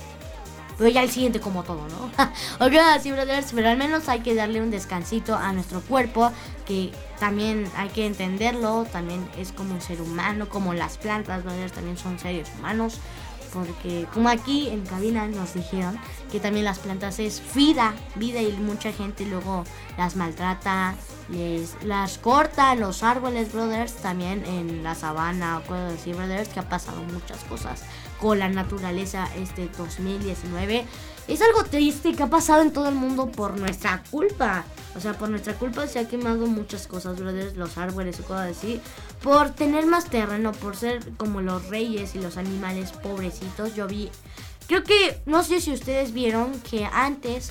Pero 0.79 0.89
ya 0.89 1.03
el 1.03 1.11
siguiente 1.11 1.41
como 1.41 1.65
todo, 1.65 1.87
¿no? 1.89 2.25
ok, 2.65 2.75
así, 2.95 3.11
brothers, 3.11 3.53
pero 3.53 3.69
al 3.69 3.77
menos 3.77 4.09
hay 4.09 4.21
que 4.21 4.37
darle 4.37 4.61
un 4.61 4.71
descansito 4.71 5.35
a 5.35 5.53
nuestro 5.53 5.81
cuerpo, 5.81 6.31
que 6.65 6.93
también 7.19 7.69
hay 7.77 7.89
que 7.89 8.07
entenderlo, 8.07 8.87
también 8.93 9.29
es 9.37 9.51
como 9.51 9.75
un 9.75 9.81
ser 9.81 10.01
humano, 10.01 10.49
como 10.49 10.73
las 10.73 10.97
plantas, 10.97 11.43
brothers, 11.43 11.73
también 11.73 11.97
son 11.97 12.21
seres 12.21 12.49
humanos. 12.57 13.01
Porque 13.55 14.07
como 14.13 14.29
aquí 14.29 14.69
en 14.69 14.85
cabina 14.85 15.27
nos 15.29 15.55
dijeron 15.55 15.99
que 16.31 16.41
también 16.41 16.65
las 16.65 16.81
plantas 16.81 17.21
es 17.21 17.41
vida, 17.55 17.95
vida 18.17 18.43
y 18.43 18.53
mucha 18.53 18.93
gente 18.93 19.25
luego 19.25 19.65
las 19.97 20.17
maltrata, 20.17 20.97
les, 21.29 21.83
las 21.85 22.19
corta 22.19 22.75
los 22.75 23.03
árboles, 23.03 23.53
brothers, 23.53 23.95
también 23.95 24.45
en 24.45 24.83
la 24.83 24.95
sabana 24.95 25.59
o 25.59 25.63
cosas 25.63 25.95
así, 25.95 26.13
brothers, 26.13 26.49
que 26.49 26.61
ha 26.61 26.69
pasado 26.69 27.01
muchas 27.05 27.43
cosas 27.45 27.83
con 28.21 28.39
la 28.39 28.49
naturaleza 28.49 29.29
este 29.37 29.69
2019. 29.79 30.85
Es 31.29 31.41
algo 31.41 31.65
triste 31.65 32.13
que 32.13 32.23
ha 32.23 32.31
pasado 32.31 32.63
en 32.63 32.73
todo 32.73 32.89
el 32.89 32.95
mundo 32.95 33.31
por 33.31 33.59
nuestra 33.59 34.03
culpa. 34.11 34.65
O 34.97 35.01
sea, 35.01 35.15
por 35.15 35.29
nuestra 35.29 35.55
culpa 35.55 35.87
se 35.87 35.99
ha 35.99 36.09
quemado 36.09 36.47
muchas 36.47 36.87
cosas, 36.87 37.19
brothers, 37.19 37.57
los 37.57 37.77
árboles 37.79 38.19
y 38.21 38.23
cosas 38.23 38.57
así. 38.57 38.81
Por 39.23 39.51
tener 39.51 39.87
más 39.87 40.07
terreno, 40.07 40.53
por 40.53 40.77
ser 40.77 41.13
como 41.17 41.41
los 41.41 41.69
reyes 41.69 42.15
y 42.15 42.21
los 42.21 42.37
animales 42.37 42.93
pobrecitos. 42.93 43.75
Yo 43.75 43.87
vi, 43.89 44.11
creo 44.69 44.85
que, 44.85 45.21
no 45.27 45.43
sé 45.43 45.61
si 45.61 45.73
ustedes 45.73 46.13
vieron 46.13 46.53
que 46.61 46.85
antes 46.85 47.51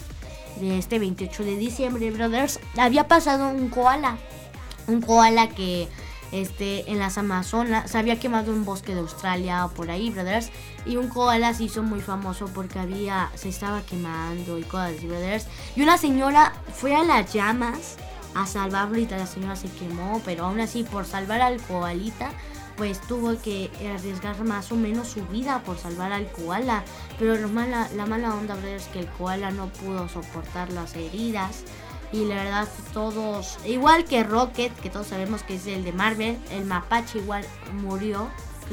de 0.60 0.78
este 0.78 1.00
28 1.00 1.44
de 1.44 1.58
diciembre, 1.58 2.12
brothers, 2.12 2.60
había 2.78 3.08
pasado 3.08 3.50
un 3.50 3.70
koala. 3.70 4.18
Un 4.88 5.02
koala 5.02 5.50
que 5.50 5.88
este, 6.32 6.90
en 6.92 7.00
las 7.00 7.18
Amazonas, 7.18 7.92
se 7.92 7.98
había 7.98 8.20
quemado 8.20 8.52
un 8.52 8.66
bosque 8.66 8.94
de 8.94 9.02
Australia 9.02 9.66
o 9.66 9.70
por 9.70 9.92
ahí, 9.92 10.10
brothers. 10.10 10.50
Y 10.86 10.98
un 10.98 11.08
koala 11.08 11.54
se 11.54 11.64
hizo 11.64 11.84
muy 11.84 12.02
famoso 12.02 12.48
porque 12.54 12.80
había, 12.80 13.32
se 13.36 13.50
estaba 13.50 13.82
quemando 13.82 14.60
y 14.60 14.64
cosas 14.64 15.02
brothers. 15.04 15.48
Y 15.76 15.82
una 15.82 15.98
señora 15.98 16.54
fue 16.74 16.96
a 16.96 17.04
las 17.04 17.34
llamas 17.34 17.98
a 18.36 18.46
salvarlo 18.46 18.98
y 18.98 19.08
la 19.08 19.28
señora 19.28 19.56
se 19.56 19.70
quemó, 19.70 20.22
pero 20.26 20.46
aún 20.46 20.60
así 20.60 20.84
por 20.84 21.06
salvar 21.06 21.42
al 21.42 21.62
koalita, 21.62 22.32
pues 22.76 23.00
tuvo 23.02 23.40
que 23.40 23.70
arriesgar 23.96 24.44
más 24.44 24.72
o 24.72 24.76
menos 24.76 25.10
su 25.10 25.26
vida 25.28 25.62
por 25.64 25.78
salvar 25.78 26.12
al 26.12 26.32
koala. 26.32 26.84
Pero 27.20 27.36
lo 27.36 27.48
la 27.48 28.06
mala 28.06 28.34
onda, 28.34 28.58
es 28.68 28.88
que 28.88 29.00
el 29.00 29.08
koala 29.08 29.52
no 29.52 29.68
pudo 29.68 30.10
soportar 30.10 30.72
las 30.72 30.96
heridas. 30.96 31.64
Y 32.12 32.26
la 32.26 32.36
verdad, 32.36 32.68
todos, 32.94 33.58
igual 33.66 34.06
que 34.06 34.24
Rocket, 34.24 34.72
que 34.80 34.92
todos 34.92 35.08
sabemos 35.08 35.42
que 35.42 35.56
es 35.56 35.66
el 35.66 35.84
de 35.84 35.94
Marvel, 35.94 36.38
el 36.52 36.66
mapache 36.66 37.18
igual 37.18 37.44
murió. 37.74 38.30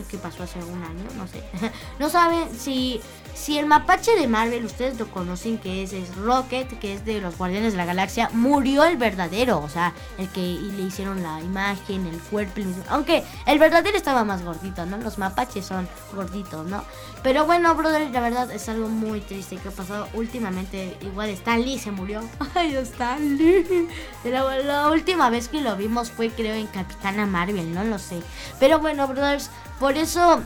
Que 0.08 0.18
pasó 0.18 0.42
hace 0.42 0.58
un 0.62 0.82
año, 0.82 1.04
no 1.16 1.26
sé. 1.26 1.42
no 1.98 2.08
saben 2.08 2.48
si, 2.56 3.00
si 3.34 3.58
el 3.58 3.66
mapache 3.66 4.12
de 4.16 4.26
Marvel, 4.26 4.64
ustedes 4.64 4.98
lo 4.98 5.10
conocen, 5.10 5.58
que 5.58 5.82
es, 5.82 5.92
es 5.92 6.14
Rocket, 6.16 6.78
que 6.78 6.94
es 6.94 7.04
de 7.04 7.20
los 7.20 7.36
Guardianes 7.38 7.72
de 7.72 7.78
la 7.78 7.84
Galaxia, 7.84 8.30
murió 8.32 8.84
el 8.84 8.96
verdadero. 8.96 9.60
O 9.60 9.68
sea, 9.68 9.94
el 10.18 10.28
que 10.28 10.40
le 10.40 10.82
hicieron 10.82 11.22
la 11.22 11.40
imagen, 11.40 12.06
el 12.06 12.18
cuerpo. 12.18 12.60
Aunque 12.88 13.24
el 13.46 13.58
verdadero 13.58 13.96
estaba 13.96 14.24
más 14.24 14.44
gordito, 14.44 14.86
¿no? 14.86 14.98
Los 14.98 15.18
mapaches 15.18 15.64
son 15.64 15.88
gorditos, 16.14 16.66
¿no? 16.66 16.84
Pero 17.22 17.44
bueno, 17.44 17.74
brother, 17.74 18.10
la 18.10 18.20
verdad 18.20 18.50
es 18.50 18.68
algo 18.68 18.88
muy 18.88 19.20
triste 19.20 19.56
que 19.56 19.68
ha 19.68 19.72
pasado 19.72 20.08
últimamente. 20.14 20.96
Igual 21.02 21.30
Stan 21.30 21.62
Lee 21.62 21.78
se 21.78 21.90
murió. 21.90 22.22
Ay, 22.54 22.74
Stan 22.76 23.36
Lee. 23.36 23.88
La, 24.24 24.56
la 24.58 24.90
última 24.90 25.30
vez 25.30 25.48
que 25.48 25.60
lo 25.60 25.76
vimos 25.76 26.10
fue, 26.10 26.30
creo, 26.30 26.54
en 26.54 26.66
Capitana 26.66 27.26
Marvel, 27.26 27.74
no 27.74 27.84
lo 27.84 27.98
sé. 27.98 28.20
Pero 28.58 28.78
bueno, 28.78 29.06
brothers, 29.06 29.50
por 29.80 29.96
eso 29.96 30.40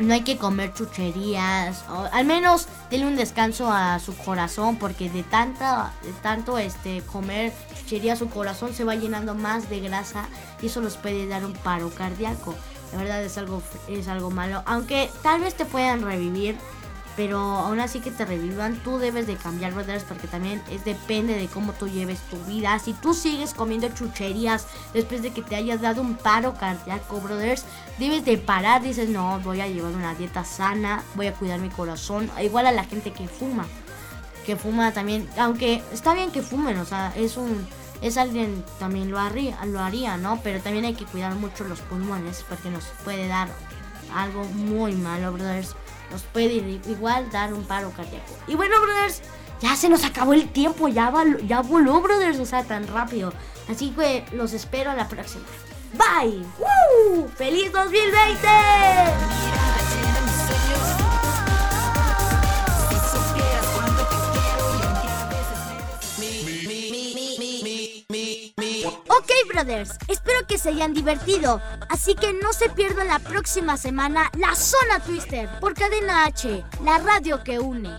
no 0.00 0.12
hay 0.12 0.22
que 0.22 0.36
comer 0.36 0.74
chucherías. 0.74 1.84
O 1.88 2.08
al 2.12 2.26
menos 2.26 2.66
denle 2.90 3.06
un 3.06 3.16
descanso 3.16 3.70
a 3.70 3.98
su 4.00 4.14
corazón. 4.16 4.76
Porque 4.76 5.08
de 5.08 5.22
tanta, 5.22 5.92
de 6.02 6.12
tanto 6.14 6.58
este 6.58 7.00
comer 7.02 7.52
chucherías, 7.78 8.18
su 8.18 8.28
corazón 8.28 8.74
se 8.74 8.84
va 8.84 8.96
llenando 8.96 9.34
más 9.34 9.70
de 9.70 9.80
grasa. 9.80 10.26
Y 10.60 10.66
eso 10.66 10.80
los 10.80 10.96
puede 10.96 11.26
dar 11.26 11.44
un 11.44 11.52
paro 11.52 11.90
cardíaco. 11.90 12.54
La 12.92 12.98
verdad 12.98 13.22
es 13.22 13.38
algo, 13.38 13.62
es 13.88 14.08
algo 14.08 14.30
malo. 14.30 14.62
Aunque 14.66 15.08
tal 15.22 15.40
vez 15.40 15.54
te 15.54 15.64
puedan 15.64 16.02
revivir. 16.02 16.58
Pero 17.16 17.38
aún 17.38 17.78
así 17.78 18.00
que 18.00 18.10
te 18.10 18.24
revivan, 18.24 18.74
tú 18.82 18.98
debes 18.98 19.28
de 19.28 19.36
cambiar, 19.36 19.72
brothers, 19.72 20.02
porque 20.02 20.26
también 20.26 20.60
es 20.68 20.84
depende 20.84 21.36
de 21.36 21.46
cómo 21.46 21.72
tú 21.72 21.86
lleves 21.86 22.18
tu 22.28 22.36
vida. 22.44 22.78
Si 22.80 22.92
tú 22.92 23.14
sigues 23.14 23.54
comiendo 23.54 23.88
chucherías 23.88 24.66
después 24.92 25.22
de 25.22 25.32
que 25.32 25.42
te 25.42 25.54
hayas 25.54 25.80
dado 25.80 26.02
un 26.02 26.16
paro 26.16 26.54
cardíaco, 26.54 27.20
brothers, 27.20 27.64
debes 27.98 28.24
de 28.24 28.36
parar. 28.36 28.82
Dices, 28.82 29.08
no, 29.08 29.38
voy 29.40 29.60
a 29.60 29.68
llevar 29.68 29.92
una 29.92 30.14
dieta 30.14 30.44
sana, 30.44 31.04
voy 31.14 31.28
a 31.28 31.34
cuidar 31.34 31.60
mi 31.60 31.68
corazón. 31.70 32.30
Igual 32.42 32.66
a 32.66 32.72
la 32.72 32.84
gente 32.84 33.12
que 33.12 33.28
fuma, 33.28 33.66
que 34.44 34.56
fuma 34.56 34.92
también, 34.92 35.28
aunque 35.38 35.82
está 35.92 36.14
bien 36.14 36.32
que 36.32 36.42
fumen, 36.42 36.78
o 36.78 36.84
sea, 36.84 37.12
es 37.16 37.36
un, 37.36 37.66
es 38.02 38.16
alguien 38.16 38.64
también 38.78 39.10
lo 39.10 39.18
haría, 39.18 39.64
lo 39.66 39.80
haría, 39.80 40.16
¿no? 40.16 40.40
Pero 40.42 40.60
también 40.60 40.84
hay 40.84 40.94
que 40.94 41.06
cuidar 41.06 41.34
mucho 41.36 41.64
los 41.64 41.80
pulmones 41.80 42.44
porque 42.48 42.70
nos 42.70 42.84
puede 43.04 43.28
dar 43.28 43.48
algo 44.14 44.44
muy 44.44 44.92
malo, 44.94 45.32
brothers. 45.32 45.76
Nos 46.10 46.22
puede 46.22 46.80
igual 46.86 47.30
dar 47.30 47.52
un 47.52 47.64
paro 47.64 47.90
cardíaco. 47.90 48.36
Y 48.46 48.54
bueno, 48.54 48.80
brothers, 48.80 49.22
ya 49.60 49.76
se 49.76 49.88
nos 49.88 50.04
acabó 50.04 50.32
el 50.34 50.48
tiempo, 50.48 50.88
ya, 50.88 51.12
ya 51.46 51.62
voló, 51.62 52.00
brothers, 52.00 52.38
o 52.38 52.46
sea, 52.46 52.64
tan 52.64 52.86
rápido. 52.86 53.32
Así 53.68 53.90
que 53.90 54.24
los 54.32 54.52
espero 54.52 54.90
a 54.90 54.94
la 54.94 55.08
próxima. 55.08 55.44
Bye. 55.94 56.44
¡Woo! 56.58 57.28
¡Feliz 57.36 57.72
2020! 57.72 59.63
Ok, 69.08 69.30
brothers, 69.48 69.98
espero 70.08 70.46
que 70.46 70.58
se 70.58 70.70
hayan 70.70 70.94
divertido. 70.94 71.60
Así 71.88 72.14
que 72.14 72.32
no 72.32 72.52
se 72.52 72.70
pierdan 72.70 73.08
la 73.08 73.18
próxima 73.18 73.76
semana 73.76 74.30
la 74.38 74.54
Zona 74.54 75.00
Twister 75.04 75.48
por 75.60 75.74
Cadena 75.74 76.24
H, 76.24 76.64
la 76.82 76.98
radio 76.98 77.42
que 77.44 77.58
une. 77.58 77.90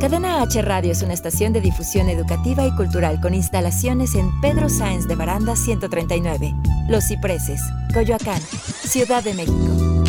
Cadena 0.00 0.42
H 0.42 0.62
Radio 0.62 0.92
es 0.92 1.02
una 1.02 1.12
estación 1.12 1.52
de 1.52 1.60
difusión 1.60 2.08
educativa 2.08 2.66
y 2.66 2.74
cultural 2.74 3.20
con 3.20 3.34
instalaciones 3.34 4.14
en 4.14 4.40
Pedro 4.40 4.68
Sáenz 4.68 5.06
de 5.06 5.14
Baranda 5.14 5.54
139, 5.54 6.54
Los 6.88 7.06
Cipreses, 7.06 7.60
Coyoacán, 7.92 8.40
Ciudad 8.40 9.22
de 9.22 9.34
México. 9.34 9.99